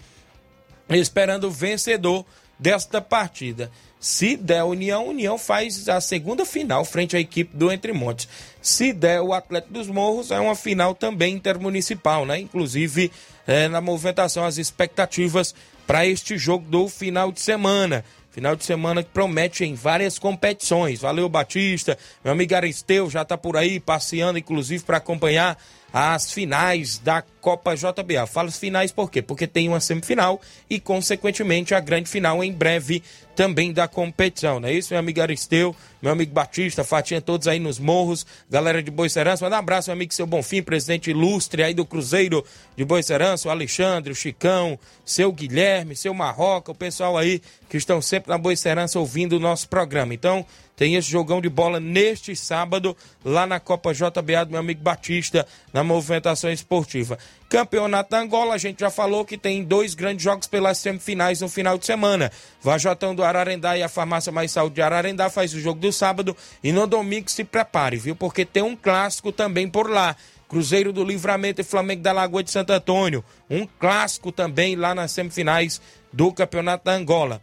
esperando 0.89 1.49
o 1.49 1.51
vencedor 1.51 2.25
desta 2.57 2.99
partida. 2.99 3.69
Se 3.99 4.35
der 4.35 4.63
União, 4.63 5.07
União 5.07 5.37
faz 5.37 5.87
a 5.87 6.01
segunda 6.01 6.43
final 6.43 6.83
frente 6.83 7.15
à 7.15 7.19
equipe 7.19 7.55
do 7.55 7.71
Entre 7.71 7.93
Montes. 7.93 8.27
Se 8.61 8.93
der 8.93 9.21
o 9.21 9.33
Atlético 9.33 9.73
dos 9.73 9.87
Morros, 9.87 10.29
é 10.29 10.39
uma 10.39 10.55
final 10.55 10.93
também 10.93 11.35
intermunicipal, 11.35 12.25
né? 12.25 12.39
Inclusive 12.39 13.11
é, 13.47 13.67
na 13.67 13.81
movimentação, 13.81 14.45
as 14.45 14.57
expectativas 14.57 15.55
para 15.87 16.05
este 16.05 16.37
jogo 16.37 16.65
do 16.69 16.87
final 16.87 17.31
de 17.31 17.41
semana. 17.41 18.05
Final 18.31 18.55
de 18.55 18.63
semana 18.63 19.03
que 19.03 19.09
promete 19.09 19.65
em 19.65 19.73
várias 19.73 20.17
competições. 20.17 21.01
Valeu, 21.01 21.27
Batista. 21.27 21.97
Meu 22.23 22.31
amigo 22.31 22.55
Aristeu 22.55 23.09
já 23.09 23.23
está 23.23 23.37
por 23.37 23.57
aí, 23.57 23.79
passeando, 23.79 24.39
inclusive, 24.39 24.83
para 24.83 24.97
acompanhar 24.97 25.57
as 25.93 26.31
finais 26.31 26.97
da 26.97 27.21
Copa 27.41 27.75
JBA. 27.75 28.25
Falo 28.27 28.47
as 28.47 28.57
finais 28.57 28.91
por 28.91 29.09
quê? 29.09 29.21
Porque 29.21 29.47
tem 29.47 29.67
uma 29.67 29.79
semifinal 29.79 30.39
e, 30.69 30.79
consequentemente, 30.79 31.73
a 31.73 31.79
grande 31.79 32.09
final 32.09 32.43
em 32.43 32.51
breve 32.51 33.03
também 33.35 33.71
da 33.71 33.87
competição, 33.87 34.59
não 34.59 34.67
é 34.67 34.73
isso, 34.73 34.93
meu 34.93 34.99
amigo 34.99 35.21
Aristeu, 35.21 35.75
meu 36.01 36.11
amigo 36.11 36.33
Batista, 36.33 36.83
Fatinha, 36.83 37.21
todos 37.21 37.47
aí 37.47 37.59
nos 37.59 37.79
morros, 37.79 38.25
galera 38.49 38.83
de 38.83 38.91
Boicerança, 38.91 39.45
manda 39.45 39.55
um 39.55 39.59
abraço, 39.59 39.89
meu 39.89 39.95
amigo 39.95 40.13
Seu 40.13 40.27
Bonfim, 40.27 40.61
presidente 40.61 41.09
ilustre 41.09 41.63
aí 41.63 41.73
do 41.73 41.85
Cruzeiro 41.85 42.45
de 42.75 42.83
Boicerança, 42.83 43.47
o 43.47 43.51
Alexandre, 43.51 44.11
o 44.11 44.15
Chicão, 44.15 44.77
seu 45.05 45.31
Guilherme, 45.31 45.95
seu 45.95 46.13
Marroca, 46.13 46.71
o 46.71 46.75
pessoal 46.75 47.17
aí 47.17 47.41
que 47.69 47.77
estão 47.77 48.01
sempre 48.01 48.29
na 48.29 48.37
Boicerança 48.37 48.99
ouvindo 48.99 49.37
o 49.37 49.39
nosso 49.39 49.67
programa. 49.69 50.13
Então, 50.13 50.45
tem 50.81 50.95
esse 50.95 51.11
jogão 51.11 51.39
de 51.39 51.47
bola 51.47 51.79
neste 51.79 52.35
sábado, 52.35 52.97
lá 53.23 53.45
na 53.45 53.59
Copa 53.59 53.93
JBA 53.93 54.45
do 54.45 54.49
meu 54.53 54.61
amigo 54.61 54.81
Batista, 54.81 55.45
na 55.71 55.83
movimentação 55.83 56.51
esportiva. 56.51 57.19
Campeonato 57.47 58.09
da 58.09 58.19
Angola, 58.19 58.55
a 58.55 58.57
gente 58.57 58.79
já 58.79 58.89
falou 58.89 59.23
que 59.23 59.37
tem 59.37 59.63
dois 59.63 59.93
grandes 59.93 60.23
jogos 60.23 60.47
pelas 60.47 60.79
semifinais 60.79 61.39
no 61.39 61.47
final 61.47 61.77
de 61.77 61.85
semana. 61.85 62.31
Vajotão 62.63 63.13
do 63.13 63.23
Ararendá 63.23 63.77
e 63.77 63.83
a 63.83 63.87
Farmácia 63.87 64.31
Mais 64.31 64.51
Saúde 64.51 64.73
de 64.73 64.81
Ararendá 64.81 65.29
faz 65.29 65.53
o 65.53 65.59
jogo 65.59 65.79
do 65.79 65.93
sábado 65.93 66.35
e 66.63 66.71
no 66.71 66.87
domingo 66.87 67.29
se 67.29 67.43
prepare, 67.43 67.97
viu? 67.97 68.15
Porque 68.15 68.43
tem 68.43 68.63
um 68.63 68.75
clássico 68.75 69.31
também 69.31 69.69
por 69.69 69.87
lá. 69.87 70.15
Cruzeiro 70.49 70.91
do 70.91 71.03
Livramento 71.03 71.61
e 71.61 71.63
Flamengo 71.63 72.01
da 72.01 72.11
Lagoa 72.11 72.41
de 72.41 72.49
Santo 72.49 72.73
Antônio. 72.73 73.23
Um 73.47 73.67
clássico 73.67 74.31
também 74.31 74.75
lá 74.75 74.95
nas 74.95 75.11
semifinais 75.11 75.79
do 76.11 76.33
Campeonato 76.33 76.85
da 76.85 76.93
Angola. 76.93 77.39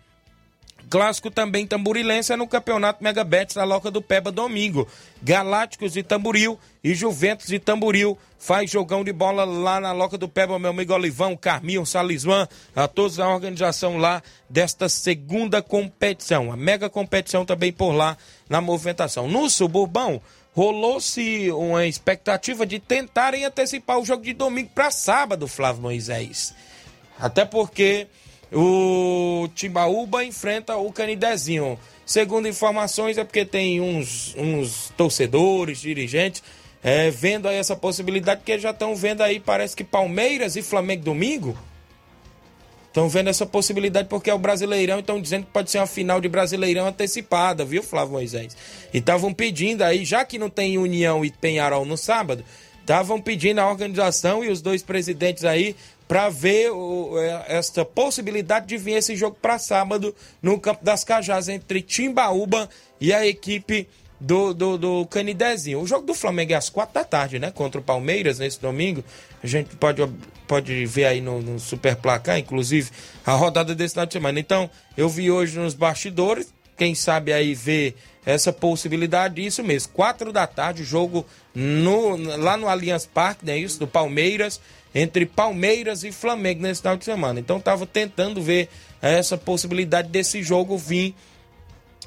Clássico 0.89 1.31
também 1.31 1.67
tamburilense 1.67 2.33
é 2.33 2.37
no 2.37 2.47
Campeonato 2.47 3.05
Megabets 3.05 3.57
da 3.57 3.65
Loca 3.65 3.91
do 3.91 4.01
Peba 4.01 4.33
domingo. 4.33 4.89
Galácticos 5.23 5.93
de 5.93 6.03
Tamburil 6.03 6.59
e 6.83 6.95
Juventus 6.95 7.49
de 7.49 7.59
Tamburil 7.59 8.17
faz 8.39 8.71
jogão 8.71 9.05
de 9.05 9.13
bola 9.13 9.45
lá 9.45 9.81
na 9.81 9.93
Loca 9.93 10.17
do 10.17 10.29
Peba, 10.29 10.59
meu 10.59 10.71
amigo 10.71 10.95
Olivão, 10.95 11.37
Carmil, 11.37 11.85
Salisman, 11.85 12.49
a 12.75 12.89
todos 12.89 13.17
da 13.17 13.29
organização 13.29 13.99
lá 13.99 14.23
desta 14.49 14.89
segunda 14.89 15.61
competição. 15.61 16.51
A 16.53 16.57
mega 16.57 16.89
competição 16.89 17.45
também 17.45 17.73
por 17.73 17.93
lá 17.93 18.17
na 18.49 18.61
movimentação. 18.61 19.29
No 19.29 19.51
Suburbão, 19.51 20.23
rolou-se 20.55 21.51
uma 21.51 21.87
expectativa 21.87 22.65
de 22.65 22.79
tentarem 22.79 23.45
antecipar 23.45 23.99
o 23.99 24.05
jogo 24.05 24.23
de 24.23 24.33
domingo 24.33 24.71
para 24.75 24.91
sábado, 24.91 25.47
Flávio 25.47 25.83
Moisés. 25.83 26.55
Até 27.21 27.45
porque 27.45 28.07
o 28.53 29.49
Timbaúba 29.55 30.25
enfrenta 30.25 30.77
o 30.77 30.93
Canidezinho. 30.93 31.79
Segundo 32.05 32.49
informações, 32.49 33.19
é 33.19 33.25
porque 33.25 33.45
tem 33.45 33.81
uns, 33.81 34.35
uns 34.37 34.91
torcedores, 34.97 35.81
dirigentes, 35.81 36.43
é, 36.83 37.11
vendo 37.11 37.49
aí 37.49 37.57
essa 37.57 37.77
possibilidade, 37.77 38.41
porque 38.41 38.59
já 38.59 38.71
estão 38.71 38.97
vendo 38.97 39.23
aí, 39.23 39.39
parece 39.39 39.77
que 39.77 39.85
Palmeiras 39.85 40.57
e 40.57 40.63
Flamengo 40.63 41.05
domingo. 41.05 41.57
Estão 42.87 43.09
vendo 43.09 43.29
essa 43.29 43.45
possibilidade 43.45 44.09
porque 44.09 44.31
é 44.31 44.35
o 44.35 44.39
Brasileirão, 44.39 45.01
estão 45.01 45.21
dizendo 45.21 45.45
que 45.45 45.53
pode 45.53 45.71
ser 45.71 45.79
uma 45.79 45.87
final 45.87 46.21
de 46.21 46.29
Brasileirão 46.29 46.87
antecipada, 46.87 47.65
viu, 47.65 47.83
Flávio 47.83 48.15
Moisés? 48.15 48.57
E 48.93 48.99
estavam 48.99 49.35
pedindo 49.35 49.83
aí, 49.83 50.05
já 50.05 50.25
que 50.25 50.39
não 50.39 50.49
tem 50.49 50.79
União 50.79 51.23
e 51.25 51.31
Penharol 51.31 51.85
no 51.85 51.97
sábado, 51.99 52.43
estavam 52.81 53.21
pedindo 53.21 53.61
a 53.61 53.69
organização 53.69 54.43
e 54.43 54.49
os 54.49 54.63
dois 54.63 54.83
presidentes 54.83 55.45
aí 55.45 55.77
para 56.09 56.31
ver 56.31 56.71
o, 56.71 57.19
é, 57.19 57.45
esta 57.49 57.85
possibilidade 57.85 58.67
de 58.67 58.79
vir 58.79 58.95
esse 58.95 59.15
jogo 59.15 59.37
para 59.41 59.59
sábado 59.59 60.15
no 60.43 60.59
Campo 60.59 60.83
das 60.83 61.05
Cajás 61.05 61.49
entre 61.49 61.83
Timbaúba 61.83 62.69
e 62.99 63.13
a 63.13 63.27
equipe 63.27 63.87
do, 64.19 64.53
do, 64.55 64.79
do 64.79 65.07
Canidezinho. 65.07 65.81
O 65.81 65.87
jogo 65.87 66.07
do 66.07 66.15
Flamengo 66.15 66.53
é 66.53 66.57
às 66.57 66.71
quatro 66.71 66.95
da 66.95 67.05
tarde, 67.05 67.39
né? 67.39 67.51
Contra 67.51 67.81
o 67.81 67.85
Palmeiras 67.85 68.39
nesse 68.39 68.61
domingo. 68.61 69.05
A 69.43 69.47
gente 69.47 69.77
pode, 69.77 70.03
pode 70.47 70.87
ver 70.87 71.05
aí 71.05 71.21
no, 71.21 71.41
no 71.41 71.61
Super 71.61 71.95
Placar, 71.95 72.39
inclusive, 72.39 72.91
a 73.25 73.33
rodada 73.33 73.75
desse 73.75 73.93
final 73.93 74.07
de 74.07 74.15
semana. 74.15 74.41
Então, 74.41 74.69
eu 74.97 75.09
vi 75.09 75.31
hoje 75.31 75.59
nos 75.59 75.75
bastidores, 75.75 76.53
quem 76.77 76.95
sabe 76.95 77.33
aí 77.33 77.55
ver 77.55 77.95
essa 78.25 78.53
possibilidade, 78.53 79.45
isso 79.45 79.63
mesmo. 79.63 79.93
Quatro 79.93 80.33
da 80.33 80.47
tarde, 80.47 80.85
jogo 80.85 81.25
no, 81.55 82.17
lá 82.37 82.57
no 82.57 82.69
Allianz 82.69 83.07
Parque, 83.07 83.45
né? 83.45 83.57
Isso, 83.57 83.79
do 83.79 83.87
Palmeiras 83.87 84.61
entre 84.95 85.27
Palmeiras 85.27 86.05
e 86.05 86.13
Flamengo 86.13 86.63
nesse 86.63 86.81
final 86.81 86.97
de 86.97 87.05
semana. 87.05 87.41
Então 87.41 87.59
estava 87.59 87.87
tentando 87.87 88.41
ver 88.43 88.69
essa 89.01 89.37
possibilidade 89.37 90.09
desse 90.09 90.43
jogo 90.43 90.77
vir 90.77 91.15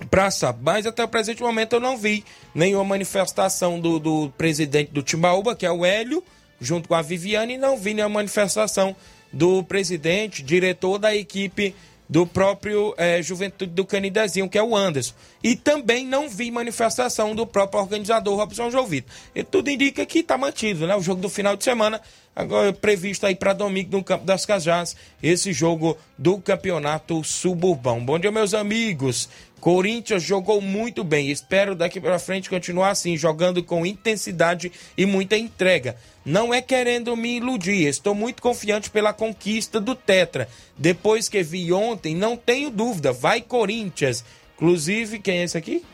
para 0.10 0.32
sábado. 0.32 0.64
Mas 0.64 0.86
até 0.86 1.04
o 1.04 1.08
presente 1.08 1.42
momento 1.42 1.74
eu 1.74 1.80
não 1.80 1.98
vi 1.98 2.24
nenhuma 2.54 2.84
manifestação 2.84 3.80
do, 3.80 4.00
do 4.00 4.34
presidente 4.38 4.92
do 4.92 5.04
Timbaúba, 5.04 5.56
que 5.56 5.66
é 5.66 5.72
o 5.72 5.86
Hélio, 5.86 6.24
junto 6.60 6.88
com 6.88 6.96
a 6.96 7.02
Viviane, 7.02 7.54
e 7.54 7.58
não 7.58 7.78
vi 7.78 7.94
nenhuma 7.94 8.16
manifestação 8.16 8.96
do 9.32 9.64
presidente, 9.64 10.44
diretor 10.44 10.98
da 10.98 11.16
equipe 11.16 11.74
do 12.12 12.28
próprio 12.28 12.94
é, 12.98 13.22
Juventude 13.22 13.72
do 13.72 13.86
Canidezinho, 13.86 14.50
que 14.50 14.58
é 14.58 14.64
o 14.64 14.76
Anderson. 14.76 15.14
E 15.42 15.56
também 15.56 16.06
não 16.06 16.28
vi 16.30 16.52
manifestação 16.52 17.34
do 17.34 17.48
próprio 17.48 17.80
organizador 17.80 18.36
Robson 18.36 18.70
João 18.70 18.86
Vitor. 18.86 19.10
E 19.34 19.46
tudo 19.46 19.70
indica 19.70 20.06
que 20.06 20.20
está 20.20 20.38
mantido, 20.38 20.86
né? 20.86 20.94
O 20.94 21.02
jogo 21.02 21.22
do 21.22 21.30
final 21.30 21.56
de 21.56 21.64
semana, 21.64 22.02
agora 22.36 22.74
previsto 22.74 23.26
aí 23.26 23.34
para 23.34 23.54
domingo 23.54 23.96
no 23.96 24.04
Campo 24.04 24.26
das 24.26 24.46
Cajás, 24.46 24.94
esse 25.24 25.54
jogo 25.54 25.98
do 26.18 26.38
Campeonato 26.38 27.24
Suburbão. 27.24 28.04
Bom 28.04 28.20
dia, 28.20 28.30
meus 28.30 28.54
amigos. 28.54 29.30
Corinthians 29.62 30.24
jogou 30.24 30.60
muito 30.60 31.04
bem. 31.04 31.30
Espero 31.30 31.76
daqui 31.76 32.02
para 32.02 32.18
frente 32.18 32.50
continuar 32.50 32.90
assim, 32.90 33.16
jogando 33.16 33.64
com 33.64 33.86
intensidade 33.86 34.72
e 34.98 35.06
muita 35.06 35.38
entrega. 35.38 35.96
Não 36.26 36.52
é 36.52 36.62
querendo 36.64 37.16
me 37.16 37.38
iludir, 37.38 37.86
estou 37.86 38.16
muito 38.16 38.42
confiante 38.42 38.90
pela 38.90 39.14
conquista 39.14 39.80
do 39.80 39.94
Tetra. 39.94 40.50
Depois 40.76 41.30
que 41.30 41.44
vi 41.44 41.72
ontem, 41.72 42.16
não 42.16 42.36
tenho 42.36 42.72
dúvida, 42.72 43.14
vai 43.14 43.40
Corinthians. 43.40 44.26
Inclusive, 44.56 45.20
quem 45.20 45.38
é 45.38 45.44
esse 45.44 45.58
aqui? 45.58 45.86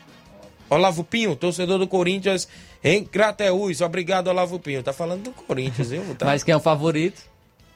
Olavo 0.70 1.04
Pinho, 1.04 1.36
torcedor 1.36 1.78
do 1.78 1.86
Corinthians 1.86 2.48
em 2.82 3.04
Crateús. 3.04 3.82
Obrigado, 3.82 4.28
Olavo 4.28 4.58
Pinho. 4.58 4.82
Tá 4.82 4.94
falando 4.94 5.24
do 5.24 5.30
Corinthians, 5.30 5.90
viu? 5.90 6.02
Tá... 6.14 6.24
Mas 6.24 6.42
quem 6.42 6.52
é 6.52 6.56
o 6.56 6.60
favorito? 6.60 7.22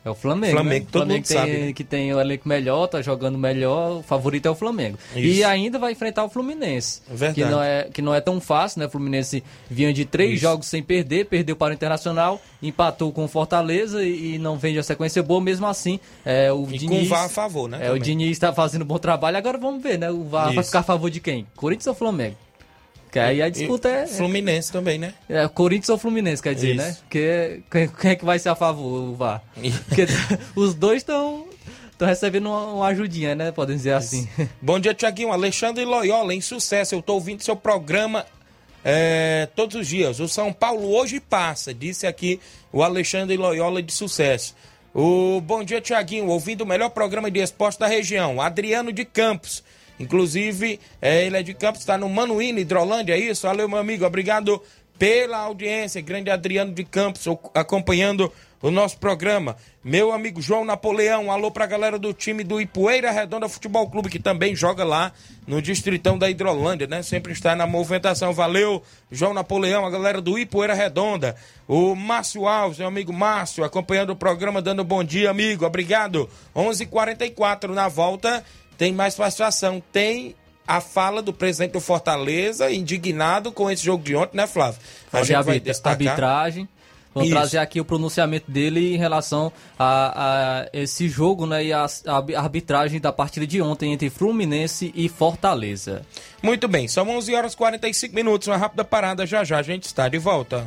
É 0.05 0.11
o 0.11 0.15
Flamengo. 0.15 0.55
Flamengo, 0.55 0.85
né? 0.85 0.91
todo 0.91 1.01
Flamengo 1.03 1.19
mundo 1.19 1.27
tem, 1.29 1.37
sabe, 1.37 1.67
né? 1.67 1.73
que 1.73 1.85
tem 1.85 2.13
o 2.13 2.21
elenco 2.21 2.49
melhor, 2.49 2.89
tá 2.89 3.01
jogando 3.01 3.39
melhor, 3.39 3.99
o 3.99 4.03
favorito 4.03 4.47
é 4.47 4.51
o 4.51 4.55
Flamengo. 4.55 4.99
Isso. 5.15 5.19
E 5.19 5.45
ainda 5.45 5.79
vai 5.79 5.93
enfrentar 5.93 6.25
o 6.25 6.29
Fluminense. 6.29 7.03
Verdade. 7.09 7.35
Que 7.35 7.45
não 7.45 7.63
é, 7.63 7.85
que 7.85 8.03
não 8.03 8.15
é 8.15 8.21
tão 8.21 8.41
fácil, 8.41 8.81
né? 8.81 8.87
O 8.87 8.91
Fluminense 8.91 9.45
vinha 9.71 9.93
de 9.93 10.05
três 10.05 10.35
Isso. 10.35 10.43
jogos 10.43 10.67
sem 10.67 10.83
perder, 10.83 11.27
perdeu 11.27 11.55
para 11.55 11.71
o 11.71 11.75
Internacional, 11.75 12.41
empatou 12.61 13.13
com 13.13 13.25
o 13.25 13.29
Fortaleza 13.29 14.05
e, 14.05 14.35
e 14.35 14.39
não 14.39 14.59
vende 14.59 14.79
a 14.79 14.83
sequência 14.83 15.23
boa, 15.23 15.41
mesmo 15.41 15.67
assim. 15.67 16.01
É, 16.25 16.53
o 16.53 16.65
E 16.65 16.67
com 16.67 16.79
Diniz, 16.79 17.07
o 17.07 17.11
VAR 17.11 17.27
a 17.27 17.29
favor, 17.29 17.69
né? 17.69 17.79
É, 17.87 17.93
o. 17.93 17.99
Diniz 17.99 18.33
está 18.33 18.53
fazendo 18.53 18.83
um 18.83 18.87
bom 18.87 18.99
trabalho, 18.99 19.37
agora 19.37 19.57
vamos 19.57 19.81
ver, 19.81 19.99
né? 19.99 20.11
O 20.11 20.25
VAR 20.25 20.47
vai 20.47 20.57
Isso. 20.57 20.65
ficar 20.65 20.81
a 20.81 20.83
favor 20.83 21.11
de 21.11 21.21
quem? 21.21 21.47
Corinthians 21.55 21.87
ou 21.87 21.95
Flamengo? 21.95 22.37
Que 23.13 23.19
aí 23.19 23.43
a 23.43 23.51
disputa 23.51 23.91
E 23.91 23.93
é, 23.93 24.07
Fluminense 24.07 24.73
também, 24.73 24.99
né? 24.99 25.13
é 25.29 25.47
Corinthians 25.47 25.91
ou 25.91 25.99
Fluminense, 25.99 26.43
quer 26.43 26.55
dizer, 26.55 26.75
Isso. 26.75 26.79
né? 26.79 26.97
Que, 27.11 27.61
quem, 27.71 27.87
quem 27.87 28.11
é 28.13 28.17
que 28.17 28.25
vai 28.25 28.39
ser 28.39 28.49
a 28.49 28.55
favor, 28.55 29.11
o 29.11 29.15
VAR? 29.15 29.43
Porque 29.87 30.07
os 30.57 30.75
dois 30.75 31.03
estão 31.03 31.47
recebendo 32.01 32.47
uma, 32.47 32.65
uma 32.73 32.87
ajudinha, 32.87 33.35
né? 33.35 33.53
Podem 33.53 33.77
dizer 33.77 33.93
assim. 33.93 34.27
Bom 34.63 34.81
dia, 34.81 34.95
Tiaguinho. 34.95 35.31
Alexandre 35.31 35.85
Loyola, 35.85 36.35
em 36.35 36.41
sucesso. 36.41 36.95
Eu 36.95 37.03
tô 37.03 37.13
ouvindo 37.13 37.43
seu 37.43 37.55
programa 37.55 38.25
é, 38.83 39.47
todos 39.55 39.77
os 39.77 39.87
dias. 39.87 40.19
O 40.19 40.27
São 40.27 40.51
Paulo 40.51 40.91
hoje 40.95 41.21
passa, 41.21 41.75
disse 41.75 42.07
aqui 42.07 42.41
o 42.73 42.83
Alexandre 42.83 43.37
Loyola 43.37 43.83
de 43.83 43.93
sucesso. 43.93 44.57
O 44.95 45.39
Bom 45.43 45.63
dia, 45.63 45.83
Tiaguinho. 45.83 46.29
Ouvindo 46.29 46.63
o 46.63 46.67
melhor 46.67 46.89
programa 46.89 47.31
de 47.31 47.41
esporte 47.41 47.79
da 47.79 47.87
região. 47.87 48.41
Adriano 48.41 48.91
de 48.91 49.05
Campos. 49.05 49.63
Inclusive, 50.03 50.81
é, 51.01 51.25
ele 51.25 51.37
é 51.37 51.43
de 51.43 51.55
Campos, 51.55 51.81
está 51.81 51.97
no 51.97 52.09
Manuíno, 52.09 52.59
Hidrolândia, 52.59 53.15
é 53.15 53.19
isso? 53.19 53.47
Valeu, 53.47 53.69
meu 53.69 53.79
amigo. 53.79 54.05
Obrigado 54.05 54.61
pela 54.99 55.39
audiência. 55.39 56.01
Grande 56.01 56.31
Adriano 56.31 56.73
de 56.73 56.85
Campos 56.85 57.25
acompanhando 57.55 58.31
o 58.63 58.71
nosso 58.71 58.97
programa. 58.99 59.57
Meu 59.83 60.13
amigo 60.13 60.41
João 60.41 60.65
Napoleão, 60.65 61.33
alô 61.33 61.51
pra 61.51 61.67
galera 61.67 61.99
do 61.99 62.13
time 62.13 62.45
do 62.45 62.61
Ipueira 62.61 63.11
Redonda 63.11 63.49
Futebol 63.49 63.91
Clube, 63.91 64.09
que 64.09 64.21
também 64.21 64.55
joga 64.55 64.85
lá 64.85 65.13
no 65.45 65.61
Distritão 65.61 66.17
da 66.17 66.31
Hidrolândia, 66.31 66.87
né? 66.87 67.03
Sempre 67.03 67.33
está 67.33 67.57
na 67.57 67.67
movimentação. 67.67 68.33
Valeu, 68.33 68.81
João 69.11 69.35
Napoleão, 69.35 69.85
a 69.85 69.91
galera 69.91 70.21
do 70.21 70.39
Ipueira 70.39 70.75
Redonda. 70.75 71.35
O 71.67 71.97
Márcio 71.97 72.47
Alves, 72.47 72.79
meu 72.79 72.87
amigo 72.87 73.13
Márcio, 73.13 73.65
acompanhando 73.65 74.11
o 74.11 74.17
programa, 74.17 74.63
dando 74.63 74.85
bom 74.85 75.03
dia, 75.03 75.31
amigo. 75.31 75.67
Obrigado. 75.67 76.31
11:44 76.55 76.83
h 76.83 76.87
44 76.87 77.75
na 77.75 77.89
volta. 77.89 78.45
Tem 78.83 78.93
mais 78.93 79.15
participação. 79.15 79.81
Tem 79.93 80.35
a 80.67 80.81
fala 80.81 81.23
do 81.23 81.33
presidente 81.33 81.71
do 81.71 81.81
Fortaleza, 81.81 82.69
indignado 82.69 83.53
com 83.53 83.71
esse 83.71 83.85
jogo 83.85 84.03
de 84.03 84.17
ontem, 84.17 84.37
né, 84.37 84.45
Flávio? 84.45 84.81
A 85.07 85.19
Fazer 85.19 85.35
gente 85.37 85.45
vai 85.45 85.61
destacar. 85.61 85.93
arbitragem. 85.93 86.69
Vamos 87.15 87.29
Isso. 87.29 87.39
trazer 87.39 87.59
aqui 87.59 87.81
o 87.81 87.85
pronunciamento 87.85 88.51
dele 88.51 88.93
em 88.93 88.99
relação 88.99 89.53
a, 89.79 90.65
a 90.65 90.69
esse 90.73 91.09
jogo 91.09 91.47
né, 91.47 91.65
e 91.65 91.73
a, 91.73 91.87
a 92.09 92.41
arbitragem 92.41 93.01
da 93.01 93.13
partida 93.13 93.47
de 93.47 93.63
ontem 93.63 93.93
entre 93.93 94.11
Fluminense 94.11 94.93
e 94.97 95.09
Fortaleza. 95.09 96.05
Muito 96.43 96.67
bem, 96.67 96.89
são 96.89 97.09
11 97.09 97.35
horas 97.37 97.53
e 97.53 97.57
45 97.57 98.13
minutos, 98.13 98.49
uma 98.49 98.57
rápida 98.57 98.83
parada, 98.83 99.25
já 99.25 99.45
já 99.45 99.59
a 99.59 99.63
gente 99.63 99.85
está 99.85 100.09
de 100.09 100.19
volta. 100.19 100.67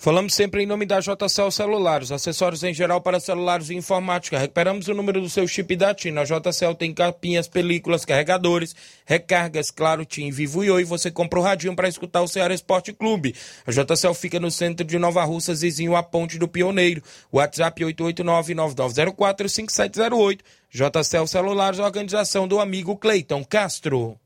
Falamos 0.00 0.32
sempre 0.32 0.62
em 0.62 0.66
nome 0.66 0.86
da 0.86 0.98
JCL 0.98 1.50
Celulares, 1.50 2.10
acessórios 2.10 2.64
em 2.64 2.72
geral 2.72 3.02
para 3.02 3.20
celulares 3.20 3.68
e 3.68 3.74
informática. 3.74 4.38
Recuperamos 4.38 4.88
o 4.88 4.94
número 4.94 5.20
do 5.20 5.28
seu 5.28 5.46
chip 5.46 5.76
da 5.76 5.94
TIM. 5.94 6.16
A 6.16 6.24
JCL 6.24 6.74
tem 6.74 6.94
capinhas, 6.94 7.46
películas, 7.46 8.06
carregadores, 8.06 8.74
recargas, 9.04 9.70
claro, 9.70 10.06
TIM, 10.06 10.30
Vivo 10.30 10.64
e 10.64 10.70
Oi. 10.70 10.84
Você 10.84 11.10
compra 11.10 11.38
o 11.38 11.42
radinho 11.42 11.76
para 11.76 11.86
escutar 11.86 12.22
o 12.22 12.28
Ceará 12.28 12.54
Esporte 12.54 12.94
Clube. 12.94 13.34
A 13.66 13.70
JCL 13.70 14.14
fica 14.14 14.40
no 14.40 14.50
centro 14.50 14.86
de 14.86 14.98
Nova 14.98 15.22
Russa, 15.22 15.54
vizinho 15.54 15.94
à 15.94 16.02
Ponte 16.02 16.38
do 16.38 16.48
Pioneiro. 16.48 17.02
WhatsApp 17.30 17.84
889-9904-5708. 17.84 20.40
JCL 20.70 21.26
Celulares, 21.26 21.78
organização 21.78 22.48
do 22.48 22.58
amigo 22.58 22.96
Cleiton 22.96 23.44
Castro. 23.44 24.16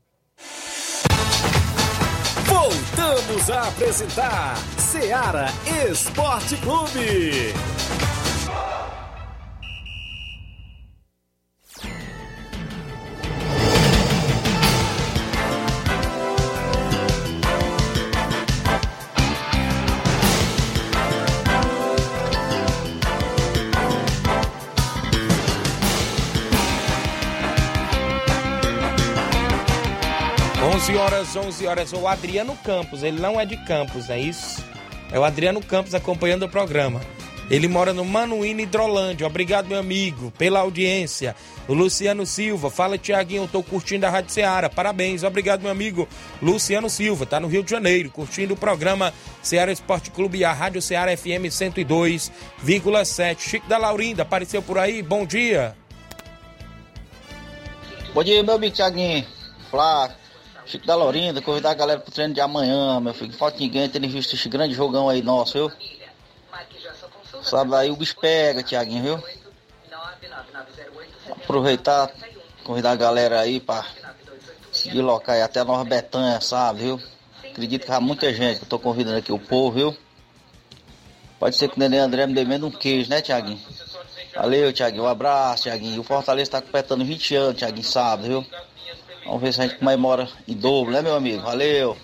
Voltamos 2.47 3.49
a 3.49 3.67
apresentar 3.67 4.55
Seara 4.97 5.47
Esporte 5.91 6.55
Clube. 6.55 7.53
Onze 30.63 30.95
horas, 30.95 31.35
11 31.35 31.67
horas. 31.67 31.91
O 31.91 32.07
Adriano 32.07 32.55
Campos, 32.63 33.03
ele 33.03 33.19
não 33.19 33.37
é 33.37 33.45
de 33.45 33.57
Campos, 33.57 34.09
é 34.09 34.17
isso? 34.17 34.74
É 35.11 35.19
o 35.19 35.23
Adriano 35.23 35.61
Campos 35.61 35.93
acompanhando 35.93 36.43
o 36.43 36.49
programa. 36.49 37.01
Ele 37.49 37.67
mora 37.67 37.93
no 37.93 38.03
Manuíno 38.03 38.61
Hidrolândia. 38.61 39.27
Obrigado, 39.27 39.67
meu 39.67 39.77
amigo, 39.77 40.31
pela 40.31 40.61
audiência. 40.61 41.35
O 41.67 41.73
Luciano 41.73 42.25
Silva, 42.25 42.69
fala 42.69 42.97
Tiaguinho, 42.97 43.43
eu 43.43 43.47
tô 43.47 43.61
curtindo 43.61 44.05
a 44.05 44.09
Rádio 44.09 44.31
Ceará. 44.31 44.69
Parabéns, 44.69 45.23
obrigado, 45.23 45.61
meu 45.61 45.71
amigo 45.71 46.07
Luciano 46.41 46.89
Silva, 46.89 47.25
tá 47.25 47.39
no 47.39 47.47
Rio 47.47 47.63
de 47.63 47.71
Janeiro, 47.71 48.11
curtindo 48.11 48.53
o 48.53 48.57
programa 48.57 49.13
Ceará 49.41 49.71
Esporte 49.71 50.11
Clube 50.11 50.39
e 50.39 50.45
a 50.45 50.53
Rádio 50.53 50.81
Ceará 50.81 51.15
FM 51.15 51.49
102,7. 51.49 53.39
Chico 53.39 53.67
da 53.67 53.77
Laurinda, 53.77 54.21
apareceu 54.23 54.61
por 54.61 54.77
aí, 54.77 55.01
bom 55.01 55.25
dia. 55.25 55.75
Bom 58.13 58.23
dia, 58.23 58.43
meu 58.43 58.55
amigo 58.55 58.75
Tiaguinho. 58.75 59.25
Flávio, 59.69 60.15
Chico 60.65 60.85
da 60.85 60.95
Laurinda, 60.95 61.41
convidar 61.41 61.71
a 61.71 61.75
galera 61.75 61.99
pro 61.99 62.11
treino 62.11 62.33
de 62.33 62.41
amanhã, 62.41 62.99
meu 62.99 63.13
filho. 63.13 63.33
Falta 63.33 63.59
ninguém 63.59 63.87
tendo 63.87 64.07
visto 64.07 64.33
esse 64.33 64.49
grande 64.49 64.73
jogão 64.73 65.07
aí 65.07 65.21
nosso, 65.21 65.53
viu? 65.53 65.71
Sábado 67.43 67.75
aí 67.75 67.91
o 67.91 67.95
bicho 67.95 68.15
pega, 68.19 68.63
Tiaguinho, 68.63 69.03
viu? 69.03 69.23
Aproveitar, 71.31 72.11
convidar 72.63 72.91
a 72.91 72.95
galera 72.95 73.39
aí 73.39 73.59
pra 73.59 73.85
seguir 74.71 75.01
local 75.01 75.35
aí 75.35 75.43
até 75.43 75.63
Nova 75.63 75.83
Betânia, 75.83 76.41
sabe, 76.41 76.83
viu? 76.83 77.01
Acredito 77.43 77.85
que 77.85 77.91
há 77.91 78.01
muita 78.01 78.33
gente 78.33 78.57
que 78.57 78.65
eu 78.65 78.69
tô 78.69 78.79
convidando 78.79 79.17
aqui, 79.17 79.31
o 79.31 79.39
povo, 79.39 79.71
viu? 79.71 79.97
Pode 81.39 81.55
ser 81.55 81.69
que 81.69 81.77
o 81.77 81.79
Nenê 81.79 81.99
André 81.99 82.25
me 82.25 82.43
menos 82.43 82.67
um 82.67 82.71
queijo, 82.71 83.09
né, 83.09 83.21
Tiaguinho? 83.21 83.59
Valeu, 84.33 84.73
Tiaguinho. 84.73 85.03
Um 85.03 85.07
abraço, 85.07 85.63
Tiaguinho. 85.63 86.01
O 86.01 86.03
Fortaleza 86.03 86.51
tá 86.51 86.61
completando 86.61 87.05
20 87.05 87.35
anos, 87.35 87.57
Tiaguinho, 87.57 87.85
sábado, 87.85 88.27
viu? 88.27 88.45
Vamos 89.25 89.41
ver 89.41 89.53
se 89.53 89.61
a 89.61 89.67
gente 89.67 89.79
comemora 89.79 90.29
em 90.47 90.53
dobro, 90.53 90.91
né, 90.91 91.01
meu 91.01 91.15
amigo? 91.15 91.41
Valeu. 91.41 91.97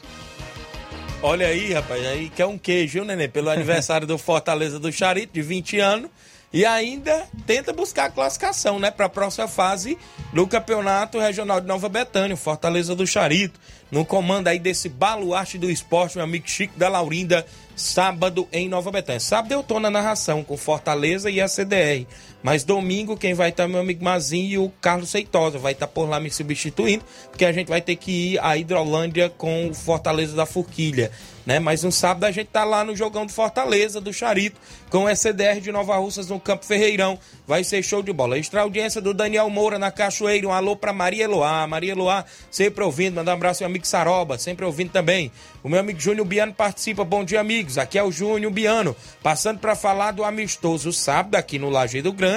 Olha 1.23 1.47
aí, 1.47 1.71
rapaz, 1.71 2.03
aí 2.07 2.29
quer 2.29 2.47
um 2.47 2.57
queijo, 2.57 2.93
viu, 2.93 3.05
Nenê? 3.05 3.27
Pelo 3.27 3.51
aniversário 3.51 4.07
do 4.07 4.17
Fortaleza 4.17 4.79
do 4.79 4.91
Charito, 4.91 5.33
de 5.33 5.41
20 5.43 5.79
anos. 5.79 6.09
E 6.53 6.65
ainda 6.65 7.27
tenta 7.45 7.71
buscar 7.71 8.05
a 8.05 8.09
classificação, 8.09 8.77
né, 8.77 8.91
para 8.91 9.05
a 9.05 9.09
próxima 9.09 9.47
fase 9.47 9.97
do 10.33 10.45
Campeonato 10.45 11.17
Regional 11.17 11.61
de 11.61 11.67
Nova 11.67 11.87
Betânia, 11.87 12.35
Fortaleza 12.35 12.93
do 12.93 13.07
Charito. 13.07 13.57
No 13.89 14.03
comando 14.03 14.47
aí 14.47 14.59
desse 14.59 14.89
baluarte 14.89 15.57
do 15.57 15.71
esporte, 15.71 16.17
meu 16.17 16.25
amigo 16.25 16.49
Chico 16.49 16.77
da 16.77 16.89
Laurinda, 16.89 17.45
sábado 17.73 18.49
em 18.51 18.67
Nova 18.67 18.91
Betânia. 18.91 19.21
Sábado 19.21 19.53
eu 19.53 19.63
tô 19.63 19.79
na 19.79 19.89
narração 19.89 20.43
com 20.43 20.57
Fortaleza 20.57 21.29
e 21.29 21.39
a 21.39 21.47
CDR. 21.47 22.05
Mas 22.43 22.63
domingo 22.63 23.15
quem 23.15 23.33
vai 23.33 23.49
estar 23.49 23.63
é 23.63 23.67
meu 23.67 23.79
amigo 23.79 24.03
Mazinho 24.03 24.49
e 24.49 24.57
o 24.57 24.71
Carlos 24.81 25.09
Seitosa. 25.09 25.59
Vai 25.59 25.73
estar 25.73 25.87
por 25.87 26.09
lá 26.09 26.19
me 26.19 26.31
substituindo, 26.31 27.03
porque 27.29 27.45
a 27.45 27.51
gente 27.51 27.67
vai 27.67 27.81
ter 27.81 27.95
que 27.95 28.33
ir 28.33 28.39
à 28.39 28.57
Hidrolândia 28.57 29.29
com 29.29 29.69
o 29.69 29.73
Fortaleza 29.73 30.35
da 30.35 30.45
Forquilha. 30.45 31.11
Né? 31.45 31.59
Mas 31.59 31.83
no 31.83 31.91
sábado 31.91 32.23
a 32.25 32.31
gente 32.31 32.47
tá 32.47 32.63
lá 32.63 32.83
no 32.83 32.95
jogão 32.95 33.25
do 33.25 33.31
Fortaleza, 33.31 33.99
do 33.99 34.13
Charito, 34.13 34.59
com 34.91 35.05
o 35.05 35.09
SDR 35.09 35.59
de 35.59 35.71
Nova 35.71 35.97
Russas 35.97 36.27
no 36.27 36.39
Campo 36.39 36.65
Ferreirão. 36.65 37.17
Vai 37.47 37.63
ser 37.63 37.81
show 37.83 38.03
de 38.03 38.13
bola. 38.13 38.37
Extra 38.37 38.61
audiência 38.61 39.01
do 39.01 39.13
Daniel 39.13 39.49
Moura 39.49 39.79
na 39.79 39.91
Cachoeira. 39.91 40.47
Um 40.47 40.51
alô 40.51 40.75
pra 40.75 40.93
Maria 40.93 41.23
Eloá. 41.23 41.65
Maria 41.65 41.91
Eloá, 41.91 42.25
sempre 42.49 42.83
ouvindo. 42.83 43.15
Mandar 43.15 43.31
um 43.31 43.35
abraço 43.35 43.63
ao 43.63 43.67
meu 43.67 43.73
amigo 43.73 43.87
Saroba, 43.87 44.37
sempre 44.37 44.65
ouvindo 44.65 44.91
também. 44.91 45.31
O 45.63 45.69
meu 45.69 45.79
amigo 45.79 45.99
Júnior 45.99 46.25
Biano 46.25 46.53
participa. 46.53 47.03
Bom 47.03 47.23
dia, 47.23 47.39
amigos. 47.39 47.77
Aqui 47.77 47.97
é 47.97 48.03
o 48.03 48.11
Júnior 48.11 48.51
Biano, 48.51 48.95
passando 49.23 49.59
para 49.59 49.75
falar 49.75 50.11
do 50.11 50.23
amistoso 50.23 50.93
sábado 50.93 51.35
aqui 51.35 51.57
no 51.57 51.69
Lajeado 51.69 52.11
Grande 52.13 52.30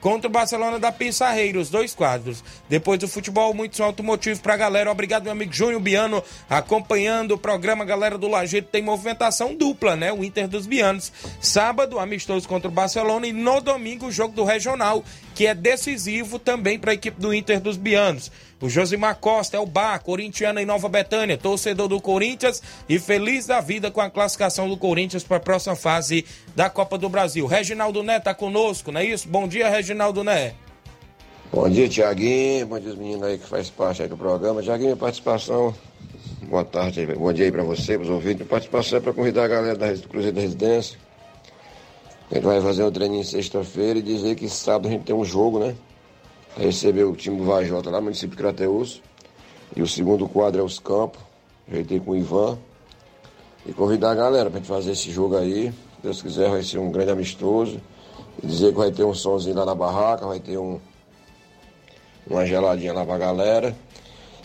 contra 0.00 0.28
o 0.28 0.32
Barcelona 0.32 0.78
da 0.78 0.92
Pissarreira, 0.92 1.58
os 1.58 1.70
dois 1.70 1.94
quadros. 1.94 2.44
Depois 2.68 2.98
do 2.98 3.08
futebol, 3.08 3.52
muito 3.54 3.82
automotivo 3.82 4.40
pra 4.40 4.56
galera. 4.56 4.90
Obrigado, 4.90 5.24
meu 5.24 5.32
amigo 5.32 5.52
Júnior 5.52 5.80
Biano, 5.80 6.22
acompanhando 6.48 7.32
o 7.32 7.38
programa. 7.38 7.84
Galera 7.84 8.18
do 8.18 8.28
Lajeado 8.28 8.68
tem 8.70 8.82
movimentação 8.82 9.54
dupla, 9.54 9.96
né? 9.96 10.12
O 10.12 10.24
Inter 10.24 10.48
dos 10.48 10.66
Bianos. 10.66 11.12
Sábado, 11.40 11.98
amistoso 11.98 12.48
contra 12.48 12.68
o 12.68 12.72
Barcelona 12.72 13.26
e 13.26 13.32
no 13.32 13.60
domingo, 13.60 14.06
o 14.06 14.12
jogo 14.12 14.34
do 14.34 14.44
Regional, 14.44 15.04
que 15.34 15.46
é 15.46 15.54
decisivo 15.54 16.38
também 16.38 16.78
para 16.78 16.92
a 16.92 16.94
equipe 16.94 17.20
do 17.20 17.34
Inter 17.34 17.60
dos 17.60 17.76
Bianos. 17.76 18.30
O 18.64 18.68
Josimar 18.70 19.18
Costa 19.18 19.58
é 19.58 19.60
o 19.60 19.66
bar, 19.66 20.02
corintiano 20.02 20.58
em 20.58 20.64
Nova 20.64 20.88
Betânia, 20.88 21.36
torcedor 21.36 21.86
do 21.86 22.00
Corinthians 22.00 22.62
e 22.88 22.98
feliz 22.98 23.44
da 23.44 23.60
vida 23.60 23.90
com 23.90 24.00
a 24.00 24.08
classificação 24.08 24.70
do 24.70 24.74
Corinthians 24.78 25.22
para 25.22 25.36
a 25.36 25.40
próxima 25.40 25.76
fase 25.76 26.24
da 26.56 26.70
Copa 26.70 26.96
do 26.96 27.06
Brasil. 27.10 27.44
Reginaldo 27.44 28.02
Né 28.02 28.18
tá 28.18 28.32
conosco, 28.32 28.90
não 28.90 29.02
é 29.02 29.04
isso? 29.04 29.28
Bom 29.28 29.46
dia, 29.46 29.68
Reginaldo 29.68 30.24
Né. 30.24 30.54
Bom 31.52 31.68
dia, 31.68 31.86
Tiaguinho. 31.86 32.66
Bom 32.66 32.80
dia, 32.80 32.88
os 32.88 32.96
meninos 32.96 33.24
aí 33.24 33.36
que 33.36 33.46
faz 33.46 33.68
parte 33.68 34.00
aí 34.00 34.08
do 34.08 34.16
programa. 34.16 34.62
Tiaguinho, 34.62 34.96
participação. 34.96 35.74
Boa 36.48 36.64
tarde, 36.64 37.04
bom 37.04 37.34
dia 37.34 37.44
aí 37.44 37.52
para 37.52 37.64
você, 37.64 37.98
para 37.98 38.04
os 38.04 38.08
ouvintes. 38.08 38.46
Participação 38.46 38.96
é 38.96 39.00
para 39.02 39.12
convidar 39.12 39.44
a 39.44 39.48
galera 39.48 39.76
da 39.76 39.92
do 39.92 40.08
Cruzeiro 40.08 40.36
da 40.36 40.40
Residência. 40.40 40.98
A 42.30 42.36
gente 42.36 42.44
vai 42.44 42.62
fazer 42.62 42.82
um 42.82 42.90
treininho 42.90 43.24
sexta-feira 43.24 43.98
e 43.98 44.02
dizer 44.02 44.34
que 44.36 44.48
sábado 44.48 44.88
a 44.88 44.90
gente 44.90 45.04
tem 45.04 45.14
um 45.14 45.22
jogo, 45.22 45.58
né? 45.58 45.74
Recebeu 46.56 47.10
o 47.10 47.16
time 47.16 47.36
do 47.36 47.44
Vajota 47.44 47.90
lá, 47.90 48.00
município 48.00 48.30
de 48.30 48.36
Crateus. 48.36 49.02
E 49.74 49.82
o 49.82 49.88
segundo 49.88 50.28
quadro 50.28 50.60
é 50.60 50.64
os 50.64 50.78
campos. 50.78 51.20
Ajeitei 51.68 51.98
com 51.98 52.12
o 52.12 52.16
Ivan. 52.16 52.56
E 53.66 53.72
convidar 53.72 54.12
a 54.12 54.14
galera 54.14 54.50
pra 54.50 54.60
gente 54.60 54.68
fazer 54.68 54.92
esse 54.92 55.10
jogo 55.10 55.36
aí. 55.36 55.72
Se 55.72 56.02
Deus 56.02 56.22
quiser, 56.22 56.50
vai 56.50 56.62
ser 56.62 56.78
um 56.78 56.92
grande 56.92 57.10
amistoso. 57.10 57.80
E 58.40 58.46
dizer 58.46 58.70
que 58.70 58.78
vai 58.78 58.92
ter 58.92 59.02
um 59.02 59.14
somzinho 59.14 59.56
lá 59.56 59.64
na 59.64 59.74
barraca, 59.74 60.26
vai 60.26 60.38
ter 60.38 60.56
um, 60.56 60.78
uma 62.26 62.46
geladinha 62.46 62.92
lá 62.92 63.04
pra 63.04 63.18
galera. 63.18 63.76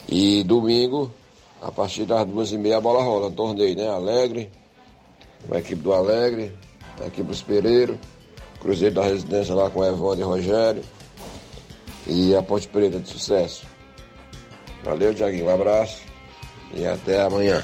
E 0.07 0.43
domingo, 0.43 1.12
a 1.62 1.72
partir 1.72 2.05
das 2.05 2.26
duas 2.26 2.51
e 2.51 2.57
meia, 2.57 2.78
a 2.78 2.82
bola 2.82 3.03
rola. 3.03 3.30
Torneio, 3.30 3.76
né? 3.76 3.88
Alegre, 3.88 4.49
a 5.51 5.60
equipe 5.60 5.82
do 5.84 5.93
Alegre, 5.93 6.51
a 6.99 7.05
equipe 7.05 7.28
dos 7.28 7.43
Pereiro, 7.43 7.99
Cruzeiro 8.60 8.95
da 8.95 9.03
Residência 9.03 9.53
lá 9.53 9.70
com 9.70 9.86
Evandro 9.86 10.22
e 10.22 10.24
Rogério 10.24 10.84
e 12.10 12.36
a 12.36 12.41
Ponte 12.41 12.68
Preta 12.68 12.99
de 12.99 13.07
sucesso. 13.07 13.66
Valeu, 14.84 15.14
Tiaguinho. 15.14 15.45
Um 15.45 15.53
abraço 15.53 16.01
e 16.74 16.86
até 16.86 17.22
amanhã. 17.22 17.64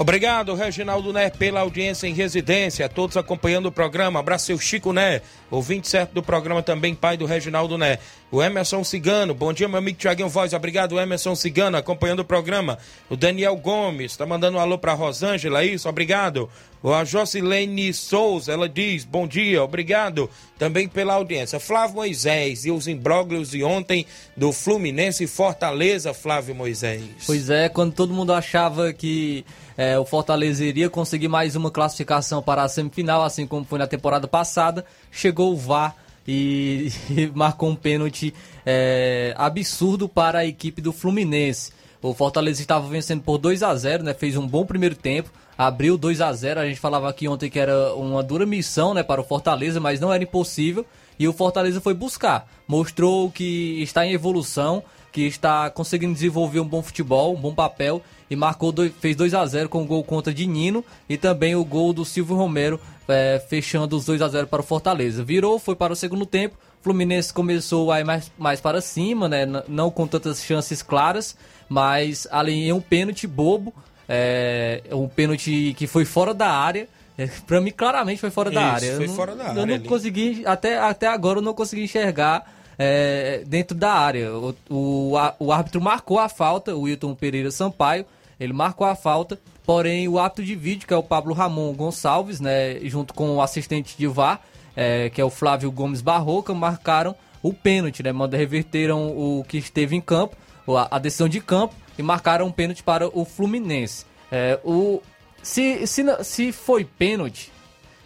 Obrigado, 0.00 0.54
Reginaldo 0.54 1.12
Né, 1.12 1.28
pela 1.28 1.60
audiência 1.60 2.06
em 2.06 2.14
residência, 2.14 2.88
todos 2.88 3.18
acompanhando 3.18 3.66
o 3.66 3.72
programa. 3.72 4.18
Abraço 4.18 4.46
seu 4.46 4.58
Chico 4.58 4.94
Né, 4.94 5.20
ouvinte 5.50 5.90
certo 5.90 6.14
do 6.14 6.22
programa 6.22 6.62
também, 6.62 6.94
pai 6.94 7.18
do 7.18 7.26
Reginaldo 7.26 7.76
Né. 7.76 7.98
O 8.32 8.42
Emerson 8.42 8.82
Cigano, 8.82 9.34
bom 9.34 9.52
dia, 9.52 9.68
meu 9.68 9.76
amigo 9.76 9.98
Tiaguinho 9.98 10.30
Voz. 10.30 10.54
Obrigado, 10.54 10.98
Emerson 10.98 11.34
Cigano, 11.34 11.76
acompanhando 11.76 12.20
o 12.20 12.24
programa. 12.24 12.78
O 13.10 13.16
Daniel 13.16 13.54
Gomes, 13.56 14.16
tá 14.16 14.24
mandando 14.24 14.56
um 14.56 14.60
alô 14.60 14.78
pra 14.78 14.94
Rosângela, 14.94 15.62
isso, 15.62 15.86
obrigado. 15.86 16.48
A 16.82 17.04
Jocilene 17.04 17.92
Souza, 17.92 18.52
ela 18.52 18.66
diz, 18.66 19.04
bom 19.04 19.26
dia, 19.26 19.62
obrigado 19.62 20.30
também 20.58 20.88
pela 20.88 21.12
audiência. 21.12 21.60
Flávio 21.60 21.96
Moisés 21.96 22.64
e 22.64 22.70
os 22.70 22.88
imbróglios 22.88 23.50
de 23.50 23.62
ontem 23.62 24.06
do 24.34 24.50
Fluminense 24.50 25.24
e 25.24 25.26
Fortaleza, 25.26 26.14
Flávio 26.14 26.54
Moisés. 26.54 27.02
Pois 27.26 27.50
é, 27.50 27.68
quando 27.68 27.92
todo 27.92 28.14
mundo 28.14 28.32
achava 28.32 28.94
que 28.94 29.44
é, 29.80 29.98
o 29.98 30.04
Fortaleza 30.04 30.62
iria 30.62 30.90
conseguir 30.90 31.28
mais 31.28 31.56
uma 31.56 31.70
classificação 31.70 32.42
para 32.42 32.62
a 32.62 32.68
semifinal, 32.68 33.22
assim 33.22 33.46
como 33.46 33.64
foi 33.64 33.78
na 33.78 33.86
temporada 33.86 34.28
passada, 34.28 34.84
chegou 35.10 35.54
o 35.54 35.56
VAR 35.56 35.96
e, 36.28 36.92
e 37.08 37.32
marcou 37.34 37.70
um 37.70 37.74
pênalti 37.74 38.34
é, 38.66 39.32
absurdo 39.38 40.06
para 40.06 40.40
a 40.40 40.44
equipe 40.44 40.82
do 40.82 40.92
Fluminense. 40.92 41.72
O 42.02 42.12
Fortaleza 42.12 42.60
estava 42.60 42.86
vencendo 42.88 43.22
por 43.22 43.38
2 43.38 43.62
a 43.62 43.74
0 43.74 44.02
né? 44.02 44.12
Fez 44.12 44.36
um 44.36 44.46
bom 44.46 44.66
primeiro 44.66 44.94
tempo 44.94 45.30
abriu 45.66 45.98
2 45.98 46.22
a 46.22 46.32
0 46.32 46.60
A 46.60 46.66
gente 46.66 46.80
falava 46.80 47.08
aqui 47.08 47.28
ontem 47.28 47.50
que 47.50 47.58
era 47.58 47.94
uma 47.94 48.22
dura 48.22 48.46
missão 48.46 48.94
né, 48.94 49.02
para 49.02 49.20
o 49.20 49.24
Fortaleza, 49.24 49.78
mas 49.78 50.00
não 50.00 50.12
era 50.12 50.22
impossível. 50.22 50.86
E 51.18 51.28
o 51.28 51.34
Fortaleza 51.34 51.82
foi 51.82 51.92
buscar. 51.92 52.48
Mostrou 52.66 53.30
que 53.30 53.82
está 53.82 54.06
em 54.06 54.12
evolução, 54.12 54.82
que 55.12 55.22
está 55.22 55.70
conseguindo 55.70 56.14
desenvolver 56.14 56.60
um 56.60 56.66
bom 56.66 56.82
futebol, 56.82 57.34
um 57.34 57.40
bom 57.40 57.54
papel. 57.54 58.02
E 58.30 58.36
marcou 58.36 58.70
dois, 58.70 58.92
fez 59.00 59.16
2 59.16 59.34
a 59.34 59.44
0 59.44 59.68
com 59.68 59.82
o 59.82 59.86
gol 59.86 60.04
contra 60.04 60.32
de 60.32 60.46
Nino 60.46 60.84
e 61.08 61.16
também 61.16 61.56
o 61.56 61.64
gol 61.64 61.92
do 61.92 62.04
Silvio 62.04 62.36
Romero, 62.36 62.78
é, 63.08 63.42
fechando 63.48 63.96
os 63.96 64.04
2 64.04 64.22
a 64.22 64.28
0 64.28 64.46
para 64.46 64.60
o 64.60 64.64
Fortaleza. 64.64 65.24
Virou, 65.24 65.58
foi 65.58 65.74
para 65.74 65.92
o 65.92 65.96
segundo 65.96 66.24
tempo. 66.24 66.56
Fluminense 66.80 67.34
começou 67.34 67.90
a 67.90 68.00
ir 68.00 68.04
mais, 68.04 68.30
mais 68.38 68.60
para 68.60 68.80
cima, 68.80 69.28
né? 69.28 69.46
Não 69.66 69.90
com 69.90 70.06
tantas 70.06 70.44
chances 70.44 70.80
claras, 70.80 71.36
mas 71.68 72.28
ali 72.30 72.68
em 72.68 72.72
um 72.72 72.80
pênalti 72.80 73.26
bobo 73.26 73.74
é, 74.12 74.82
um 74.90 75.06
pênalti 75.06 75.72
que 75.78 75.86
foi 75.86 76.04
fora 76.04 76.34
da 76.34 76.50
área. 76.50 76.88
É, 77.16 77.28
pra 77.46 77.60
mim, 77.60 77.70
claramente 77.70 78.20
foi 78.20 78.30
fora 78.30 78.50
Isso, 78.50 78.58
da 78.58 78.66
área. 78.66 78.96
Foi 78.96 79.04
eu 79.04 79.08
não, 79.08 79.14
fora 79.14 79.36
da 79.36 79.44
eu 79.44 79.50
área. 79.50 79.66
não 79.66 79.74
ali. 79.74 79.88
consegui, 79.88 80.42
até, 80.44 80.78
até 80.78 81.06
agora 81.06 81.38
eu 81.38 81.42
não 81.42 81.54
consegui 81.54 81.84
enxergar 81.84 82.59
é, 82.82 83.42
dentro 83.46 83.76
da 83.76 83.92
área. 83.92 84.32
O, 84.34 84.54
o, 84.70 85.16
a- 85.18 85.34
o 85.38 85.52
árbitro 85.52 85.82
marcou 85.82 86.18
a 86.18 86.30
falta, 86.30 86.74
o 86.74 86.82
Wilton 86.82 87.14
Pereira 87.14 87.50
Sampaio, 87.50 88.06
ele 88.40 88.54
marcou 88.54 88.86
a 88.86 88.94
falta, 88.94 89.38
porém 89.66 90.08
o 90.08 90.18
árbitro 90.18 90.42
de 90.46 90.54
vídeo, 90.54 90.88
que 90.88 90.94
é 90.94 90.96
o 90.96 91.02
Pablo 91.02 91.34
Ramon 91.34 91.74
Gonçalves, 91.74 92.40
né, 92.40 92.80
junto 92.84 93.12
com 93.12 93.36
o 93.36 93.42
assistente 93.42 93.94
de 93.98 94.06
VAR, 94.06 94.40
é, 94.74 95.10
que 95.10 95.20
é 95.20 95.24
o 95.24 95.28
Flávio 95.28 95.70
Gomes 95.70 96.00
Barroca, 96.00 96.54
marcaram 96.54 97.14
o 97.42 97.52
pênalti, 97.52 98.02
né, 98.02 98.12
reverteram 98.32 99.08
o 99.08 99.44
que 99.46 99.58
esteve 99.58 99.94
em 99.94 100.00
campo, 100.00 100.34
a, 100.68 100.96
a 100.96 100.98
decisão 100.98 101.28
de 101.28 101.38
campo, 101.40 101.74
e 101.98 102.02
marcaram 102.02 102.46
um 102.46 102.52
pênalti 102.52 102.82
para 102.82 103.08
o 103.08 103.26
Fluminense. 103.26 104.06
É, 104.32 104.58
o, 104.64 105.02
se, 105.42 105.86
se, 105.86 106.02
se 106.24 106.50
foi 106.50 106.82
pênalti, 106.84 107.52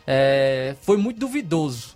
é, 0.04 0.74
foi 0.82 0.96
muito 0.96 1.20
duvidoso. 1.20 1.94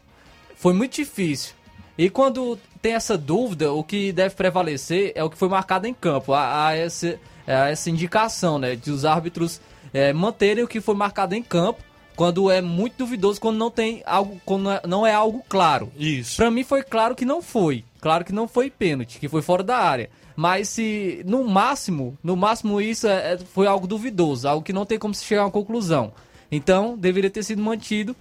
Foi 0.55 0.73
muito 0.73 0.95
difícil. 0.95 1.55
E 1.97 2.09
quando 2.09 2.57
tem 2.81 2.95
essa 2.95 3.17
dúvida, 3.19 3.73
o 3.73 3.83
que 3.83 4.13
deve 4.13 4.35
prevalecer 4.35 5.13
é 5.15 5.23
o 5.25 5.31
que 5.31 5.37
foi 5.37 5.49
marcado 5.49 5.87
em 5.87 5.95
campo. 5.95 6.33
Há, 6.33 6.67
há 6.69 6.77
essa, 6.77 7.19
há 7.47 7.69
essa 7.69 7.91
indicação, 7.91 8.59
né? 8.59 8.77
De 8.77 8.91
os 8.91 9.05
árbitros 9.05 9.61
é, 9.93 10.13
manterem 10.13 10.65
o 10.65 10.69
que 10.69 10.81
foi 10.81 10.95
marcado 10.95 11.35
em 11.35 11.43
campo 11.43 11.83
quando 12.17 12.51
é 12.51 12.61
muito 12.61 12.97
duvidoso, 12.99 13.41
quando 13.41 13.57
não 13.57 13.71
tem 13.71 14.03
algo, 14.05 14.41
quando 14.45 14.69
não 14.89 15.07
é, 15.07 15.11
é 15.11 15.15
algo 15.15 15.45
claro. 15.49 15.93
Isso. 15.97 16.37
Pra 16.37 16.51
mim 16.51 16.65
foi 16.65 16.83
claro 16.83 17.15
que 17.15 17.25
não 17.25 17.41
foi. 17.41 17.85
Claro 18.01 18.25
que 18.25 18.33
não 18.33 18.49
foi 18.49 18.71
pênalti, 18.71 19.21
que 19.21 19.29
foi 19.29 19.41
fora 19.41 19.63
da 19.63 19.79
área. 19.79 20.11
Mas 20.35 20.69
se 20.69 21.23
no 21.27 21.45
máximo, 21.45 22.17
no 22.23 22.37
máximo 22.37 22.81
isso 22.81 23.07
é- 23.07 23.35
é- 23.35 23.39
foi 23.39 23.67
algo 23.67 23.87
duvidoso, 23.87 24.49
algo 24.49 24.65
que 24.65 24.73
não 24.73 24.85
tem 24.87 24.99
como 24.99 25.15
se 25.15 25.25
chegar 25.25 25.43
a 25.43 25.45
uma 25.47 25.51
conclusão. 25.51 26.13
Então, 26.51 26.97
deveria 26.97 27.31
ter 27.31 27.43
sido 27.43 27.63
mantido 27.63 28.17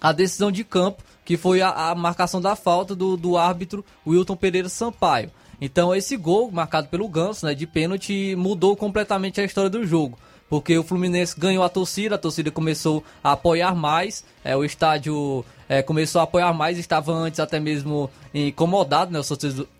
a 0.00 0.12
decisão 0.12 0.50
de 0.52 0.64
campo, 0.64 1.02
que 1.24 1.36
foi 1.36 1.62
a, 1.62 1.70
a 1.70 1.94
marcação 1.94 2.40
da 2.40 2.54
falta 2.54 2.94
do, 2.94 3.16
do 3.16 3.36
árbitro 3.36 3.84
Wilton 4.06 4.36
Pereira 4.36 4.68
Sampaio. 4.68 5.30
Então 5.60 5.94
esse 5.94 6.16
gol 6.16 6.50
marcado 6.50 6.88
pelo 6.88 7.08
Ganso, 7.08 7.46
né, 7.46 7.54
de 7.54 7.66
pênalti, 7.66 8.34
mudou 8.36 8.76
completamente 8.76 9.40
a 9.40 9.44
história 9.44 9.70
do 9.70 9.86
jogo. 9.86 10.18
Porque 10.48 10.76
o 10.76 10.82
Fluminense 10.82 11.34
ganhou 11.38 11.64
a 11.64 11.68
torcida, 11.68 12.16
a 12.16 12.18
torcida 12.18 12.50
começou 12.50 13.02
a 13.22 13.32
apoiar 13.32 13.74
mais, 13.74 14.24
é, 14.44 14.54
o 14.54 14.62
estádio 14.62 15.44
é, 15.68 15.82
começou 15.82 16.20
a 16.20 16.24
apoiar 16.24 16.52
mais, 16.52 16.78
estava 16.78 17.12
antes 17.12 17.40
até 17.40 17.58
mesmo 17.58 18.10
incomodado, 18.32 19.10
né, 19.10 19.18
os 19.18 19.28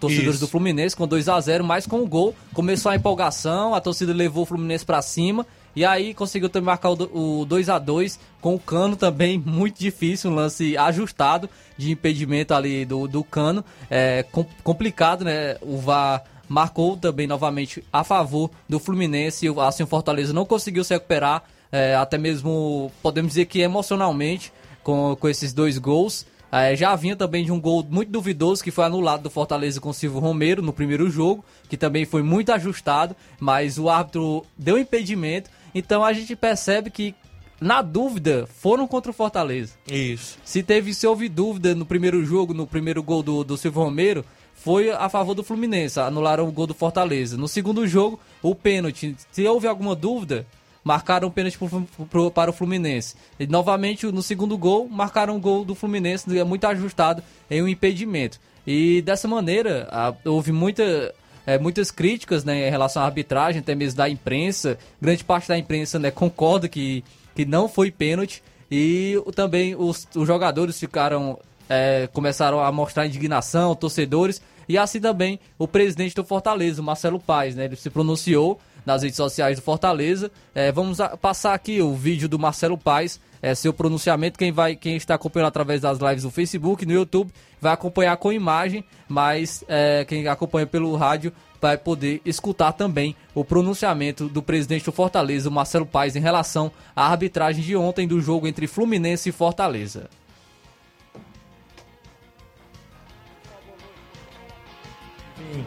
torcedores 0.00 0.40
do 0.40 0.48
Fluminense 0.48 0.96
com 0.96 1.06
2 1.06 1.28
a 1.28 1.38
0 1.38 1.64
mas 1.64 1.86
com 1.86 2.00
o 2.00 2.06
gol 2.06 2.34
começou 2.54 2.90
a 2.90 2.96
empolgação, 2.96 3.74
a 3.74 3.80
torcida 3.80 4.12
levou 4.14 4.44
o 4.44 4.46
Fluminense 4.46 4.86
para 4.86 5.02
cima 5.02 5.46
e 5.74 5.84
aí 5.84 6.14
conseguiu 6.14 6.48
também 6.48 6.66
marcar 6.66 6.90
o, 6.90 7.40
o 7.40 7.44
2 7.44 7.68
a 7.68 7.78
2 7.78 8.18
com 8.40 8.54
o 8.54 8.58
Cano 8.58 8.96
também 8.96 9.38
muito 9.44 9.78
difícil, 9.78 10.30
um 10.30 10.34
lance 10.34 10.76
ajustado 10.76 11.48
de 11.76 11.90
impedimento 11.90 12.54
ali 12.54 12.84
do, 12.84 13.08
do 13.08 13.24
Cano, 13.24 13.64
é 13.90 14.24
com, 14.30 14.44
complicado, 14.62 15.24
né, 15.24 15.56
o 15.60 15.78
VAR 15.78 16.24
marcou 16.48 16.96
também 16.96 17.26
novamente 17.26 17.82
a 17.92 18.04
favor 18.04 18.50
do 18.68 18.78
Fluminense. 18.78 19.46
Assim, 19.60 19.82
o 19.82 19.86
Fortaleza 19.86 20.32
não 20.32 20.44
conseguiu 20.44 20.84
se 20.84 20.94
recuperar, 20.94 21.42
é, 21.72 21.94
até 21.94 22.18
mesmo 22.18 22.92
podemos 23.02 23.30
dizer 23.30 23.46
que 23.46 23.60
emocionalmente, 23.60 24.52
com, 24.82 25.16
com 25.16 25.28
esses 25.28 25.52
dois 25.52 25.78
gols. 25.78 26.26
É, 26.52 26.76
já 26.76 26.94
vinha 26.94 27.16
também 27.16 27.44
de 27.44 27.50
um 27.50 27.60
gol 27.60 27.84
muito 27.90 28.12
duvidoso 28.12 28.62
que 28.62 28.70
foi 28.70 28.84
anulado 28.84 29.24
do 29.24 29.30
Fortaleza 29.30 29.80
com 29.80 29.88
o 29.88 29.94
Silvio 29.94 30.20
Romero 30.20 30.62
no 30.62 30.72
primeiro 30.72 31.10
jogo, 31.10 31.44
que 31.68 31.76
também 31.76 32.04
foi 32.04 32.22
muito 32.22 32.52
ajustado, 32.52 33.16
mas 33.40 33.76
o 33.76 33.88
árbitro 33.88 34.46
deu 34.56 34.78
impedimento. 34.78 35.50
Então 35.74 36.04
a 36.04 36.12
gente 36.12 36.36
percebe 36.36 36.90
que, 36.90 37.14
na 37.60 37.82
dúvida, 37.82 38.46
foram 38.46 38.86
contra 38.86 39.10
o 39.10 39.14
Fortaleza. 39.14 39.74
Isso. 39.90 40.38
Se 40.44 40.62
teve, 40.62 40.94
se 40.94 41.06
houve 41.06 41.28
dúvida 41.28 41.74
no 41.74 41.84
primeiro 41.84 42.24
jogo, 42.24 42.54
no 42.54 42.66
primeiro 42.66 43.02
gol 43.02 43.22
do, 43.22 43.42
do 43.42 43.56
Silvio 43.56 43.82
Romero, 43.82 44.24
foi 44.54 44.90
a 44.90 45.08
favor 45.08 45.34
do 45.34 45.44
Fluminense, 45.44 46.00
anularam 46.00 46.48
o 46.48 46.52
gol 46.52 46.66
do 46.66 46.74
Fortaleza. 46.74 47.36
No 47.36 47.48
segundo 47.48 47.86
jogo, 47.86 48.18
o 48.42 48.54
pênalti. 48.54 49.16
Se 49.30 49.46
houve 49.46 49.66
alguma 49.66 49.94
dúvida, 49.94 50.46
marcaram 50.82 51.28
o 51.28 51.30
pênalti 51.30 51.58
pro, 51.58 51.82
pro, 52.06 52.30
para 52.30 52.50
o 52.50 52.54
Fluminense. 52.54 53.14
E 53.38 53.46
novamente, 53.46 54.06
no 54.06 54.22
segundo 54.22 54.56
gol, 54.56 54.88
marcaram 54.88 55.36
o 55.36 55.40
gol 55.40 55.64
do 55.64 55.74
Fluminense, 55.74 56.28
muito 56.44 56.66
ajustado 56.66 57.22
em 57.50 57.62
um 57.62 57.68
impedimento. 57.68 58.38
E 58.66 59.02
dessa 59.02 59.28
maneira, 59.28 59.88
a, 59.90 60.14
houve 60.24 60.52
muita, 60.52 61.14
é, 61.46 61.58
muitas 61.58 61.90
críticas 61.90 62.44
né, 62.44 62.68
em 62.68 62.70
relação 62.70 63.02
à 63.02 63.06
arbitragem, 63.06 63.60
até 63.60 63.74
mesmo 63.74 63.98
da 63.98 64.08
imprensa. 64.08 64.78
Grande 65.00 65.24
parte 65.24 65.48
da 65.48 65.58
imprensa 65.58 65.98
né, 65.98 66.10
concorda 66.10 66.68
que, 66.68 67.04
que 67.34 67.44
não 67.44 67.68
foi 67.68 67.90
pênalti. 67.90 68.42
E 68.70 69.22
também 69.34 69.74
os, 69.74 70.08
os 70.14 70.26
jogadores 70.26 70.78
ficaram. 70.78 71.38
É, 71.66 72.10
começaram 72.12 72.60
a 72.60 72.70
mostrar 72.70 73.06
indignação, 73.06 73.74
torcedores 73.74 74.38
e 74.68 74.78
assim 74.78 75.00
também 75.00 75.38
o 75.58 75.66
presidente 75.68 76.14
do 76.14 76.24
Fortaleza, 76.24 76.82
Marcelo 76.82 77.20
Paes, 77.20 77.54
né? 77.54 77.64
Ele 77.64 77.76
se 77.76 77.90
pronunciou 77.90 78.60
nas 78.84 79.02
redes 79.02 79.16
sociais 79.16 79.58
do 79.58 79.62
Fortaleza. 79.62 80.30
É, 80.54 80.70
vamos 80.72 81.00
a, 81.00 81.16
passar 81.16 81.54
aqui 81.54 81.80
o 81.80 81.94
vídeo 81.94 82.28
do 82.28 82.38
Marcelo 82.38 82.76
Paes, 82.76 83.20
é, 83.44 83.54
seu 83.54 83.74
pronunciamento. 83.74 84.38
Quem, 84.38 84.50
vai, 84.50 84.74
quem 84.74 84.96
está 84.96 85.16
acompanhando 85.16 85.48
através 85.48 85.82
das 85.82 85.98
lives 85.98 86.22
do 86.22 86.30
Facebook, 86.30 86.86
no 86.86 86.94
YouTube, 86.94 87.30
vai 87.60 87.74
acompanhar 87.74 88.16
com 88.16 88.32
imagem, 88.32 88.82
mas 89.06 89.62
é, 89.68 90.02
quem 90.08 90.26
acompanha 90.26 90.66
pelo 90.66 90.96
rádio 90.96 91.30
vai 91.60 91.76
poder 91.76 92.22
escutar 92.24 92.72
também 92.72 93.14
o 93.34 93.44
pronunciamento 93.44 94.28
do 94.28 94.42
presidente 94.42 94.86
do 94.86 94.92
Fortaleza, 94.92 95.50
Marcelo 95.50 95.84
Paes, 95.84 96.16
em 96.16 96.20
relação 96.20 96.72
à 96.96 97.06
arbitragem 97.06 97.62
de 97.62 97.76
ontem 97.76 98.08
do 98.08 98.18
jogo 98.18 98.46
entre 98.46 98.66
Fluminense 98.66 99.28
e 99.28 99.32
Fortaleza. 99.32 100.08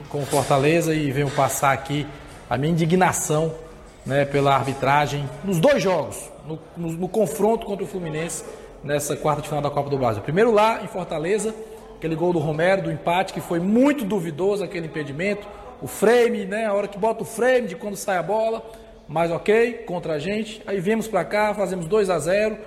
com 0.10 0.26
Fortaleza 0.26 0.94
e 0.94 1.12
venho 1.12 1.30
passar 1.32 1.72
aqui 1.72 2.06
a 2.50 2.58
minha 2.58 2.74
indignação 2.74 3.54
né, 4.06 4.26
pela 4.26 4.54
arbitragem 4.56 5.30
nos 5.46 5.60
dois 5.60 5.82
jogos, 5.82 6.30
no, 6.48 6.60
no, 6.78 6.94
no, 6.94 7.10
confronto 7.10 7.66
contra 7.66 7.84
o 7.84 7.88
Fluminense 7.88 8.44
nessa 8.84 9.16
quarta 9.18 9.42
de 9.42 9.50
final 9.50 9.62
da 9.62 9.70
Copa 9.70 9.90
do 9.90 9.98
Brasil. 9.98 10.24
Primeiro 10.24 10.52
lá 10.52 10.82
em 10.82 10.88
Fortaleza, 10.88 11.54
aquele 11.98 12.16
gol 12.16 12.32
do 12.32 12.40
Romero, 12.40 12.84
do 12.84 12.92
empate, 12.92 13.34
que 13.34 13.42
foi 13.42 13.60
muito 13.60 14.06
duvidoso 14.06 14.64
aquele 14.64 14.88
impedimento. 14.88 15.46
O 15.82 15.88
frame, 15.88 16.46
né, 16.46 16.66
a 16.66 16.74
hora 16.74 16.88
que 16.88 16.98
bota 16.98 17.24
o 17.24 17.26
frame 17.26 17.68
de 17.68 17.76
quando 17.76 17.96
sai 17.96 18.18
a 18.18 18.24
bola, 18.24 18.66
mas 19.08 19.30
ok, 19.30 19.74
contra 19.86 20.14
a 20.14 20.20
gente. 20.20 20.62
Aí 20.66 20.80
viemos 20.80 21.08
para 21.08 21.26
cá, 21.26 21.54
fazemos 21.54 21.86
2 21.86 22.10
a 22.10 22.18
0 22.18 22.58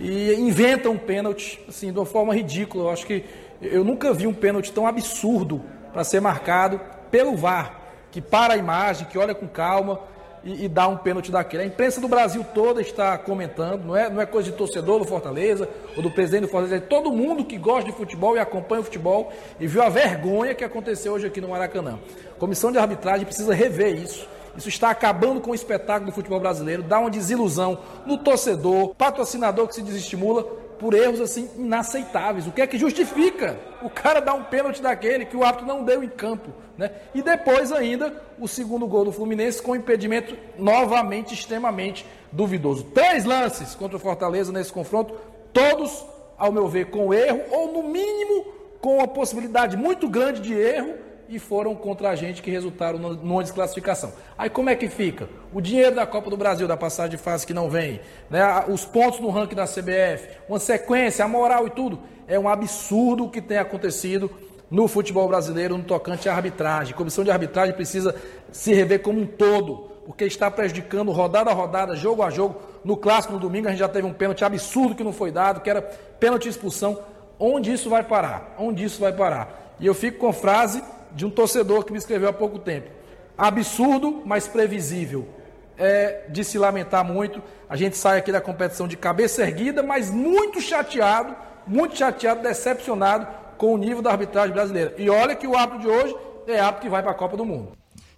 e 0.00 0.32
inventam 0.34 0.92
um 0.92 0.98
pênalti, 0.98 1.60
assim, 1.68 1.92
de 1.92 1.98
uma 1.98 2.06
forma 2.06 2.34
ridícula. 2.34 2.84
Eu 2.84 2.90
acho 2.90 3.06
que 3.06 3.24
eu 3.60 3.84
nunca 3.84 4.12
vi 4.12 4.26
um 4.26 4.34
pênalti 4.34 4.72
tão 4.72 4.86
absurdo 4.86 5.62
para 5.92 6.04
ser 6.04 6.20
marcado 6.20 6.80
pelo 7.10 7.36
VAR, 7.36 7.80
que 8.10 8.20
para 8.20 8.54
a 8.54 8.56
imagem, 8.56 9.06
que 9.06 9.18
olha 9.18 9.34
com 9.34 9.46
calma 9.46 10.00
e, 10.46 10.66
e, 10.66 10.68
dá 10.68 10.86
um 10.86 10.96
pênalti 10.96 11.32
daquele. 11.32 11.64
A 11.64 11.66
imprensa 11.66 12.00
do 12.00 12.06
Brasil 12.06 12.46
toda 12.54 12.80
está 12.80 13.18
comentando, 13.18 13.84
não 13.84 13.96
é, 13.96 14.08
não 14.08 14.22
é 14.22 14.26
coisa 14.26 14.48
de 14.48 14.56
torcedor 14.56 15.00
do 15.00 15.04
Fortaleza 15.04 15.68
ou 15.96 16.02
do 16.02 16.10
presidente 16.10 16.42
do 16.42 16.48
Fortaleza, 16.48 16.76
é 16.76 16.80
todo 16.80 17.10
mundo 17.10 17.44
que 17.44 17.58
gosta 17.58 17.90
de 17.90 17.96
futebol 17.96 18.36
e 18.36 18.38
acompanha 18.38 18.80
o 18.80 18.84
futebol 18.84 19.32
e 19.58 19.66
viu 19.66 19.82
a 19.82 19.88
vergonha 19.88 20.54
que 20.54 20.62
aconteceu 20.62 21.14
hoje 21.14 21.26
aqui 21.26 21.40
no 21.40 21.48
Maracanã. 21.48 21.98
A 22.30 22.38
comissão 22.38 22.70
de 22.70 22.78
arbitragem 22.78 23.26
precisa 23.26 23.52
rever 23.52 23.96
isso. 23.96 24.28
Isso 24.56 24.68
está 24.68 24.88
acabando 24.88 25.40
com 25.40 25.50
o 25.50 25.54
espetáculo 25.54 26.06
do 26.06 26.14
futebol 26.14 26.38
brasileiro, 26.38 26.82
dá 26.82 27.00
uma 27.00 27.10
desilusão 27.10 27.80
no 28.06 28.16
torcedor, 28.16 28.94
patrocinador 28.94 29.66
que 29.66 29.74
se 29.74 29.82
desestimula 29.82 30.46
por 30.78 30.94
erros 30.94 31.20
assim 31.20 31.48
inaceitáveis. 31.56 32.46
O 32.46 32.52
que 32.52 32.60
é 32.60 32.66
que 32.66 32.78
justifica 32.78 33.58
o 33.82 33.90
cara 33.90 34.20
dar 34.20 34.34
um 34.34 34.44
pênalti 34.44 34.80
daquele 34.80 35.24
que 35.24 35.36
o 35.36 35.44
árbitro 35.44 35.66
não 35.66 35.84
deu 35.84 36.02
em 36.02 36.08
campo, 36.08 36.50
né? 36.76 36.90
E 37.14 37.22
depois 37.22 37.72
ainda 37.72 38.22
o 38.38 38.46
segundo 38.46 38.86
gol 38.86 39.04
do 39.04 39.12
Fluminense 39.12 39.62
com 39.62 39.76
impedimento 39.76 40.36
novamente 40.58 41.34
extremamente 41.34 42.06
duvidoso. 42.30 42.84
Três 42.94 43.24
lances 43.24 43.74
contra 43.74 43.96
o 43.96 44.00
Fortaleza 44.00 44.52
nesse 44.52 44.72
confronto, 44.72 45.14
todos, 45.52 46.04
ao 46.36 46.52
meu 46.52 46.68
ver, 46.68 46.86
com 46.86 47.12
erro 47.12 47.40
ou 47.50 47.72
no 47.72 47.82
mínimo 47.82 48.46
com 48.80 48.98
uma 48.98 49.08
possibilidade 49.08 49.76
muito 49.76 50.08
grande 50.08 50.40
de 50.40 50.54
erro 50.54 51.05
e 51.28 51.38
foram 51.38 51.74
contra 51.74 52.10
a 52.10 52.14
gente 52.14 52.42
que 52.42 52.50
resultaram 52.50 52.98
numa 52.98 53.42
desclassificação. 53.42 54.12
Aí 54.38 54.48
como 54.48 54.70
é 54.70 54.76
que 54.76 54.88
fica? 54.88 55.28
O 55.52 55.60
dinheiro 55.60 55.96
da 55.96 56.06
Copa 56.06 56.30
do 56.30 56.36
Brasil, 56.36 56.68
da 56.68 56.76
passagem 56.76 57.12
de 57.12 57.16
fase 57.16 57.46
que 57.46 57.54
não 57.54 57.68
vem, 57.68 58.00
né? 58.30 58.64
os 58.68 58.84
pontos 58.84 59.20
no 59.20 59.30
ranking 59.30 59.56
da 59.56 59.64
CBF, 59.64 60.28
uma 60.48 60.58
sequência, 60.58 61.24
a 61.24 61.28
moral 61.28 61.66
e 61.66 61.70
tudo. 61.70 62.00
É 62.28 62.38
um 62.38 62.48
absurdo 62.48 63.24
o 63.24 63.30
que 63.30 63.40
tem 63.40 63.58
acontecido 63.58 64.30
no 64.70 64.88
futebol 64.88 65.28
brasileiro 65.28 65.76
no 65.76 65.84
tocante 65.84 66.28
à 66.28 66.34
arbitragem. 66.34 66.92
A 66.92 66.96
comissão 66.96 67.24
de 67.24 67.30
arbitragem 67.30 67.74
precisa 67.74 68.14
se 68.50 68.72
rever 68.72 69.00
como 69.00 69.20
um 69.20 69.26
todo, 69.26 69.90
porque 70.04 70.24
está 70.24 70.50
prejudicando 70.50 71.12
rodada 71.12 71.50
a 71.50 71.54
rodada, 71.54 71.96
jogo 71.96 72.22
a 72.22 72.30
jogo. 72.30 72.60
No 72.84 72.96
clássico 72.96 73.34
no 73.34 73.40
domingo 73.40 73.68
a 73.68 73.70
gente 73.70 73.80
já 73.80 73.88
teve 73.88 74.06
um 74.06 74.12
pênalti 74.12 74.44
absurdo 74.44 74.94
que 74.94 75.04
não 75.04 75.12
foi 75.12 75.30
dado, 75.30 75.60
que 75.60 75.70
era 75.70 75.82
pênalti 75.82 76.48
expulsão. 76.48 76.98
Onde 77.38 77.72
isso 77.72 77.90
vai 77.90 78.02
parar? 78.02 78.54
Onde 78.58 78.84
isso 78.84 79.00
vai 79.00 79.12
parar? 79.12 79.74
E 79.78 79.86
eu 79.86 79.94
fico 79.94 80.18
com 80.18 80.28
a 80.28 80.32
frase 80.32 80.82
de 81.16 81.24
um 81.24 81.30
torcedor 81.30 81.84
que 81.84 81.90
me 81.90 81.98
escreveu 81.98 82.28
há 82.28 82.32
pouco 82.32 82.58
tempo. 82.58 82.90
Absurdo, 83.36 84.22
mas 84.24 84.46
previsível. 84.46 85.26
É 85.78 86.26
de 86.28 86.44
se 86.44 86.58
lamentar 86.58 87.04
muito. 87.04 87.42
A 87.68 87.76
gente 87.76 87.96
sai 87.96 88.18
aqui 88.18 88.30
da 88.30 88.40
competição 88.40 88.86
de 88.86 88.96
cabeça 88.96 89.42
erguida, 89.42 89.82
mas 89.82 90.10
muito 90.10 90.60
chateado, 90.60 91.34
muito 91.66 91.96
chateado, 91.96 92.42
decepcionado 92.42 93.26
com 93.58 93.74
o 93.74 93.78
nível 93.78 94.00
da 94.00 94.10
arbitragem 94.10 94.52
brasileira. 94.52 94.94
E 94.96 95.10
olha 95.10 95.34
que 95.34 95.46
o 95.46 95.56
árbitro 95.56 95.80
de 95.80 95.88
hoje 95.88 96.16
é 96.46 96.60
árbitro 96.60 96.82
que 96.82 96.88
vai 96.88 97.02
para 97.02 97.12
a 97.12 97.14
Copa 97.14 97.36
do 97.36 97.44
Mundo. 97.44 97.72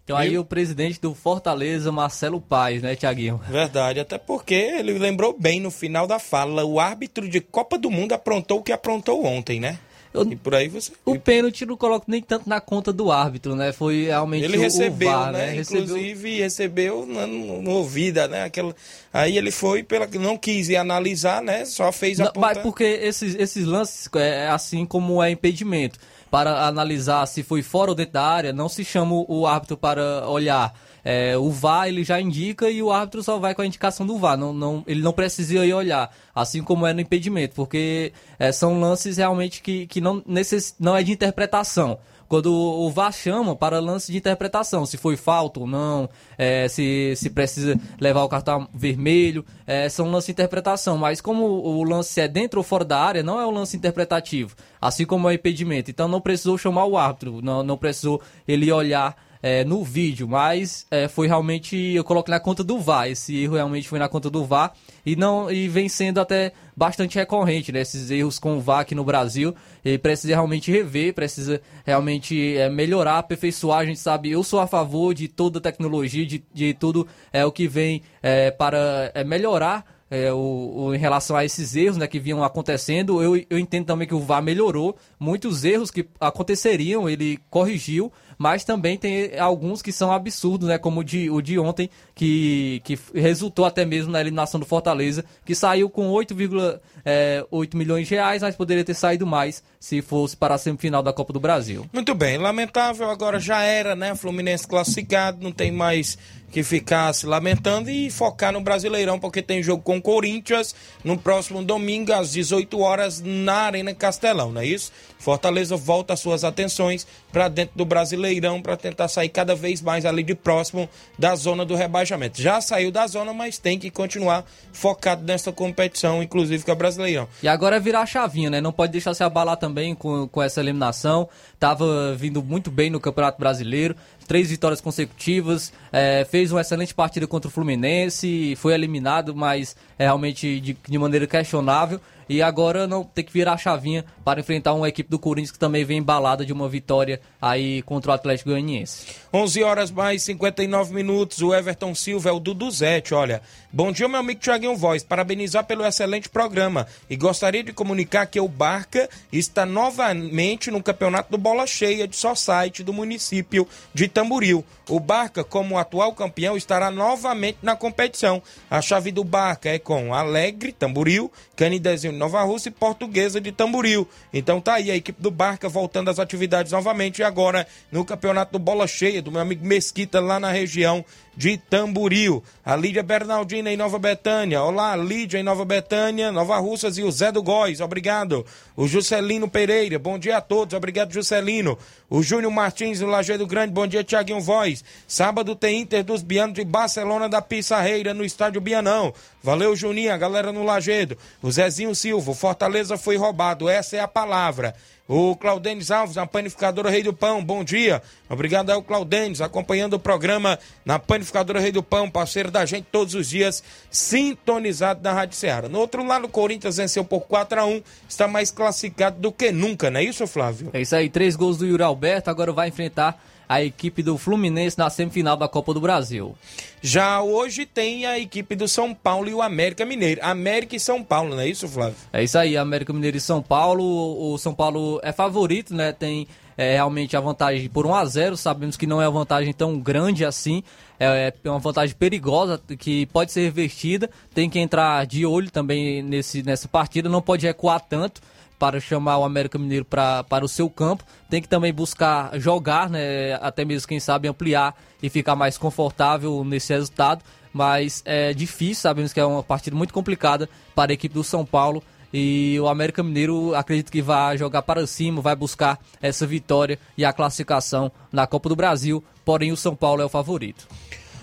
Então 0.05 0.17
aí 0.17 0.39
o 0.39 0.45
presidente 0.45 1.01
do 1.01 1.15
Fortaleza, 1.15 1.93
Marcelo 1.93 2.41
Paes, 2.41 2.83
né, 2.83 2.97
Tiaguinho? 2.97 3.39
Verdade, 3.49 4.01
até 4.01 4.17
porque 4.17 4.55
ele 4.55 4.99
lembrou 4.99 5.37
bem 5.39 5.61
no 5.61 5.71
final 5.71 6.07
da 6.07 6.19
fala, 6.19 6.65
o 6.65 6.81
árbitro 6.81 7.29
de 7.29 7.41
Copa 7.41 7.77
do 7.77 7.91
Mundo 7.91 8.15
aprontou 8.15 8.61
o 8.61 8.63
que 8.63 8.73
aprontou 8.73 9.25
ontem, 9.25 9.61
né? 9.61 9.79
Eu, 10.13 10.23
e 10.31 10.37
por 10.37 10.55
aí 10.55 10.69
você. 10.69 10.93
O 11.05 11.19
pênalti 11.19 11.67
não 11.67 11.77
coloco 11.77 12.07
nem 12.09 12.23
tanto 12.23 12.49
na 12.49 12.61
conta 12.61 12.93
do 12.93 13.13
árbitro, 13.13 13.55
né? 13.55 13.73
Foi 13.73 14.05
realmente 14.05 14.45
ele 14.45 14.57
recebeu, 14.57 15.11
VAR, 15.11 15.33
né? 15.33 15.47
né? 15.53 15.61
Inclusive 15.61 16.39
recebeu 16.39 17.07
no, 17.07 17.63
no 17.63 17.71
ouvido, 17.73 18.27
né? 18.29 18.45
Aquela... 18.45 18.75
Aí 19.13 19.37
ele 19.37 19.51
foi 19.51 19.83
pela 19.83 20.07
não 20.07 20.37
quis 20.37 20.69
ir 20.69 20.77
analisar, 20.77 21.43
né? 21.43 21.65
Só 21.65 21.93
fez 21.93 22.21
a 22.21 22.25
não. 22.25 22.33
Mas 22.37 22.59
porque 22.59 22.85
esses, 22.85 23.35
esses 23.35 23.65
lances 23.65 24.09
é 24.17 24.49
assim 24.49 24.87
como 24.87 25.23
é 25.23 25.31
impedimento 25.31 25.99
para 26.31 26.67
analisar 26.67 27.27
se 27.27 27.43
foi 27.43 27.63
fora 27.63 27.91
ou 27.91 27.95
dentro 27.95 28.15
da 28.15 28.23
área, 28.23 28.53
não 28.53 28.69
se 28.69 28.85
chama 28.85 29.15
o 29.29 29.47
árbitro 29.47 29.77
para 29.77 30.29
olhar 30.29 30.75
é, 31.05 31.37
o 31.37 31.51
VAR 31.51 31.89
ele 31.89 32.05
já 32.05 32.21
indica 32.21 32.71
e 32.71 32.83
o 32.83 32.91
árbitro 32.93 33.23
só 33.23 33.39
vai 33.39 33.55
com 33.55 33.63
a 33.63 33.67
indicação 33.67 34.07
do 34.07 34.19
VAR. 34.19 34.37
Não, 34.37 34.53
não, 34.53 34.85
ele 34.87 35.03
não 35.03 35.13
precisa 35.13 35.65
ir 35.65 35.73
olhar, 35.73 36.15
assim 36.35 36.63
como 36.63 36.87
é 36.87 36.93
no 36.93 37.01
impedimento, 37.01 37.55
porque 37.55 38.13
é, 38.39 38.53
são 38.53 38.81
lances 38.81 39.17
realmente 39.17 39.63
que, 39.63 39.87
que 39.87 40.01
não, 40.01 40.23
necess, 40.27 40.75
não 40.79 40.97
é 40.97 41.03
de 41.03 41.13
interpretação. 41.13 41.99
quando 42.29 42.53
o 42.53 42.91
VAR 42.91 43.13
chama 43.13 43.57
para 43.57 43.81
lance 43.81 44.13
de 44.13 44.19
interpretação, 44.19 44.85
se 44.85 44.99
foi 44.99 45.17
falta 45.17 45.61
ou 45.61 45.67
não, 45.67 46.09
é, 46.37 46.69
se, 46.69 47.15
se 47.17 47.31
precisa 47.31 47.81
levar 47.99 48.23
o 48.23 48.29
cartão 48.29 48.69
vermelho, 48.75 49.45
é, 49.67 49.89
são 49.89 50.11
lances 50.11 50.27
de 50.27 50.33
interpretação, 50.33 50.99
mas 50.99 51.21
como 51.21 51.45
o 51.45 51.83
lance 51.83 52.21
é 52.21 52.29
dentro 52.29 52.61
ou 52.61 52.65
fora 52.65 52.85
da 52.85 53.01
área, 53.01 53.23
não 53.23 53.41
é 53.41 53.47
um 53.47 53.51
lance 53.51 53.77
interpretativo, 53.77 54.55
assim 54.81 55.07
como 55.07 55.29
é 55.29 55.33
o 55.33 55.35
impedimento, 55.35 55.91
então 55.91 56.07
não 56.07 56.21
precisou 56.21 56.59
chamar 56.59 56.85
o 56.85 56.99
árbitro, 56.99 57.41
não, 57.41 57.63
não 57.63 57.79
precisou 57.79 58.21
ele 58.47 58.71
olhar 58.71 59.17
é, 59.43 59.65
no 59.65 59.85
vídeo, 59.85 60.29
mas 60.29 60.87
é, 60.91 61.09
foi 61.09 61.27
realmente 61.27 61.77
eu 61.77 62.05
coloquei 62.05 62.33
na 62.33 62.41
conta 62.41 62.65
do 62.65 62.79
VAR. 62.79 63.09
Esse 63.09 63.37
erro 63.37 63.55
realmente 63.55 63.89
foi 63.89 63.99
na 63.99 64.09
conta 64.09 64.31
do 64.31 64.45
VAR 64.45 64.73
e 65.05 65.17
não 65.17 65.51
e 65.51 65.69
vem 65.69 65.89
sendo 65.89 66.21
até 66.21 66.53
bastante 66.77 67.17
recorrente, 67.17 67.73
né? 67.73 67.81
Esses 67.81 68.11
erros 68.11 68.39
com 68.39 68.57
o 68.57 68.61
VAR 68.61 68.81
aqui 68.81 68.95
no 68.95 69.05
Brasil. 69.05 69.55
Ele 69.85 69.99
precisa 69.99 70.35
realmente 70.35 70.71
rever, 70.71 71.15
precisa 71.15 71.61
realmente 71.85 72.57
é, 72.57 72.69
melhorar, 72.69 73.19
aperfeiçoar. 73.19 73.81
A 73.81 73.85
gente 73.85 73.99
sabe, 73.99 74.31
eu 74.31 74.43
sou 74.43 74.61
a 74.61 74.67
favor 74.67 75.15
de 75.15 75.29
toda 75.29 75.59
a 75.59 75.63
tecnologia, 75.63 76.27
de, 76.27 76.45
de 76.53 76.75
tudo 76.75 77.07
é, 77.33 77.45
o 77.45 77.53
que 77.53 77.67
vem 77.67 78.03
é, 78.23 78.51
para 78.51 79.11
é, 79.15 79.25
melhorar 79.25 79.98
é, 80.11 80.33
o, 80.33 80.37
o, 80.37 80.95
em 80.95 80.99
relação 80.99 81.37
a 81.37 81.45
esses 81.45 81.77
erros 81.77 81.97
né, 81.97 82.07
que 82.07 82.19
vinham 82.19 82.43
acontecendo. 82.43 83.23
Eu, 83.23 83.37
eu 83.49 83.59
entendo 83.59 83.87
também 83.87 84.07
que 84.09 84.15
o 84.15 84.21
VAR 84.21 84.43
melhorou. 84.43 84.97
Muitos 85.19 85.65
erros 85.65 85.91
que 85.91 86.07
aconteceriam, 86.21 87.09
ele 87.09 87.39
corrigiu 87.51 88.13
mas 88.39 88.63
também 88.63 88.97
tem 88.97 89.37
alguns 89.39 89.83
que 89.83 89.93
são 89.93 90.13
absurdos, 90.13 90.69
né? 90.69 90.79
Como 90.79 91.01
o 91.01 91.05
de, 91.05 91.29
o 91.29 91.43
de 91.43 91.59
ontem, 91.59 91.91
que, 92.15 92.81
que 92.85 92.97
resultou 93.13 93.65
até 93.65 93.85
mesmo 93.85 94.13
na 94.13 94.21
eliminação 94.21 94.61
do 94.61 94.65
Fortaleza, 94.65 95.25
que 95.45 95.55
saiu 95.55 95.91
com 95.91 96.13
8,8 96.13 96.81
é, 97.05 97.45
milhões 97.75 98.07
de 98.07 98.15
reais, 98.15 98.41
mas 98.41 98.55
poderia 98.55 98.85
ter 98.85 98.95
saído 98.95 99.27
mais 99.27 99.63
se 99.81 100.01
fosse 100.01 100.37
para 100.37 100.55
a 100.55 100.59
semifinal 100.59 101.03
da 101.03 101.13
Copa 101.13 101.33
do 101.33 101.41
Brasil. 101.41 101.85
Muito 101.93 102.15
bem, 102.15 102.39
lamentável, 102.39 103.11
agora 103.11 103.41
já 103.41 103.63
era, 103.63 103.97
né? 103.97 104.15
Fluminense 104.15 104.67
classificado, 104.69 105.43
não 105.43 105.51
tem 105.51 105.73
mais 105.73 106.17
que 106.51 106.63
ficar 106.63 107.13
se 107.13 107.27
lamentando 107.27 107.91
e 107.91 108.11
focar 108.11 108.53
no 108.53 108.61
Brasileirão, 108.61 109.19
porque 109.19 109.43
tem 109.43 109.63
jogo 109.63 109.83
com 109.83 109.99
o 109.99 110.03
Corinthians 110.03 110.75
no 111.05 111.19
próximo 111.19 111.63
domingo 111.63 112.13
às 112.13 112.33
18 112.33 112.79
horas 112.81 113.21
na 113.21 113.55
Arena 113.55 113.95
Castelão, 113.95 114.51
não 114.53 114.61
é 114.61 114.67
isso? 114.67 114.91
Fortaleza 115.19 115.77
volta 115.77 116.15
as 116.15 116.21
suas 116.21 116.45
atenções 116.45 117.07
para 117.33 117.49
dentro 117.49 117.77
do 117.77 117.85
Brasileirão 117.85 118.63
para 118.63 118.77
tentar 118.77 119.09
sair 119.09 119.29
cada 119.29 119.55
vez 119.55 119.83
mais 119.83 120.07
ali 120.07 120.23
de 120.23 120.35
próximo 120.35 120.89
da 121.19 121.35
zona 121.35 121.65
do 121.65 121.75
rebaixamento. 121.75 122.41
Já 122.41 122.61
saiu 122.61 122.91
da 122.91 123.07
zona, 123.07 123.35
mas 123.35 123.59
tem 123.59 123.79
que 123.79 123.91
continuar 123.91 124.45
focado 124.73 125.25
nessa 125.25 125.53
competição, 125.53 126.23
inclusive 126.23 126.65
com 126.65 126.73
a 126.73 126.75
Brasileirão. 126.75 127.29
E 127.43 127.49
agora 127.49 127.77
é 127.77 127.81
virar 127.81 128.03
a 128.03 128.07
chavinha, 128.07 128.49
né? 128.49 128.61
Não 128.61 128.73
pode 128.73 128.93
deixar 128.93 129.13
se 129.15 129.25
abalar 129.25 129.57
também 129.57 129.95
com, 129.95 130.29
com 130.29 130.43
essa 130.43 130.61
eliminação. 130.61 131.29
Tava 131.59 132.15
vindo 132.15 132.43
muito 132.43 132.71
bem 132.71 132.89
no 132.89 133.01
Campeonato 133.01 133.39
Brasileiro, 133.39 133.97
três 134.29 134.51
vitórias 134.51 134.81
consecutivas, 134.81 135.73
é, 135.91 136.25
fez 136.31 136.53
uma 136.53 136.61
excelente 136.61 136.95
partida 136.95 137.27
contra 137.27 137.49
o 137.49 137.51
Fluminense, 137.51 138.55
foi 138.57 138.75
eliminado, 138.75 139.35
mas 139.35 139.75
é 139.99 140.05
realmente 140.05 140.61
de, 140.61 140.77
de 140.87 140.99
maneira 140.99 141.27
questionável. 141.27 142.01
E 142.29 142.43
agora 142.43 142.87
não 142.87 143.03
tem 143.03 143.25
que 143.25 143.33
virar 143.33 143.55
a 143.55 143.57
chavinha 143.57 144.05
para 144.25 144.41
enfrentar 144.41 144.75
uma 144.75 144.89
equipe 144.89 145.09
do 145.09 145.19
Corinthians 145.19 145.53
que 145.53 145.59
também 145.59 145.85
vem 145.85 145.99
embalada 145.99 146.45
de 146.45 146.53
uma 146.53 146.69
vitória 146.69 147.21
aí 147.41 147.83
contra 147.83 148.11
o 148.11 148.15
Atlético 148.15 148.51
Goianiense. 148.51 149.07
11 149.33 149.63
horas 149.63 149.91
mais 149.91 150.23
59 150.23 150.95
minutos. 150.95 151.41
O 151.41 151.55
Everton 151.55 151.95
Silva 151.95 152.31
é 152.31 152.33
o 152.33 152.41
Duduzete, 152.41 153.15
olha. 153.15 153.41
Bom 153.73 153.93
dia, 153.93 154.09
meu 154.09 154.21
amigo 154.21 154.41
Tiaguinho 154.41 154.77
Voz. 154.77 155.03
Parabenizar 155.03 155.65
pelo 155.65 155.85
excelente 155.85 156.29
programa 156.29 156.87
e 157.09 157.17
gostaria 157.17 157.63
de 157.63 157.73
comunicar 157.73 158.27
que 158.27 158.41
o 158.41 158.49
Barca 158.49 159.09
está 159.33 159.65
novamente 159.65 160.71
no 160.71 160.83
campeonato 160.83 161.31
do 161.31 161.39
Bola 161.39 161.67
Cheia 161.67 162.07
de 162.07 162.17
Society 162.17 162.83
do 162.83 162.93
município 162.93 163.67
de 163.95 164.09
Tamboril. 164.09 164.65
O 164.89 164.99
Barca, 164.99 165.45
como 165.45 165.79
atual 165.79 166.13
campeão, 166.15 166.57
estará 166.57 166.91
novamente 166.91 167.59
na 167.63 167.77
competição. 167.77 168.43
A 168.71 168.81
chave 168.81 169.13
do 169.13 169.23
Barca 169.23 169.69
é 169.69 169.79
com 169.79 170.15
Alegre, 170.15 170.73
Tamboril, 170.73 171.31
Canidezinho 171.55 172.18
Nova 172.19 172.43
Rússia 172.43 172.69
e 172.69 172.73
Portuguesa 172.73 173.41
de 173.41 173.53
Tamboril. 173.53 174.07
Então 174.33 174.61
tá 174.61 174.75
aí 174.75 174.91
a 174.91 174.97
equipe 174.97 175.23
do 175.23 175.31
Barca 175.31 175.69
voltando 175.69 176.11
às 176.11 176.19
atividades 176.19 176.73
novamente 176.73 177.21
e 177.21 177.23
agora 177.23 177.67
no 177.91 178.05
campeonato 178.05 178.53
do 178.53 178.59
Bola 178.59 178.87
Cheia 178.87 179.23
do 179.23 179.33
meu 179.33 179.41
amigo 179.41 179.65
Mesquita 179.65 180.21
lá 180.21 180.39
na 180.39 180.51
região 180.51 181.05
de 181.39 181.57
Tamboril. 181.57 182.43
A 182.65 182.75
Lídia 182.75 183.01
Bernardina 183.01 183.73
em 183.73 183.77
Nova 183.77 183.97
Betânia. 183.97 184.61
Olá, 184.61 184.97
Lídia 184.97 185.39
em 185.39 185.45
Nova 185.45 185.65
Betânia, 185.65 186.33
Nova 186.33 186.59
Russas 186.59 186.99
e 186.99 187.05
o 187.05 187.13
Zé 187.13 187.31
do 187.31 187.41
Góis. 187.41 187.81
Obrigado. 187.81 188.45
O 188.77 188.89
Juscelino 188.89 189.49
Pereira. 189.49 190.01
Bom 190.01 190.19
dia 190.19 190.39
a 190.39 190.41
todos. 190.41 190.75
Obrigado, 190.75 191.13
Juscelino. 191.13 191.79
O 192.11 192.25
Júnior 192.25 192.51
Martins 192.51 192.99
do 192.99 193.07
Lajeado 193.07 193.47
Grande. 193.47 193.73
Bom 193.73 193.87
dia, 193.87 194.03
Tiaguinho 194.03 194.41
Voz. 194.41 194.83
Sábado 195.07 195.55
tem 195.55 195.81
Inter 195.81 196.03
dos 196.03 196.25
Bianos 196.25 196.57
de 196.57 196.65
Barcelona 196.65 197.29
da 197.29 197.41
Pissarreira 197.41 198.13
no 198.13 198.25
estádio 198.25 198.61
Bianão. 198.61 199.15
Valeu, 199.41 199.77
Juninho, 199.77 200.13
a 200.13 200.17
galera 200.19 200.51
no 200.51 200.65
Lajeado. 200.65 201.17
O 201.41 201.53
Zezinho 201.53 201.95
Silva. 201.95 202.35
Fortaleza 202.35 202.99
foi 202.99 203.17
roubado. 203.17 203.69
Essa 203.69 203.97
é 203.97 204.01
a 204.01 204.09
palavra. 204.09 204.75
O 205.09 205.35
Claudênis 205.35 205.91
Alves, 205.91 206.17
na 206.17 206.27
Panificadora 206.27 206.91
Rei 206.91 207.03
do 207.03 207.15
Pão, 207.15 207.43
bom 207.43 207.65
dia. 207.65 208.03
Obrigado 208.29 208.69
ao 208.69 208.83
Claudênis, 208.83 209.41
acompanhando 209.41 209.95
o 209.95 209.99
programa 209.99 210.59
na 210.85 210.99
Panificadora 210.99 211.61
Rei 211.61 211.73
do 211.73 211.83
Pão, 211.83 212.11
parceiro 212.11 212.51
da 212.51 212.67
gente 212.67 212.89
todos 212.93 213.15
os 213.15 213.31
dias, 213.31 213.65
sintonizado 213.91 215.01
na 215.03 215.15
Rádio 215.15 215.35
Ceará. 215.35 215.67
No 215.67 215.79
outro 215.79 216.07
lado, 216.07 216.27
o 216.27 216.29
Corinthians 216.29 216.77
venceu 216.77 217.07
por 217.07 217.23
4 217.23 217.59
a 217.59 217.65
1 217.65 217.83
está 218.07 218.29
mais 218.29 218.51
classificado 218.51 219.19
do 219.19 219.33
que 219.33 219.51
nunca, 219.51 219.91
não 219.91 219.99
é 219.99 220.05
isso, 220.05 220.27
Flávio? 220.27 220.69
É 220.75 220.83
isso 220.83 220.95
aí, 220.95 221.09
três 221.09 221.35
gols 221.35 221.57
do 221.57 221.67
Yuri 221.67 221.83
Alberto, 221.83 222.29
agora 222.29 222.53
vai 222.53 222.69
enfrentar 222.69 223.19
a 223.49 223.63
equipe 223.63 224.03
do 224.03 224.19
Fluminense 224.19 224.79
na 224.79 224.91
semifinal 224.91 225.37
da 225.37 225.49
Copa 225.49 225.73
do 225.73 225.81
Brasil. 225.81 226.37
Já 226.83 227.23
hoje 227.23 227.65
tem 227.65 228.07
a 228.07 228.19
equipe 228.19 228.55
do 228.55 228.69
São 228.69 228.95
Paulo 228.95 229.29
e 229.29 229.35
o 229.35 229.41
América 229.41 229.85
Mineiro. 229.85 230.21
América 230.23 230.77
e 230.77 230.81
São 230.81 231.03
Paulo, 231.03 231.31
não 231.31 231.41
é 231.41 231.49
isso, 231.49 231.67
Flávio? 231.67 231.97
É 232.13 232.23
isso 232.23 232.39
aí, 232.39 232.57
América 232.57 232.93
Mineiro 232.93 233.17
e 233.17 233.21
São 233.21 233.43
Paulo. 233.43 234.33
O 234.33 234.37
São 234.39 234.55
Paulo 234.55 235.01
é 235.03 235.13
favorito, 235.13 235.75
né? 235.75 235.93
Tem 235.93 236.29
é, 236.57 236.75
realmente 236.75 237.17
a 237.17 237.21
vantagem 237.21 237.69
por 237.69 237.87
1 237.87 237.95
a 237.95 238.05
0 238.05 238.37
Sabemos 238.37 238.77
que 238.77 238.87
não 238.87 239.01
é 239.01 239.09
uma 239.09 239.21
vantagem 239.21 239.53
tão 239.53 239.79
grande 239.79 240.25
assim. 240.25 240.63
É, 241.01 241.33
é 241.43 241.51
uma 241.51 241.61
vantagem 241.61 241.95
perigosa 241.97 242.61
que 242.79 243.07
pode 243.07 243.33
ser 243.33 243.43
revertida. 243.43 244.11
Tem 244.35 244.51
que 244.51 244.59
entrar 244.59 245.07
de 245.07 245.25
olho 245.25 245.51
também 245.51 246.03
nesse, 246.03 246.43
nessa 246.43 246.69
partida. 246.69 247.09
Não 247.09 247.23
pode 247.23 247.47
recuar 247.47 247.81
tanto 247.81 248.21
para 248.59 248.81
chamar 248.81 249.19
o 249.19 249.25
América 249.25 249.59
Mineiro 249.59 249.85
pra, 249.85 250.25
para 250.25 250.45
o 250.45 250.49
seu 250.49 250.69
campo. 250.69 251.05
Tem 251.31 251.41
que 251.41 251.49
também 251.49 251.73
buscar 251.73 252.39
jogar, 252.39 252.91
né? 252.91 253.35
Até 253.35 253.65
mesmo, 253.65 253.89
quem 253.89 254.01
sabe, 254.01 254.29
ampliar 254.29 254.75
e 255.03 255.09
ficar 255.09 255.37
mais 255.37 255.57
confortável 255.57 256.45
nesse 256.45 256.73
resultado. 256.73 257.23
Mas 257.53 258.03
é 258.05 258.33
difícil, 258.33 258.83
sabemos 258.83 259.13
que 259.13 259.21
é 259.21 259.25
uma 259.25 259.43
partida 259.43 259.77
muito 259.77 259.95
complicada 259.95 260.49
para 260.75 260.93
a 260.93 260.95
equipe 260.95 261.15
do 261.15 261.25
São 261.25 261.45
Paulo. 261.45 261.83
E 262.13 262.59
o 262.61 262.69
América 262.69 263.03
Mineiro 263.03 263.55
acredito 263.55 263.93
que 263.93 264.01
vai 264.01 264.39
jogar 264.39 264.63
para 264.63 264.87
cima, 264.87 265.21
vai 265.21 265.37
buscar 265.37 265.79
essa 266.01 266.27
vitória 266.27 266.79
e 266.97 267.05
a 267.05 267.13
classificação 267.13 267.93
na 268.11 268.27
Copa 268.27 268.49
do 268.49 268.57
Brasil. 268.57 269.05
Porém, 269.25 269.53
o 269.53 269.57
São 269.57 269.77
Paulo 269.77 270.01
é 270.01 270.05
o 270.05 270.09
favorito. 270.09 270.67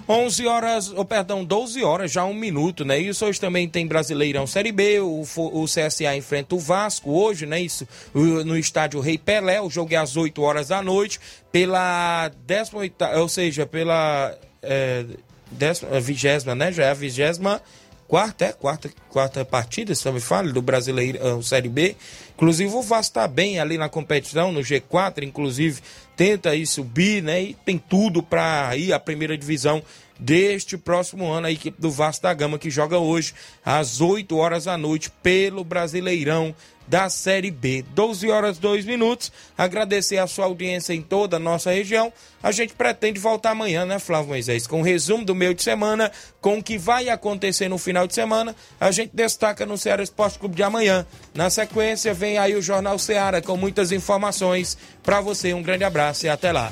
11 0.07 0.45
horas, 0.45 0.91
ou 0.91 0.99
oh, 0.99 1.05
perdão, 1.05 1.43
12 1.43 1.83
horas, 1.83 2.11
já 2.11 2.23
um 2.23 2.33
minuto, 2.33 2.85
né? 2.85 2.99
Isso 2.99 3.25
hoje 3.25 3.39
também 3.39 3.67
tem 3.67 3.87
Brasileirão 3.87 4.45
Série 4.45 4.71
B, 4.71 4.99
o, 4.99 5.23
o 5.35 5.65
CSA 5.65 6.15
enfrenta 6.15 6.53
o 6.53 6.59
Vasco 6.59 7.11
hoje, 7.11 7.45
né? 7.45 7.59
Isso 7.59 7.87
no 8.13 8.55
estádio 8.55 8.99
Rei 8.99 9.17
Pelé, 9.17 9.59
o 9.59 9.69
jogo 9.69 9.93
é 9.93 9.97
às 9.97 10.15
8 10.15 10.41
horas 10.41 10.67
da 10.67 10.81
noite, 10.83 11.19
pela 11.51 12.29
18, 12.45 13.03
ou 13.17 13.27
seja, 13.27 13.65
pela 13.65 14.37
é, 14.61 15.05
décima, 15.51 15.99
vigésima, 15.99 16.53
né? 16.53 16.71
Já 16.71 16.85
é 16.85 16.91
a 16.91 16.93
vigésima 16.93 17.61
quarta, 18.07 18.45
é, 18.45 18.53
quarta, 18.53 18.89
quarta 19.09 19.43
partida, 19.43 19.95
se 19.95 20.05
não 20.05 20.13
me 20.13 20.19
fala, 20.19 20.51
do 20.51 20.61
Brasileirão 20.61 21.41
Série 21.41 21.69
B. 21.69 21.95
Inclusive 22.35 22.73
o 22.73 22.81
Vasco 22.81 23.11
está 23.11 23.27
bem 23.27 23.59
ali 23.59 23.77
na 23.77 23.89
competição, 23.89 24.51
no 24.51 24.61
G4, 24.61 25.23
inclusive 25.23 25.81
tenta 26.15 26.49
aí 26.51 26.65
subir, 26.65 27.21
né? 27.21 27.41
E 27.41 27.53
tem 27.53 27.77
tudo 27.77 28.23
para 28.23 28.75
ir 28.77 28.93
à 28.93 28.99
primeira 28.99 29.37
divisão 29.37 29.81
deste 30.19 30.77
próximo 30.77 31.31
ano. 31.31 31.47
A 31.47 31.51
equipe 31.51 31.79
do 31.79 31.91
Vasco 31.91 32.23
da 32.23 32.33
Gama 32.33 32.59
que 32.59 32.69
joga 32.69 32.97
hoje 32.97 33.33
às 33.63 34.01
8 34.01 34.35
horas 34.37 34.65
da 34.65 34.77
noite 34.77 35.09
pelo 35.21 35.63
Brasileirão 35.63 36.55
da 36.87 37.09
Série 37.09 37.51
B. 37.51 37.83
12 37.93 38.29
horas 38.29 38.57
2 38.57 38.85
minutos. 38.85 39.31
Agradecer 39.57 40.17
a 40.17 40.27
sua 40.27 40.45
audiência 40.45 40.93
em 40.93 41.01
toda 41.01 41.37
a 41.37 41.39
nossa 41.39 41.71
região. 41.71 42.11
A 42.41 42.51
gente 42.51 42.73
pretende 42.73 43.19
voltar 43.19 43.51
amanhã, 43.51 43.85
né, 43.85 43.99
Flávio 43.99 44.29
Moisés? 44.29 44.67
Com 44.67 44.77
o 44.77 44.79
um 44.79 44.83
resumo 44.83 45.25
do 45.25 45.33
meio 45.33 45.53
de 45.53 45.63
semana, 45.63 46.11
com 46.39 46.59
o 46.59 46.63
que 46.63 46.77
vai 46.77 47.09
acontecer 47.09 47.67
no 47.67 47.77
final 47.77 48.05
de 48.05 48.13
semana. 48.13 48.55
A 48.79 48.91
gente 48.91 49.11
destaca 49.13 49.65
no 49.65 49.77
Ceará 49.77 50.03
Esporte 50.03 50.37
Clube 50.37 50.55
de 50.55 50.63
amanhã. 50.63 51.05
Na 51.33 51.49
sequência, 51.49 52.13
vem 52.13 52.37
aí 52.37 52.55
o 52.55 52.61
Jornal 52.61 52.99
Ceará 52.99 53.41
com 53.41 53.57
muitas 53.57 53.91
informações 53.91 54.77
para 55.03 55.21
você. 55.21 55.53
Um 55.53 55.63
grande 55.63 55.83
abraço 55.83 56.25
e 56.25 56.29
até 56.29 56.51
lá. 56.51 56.71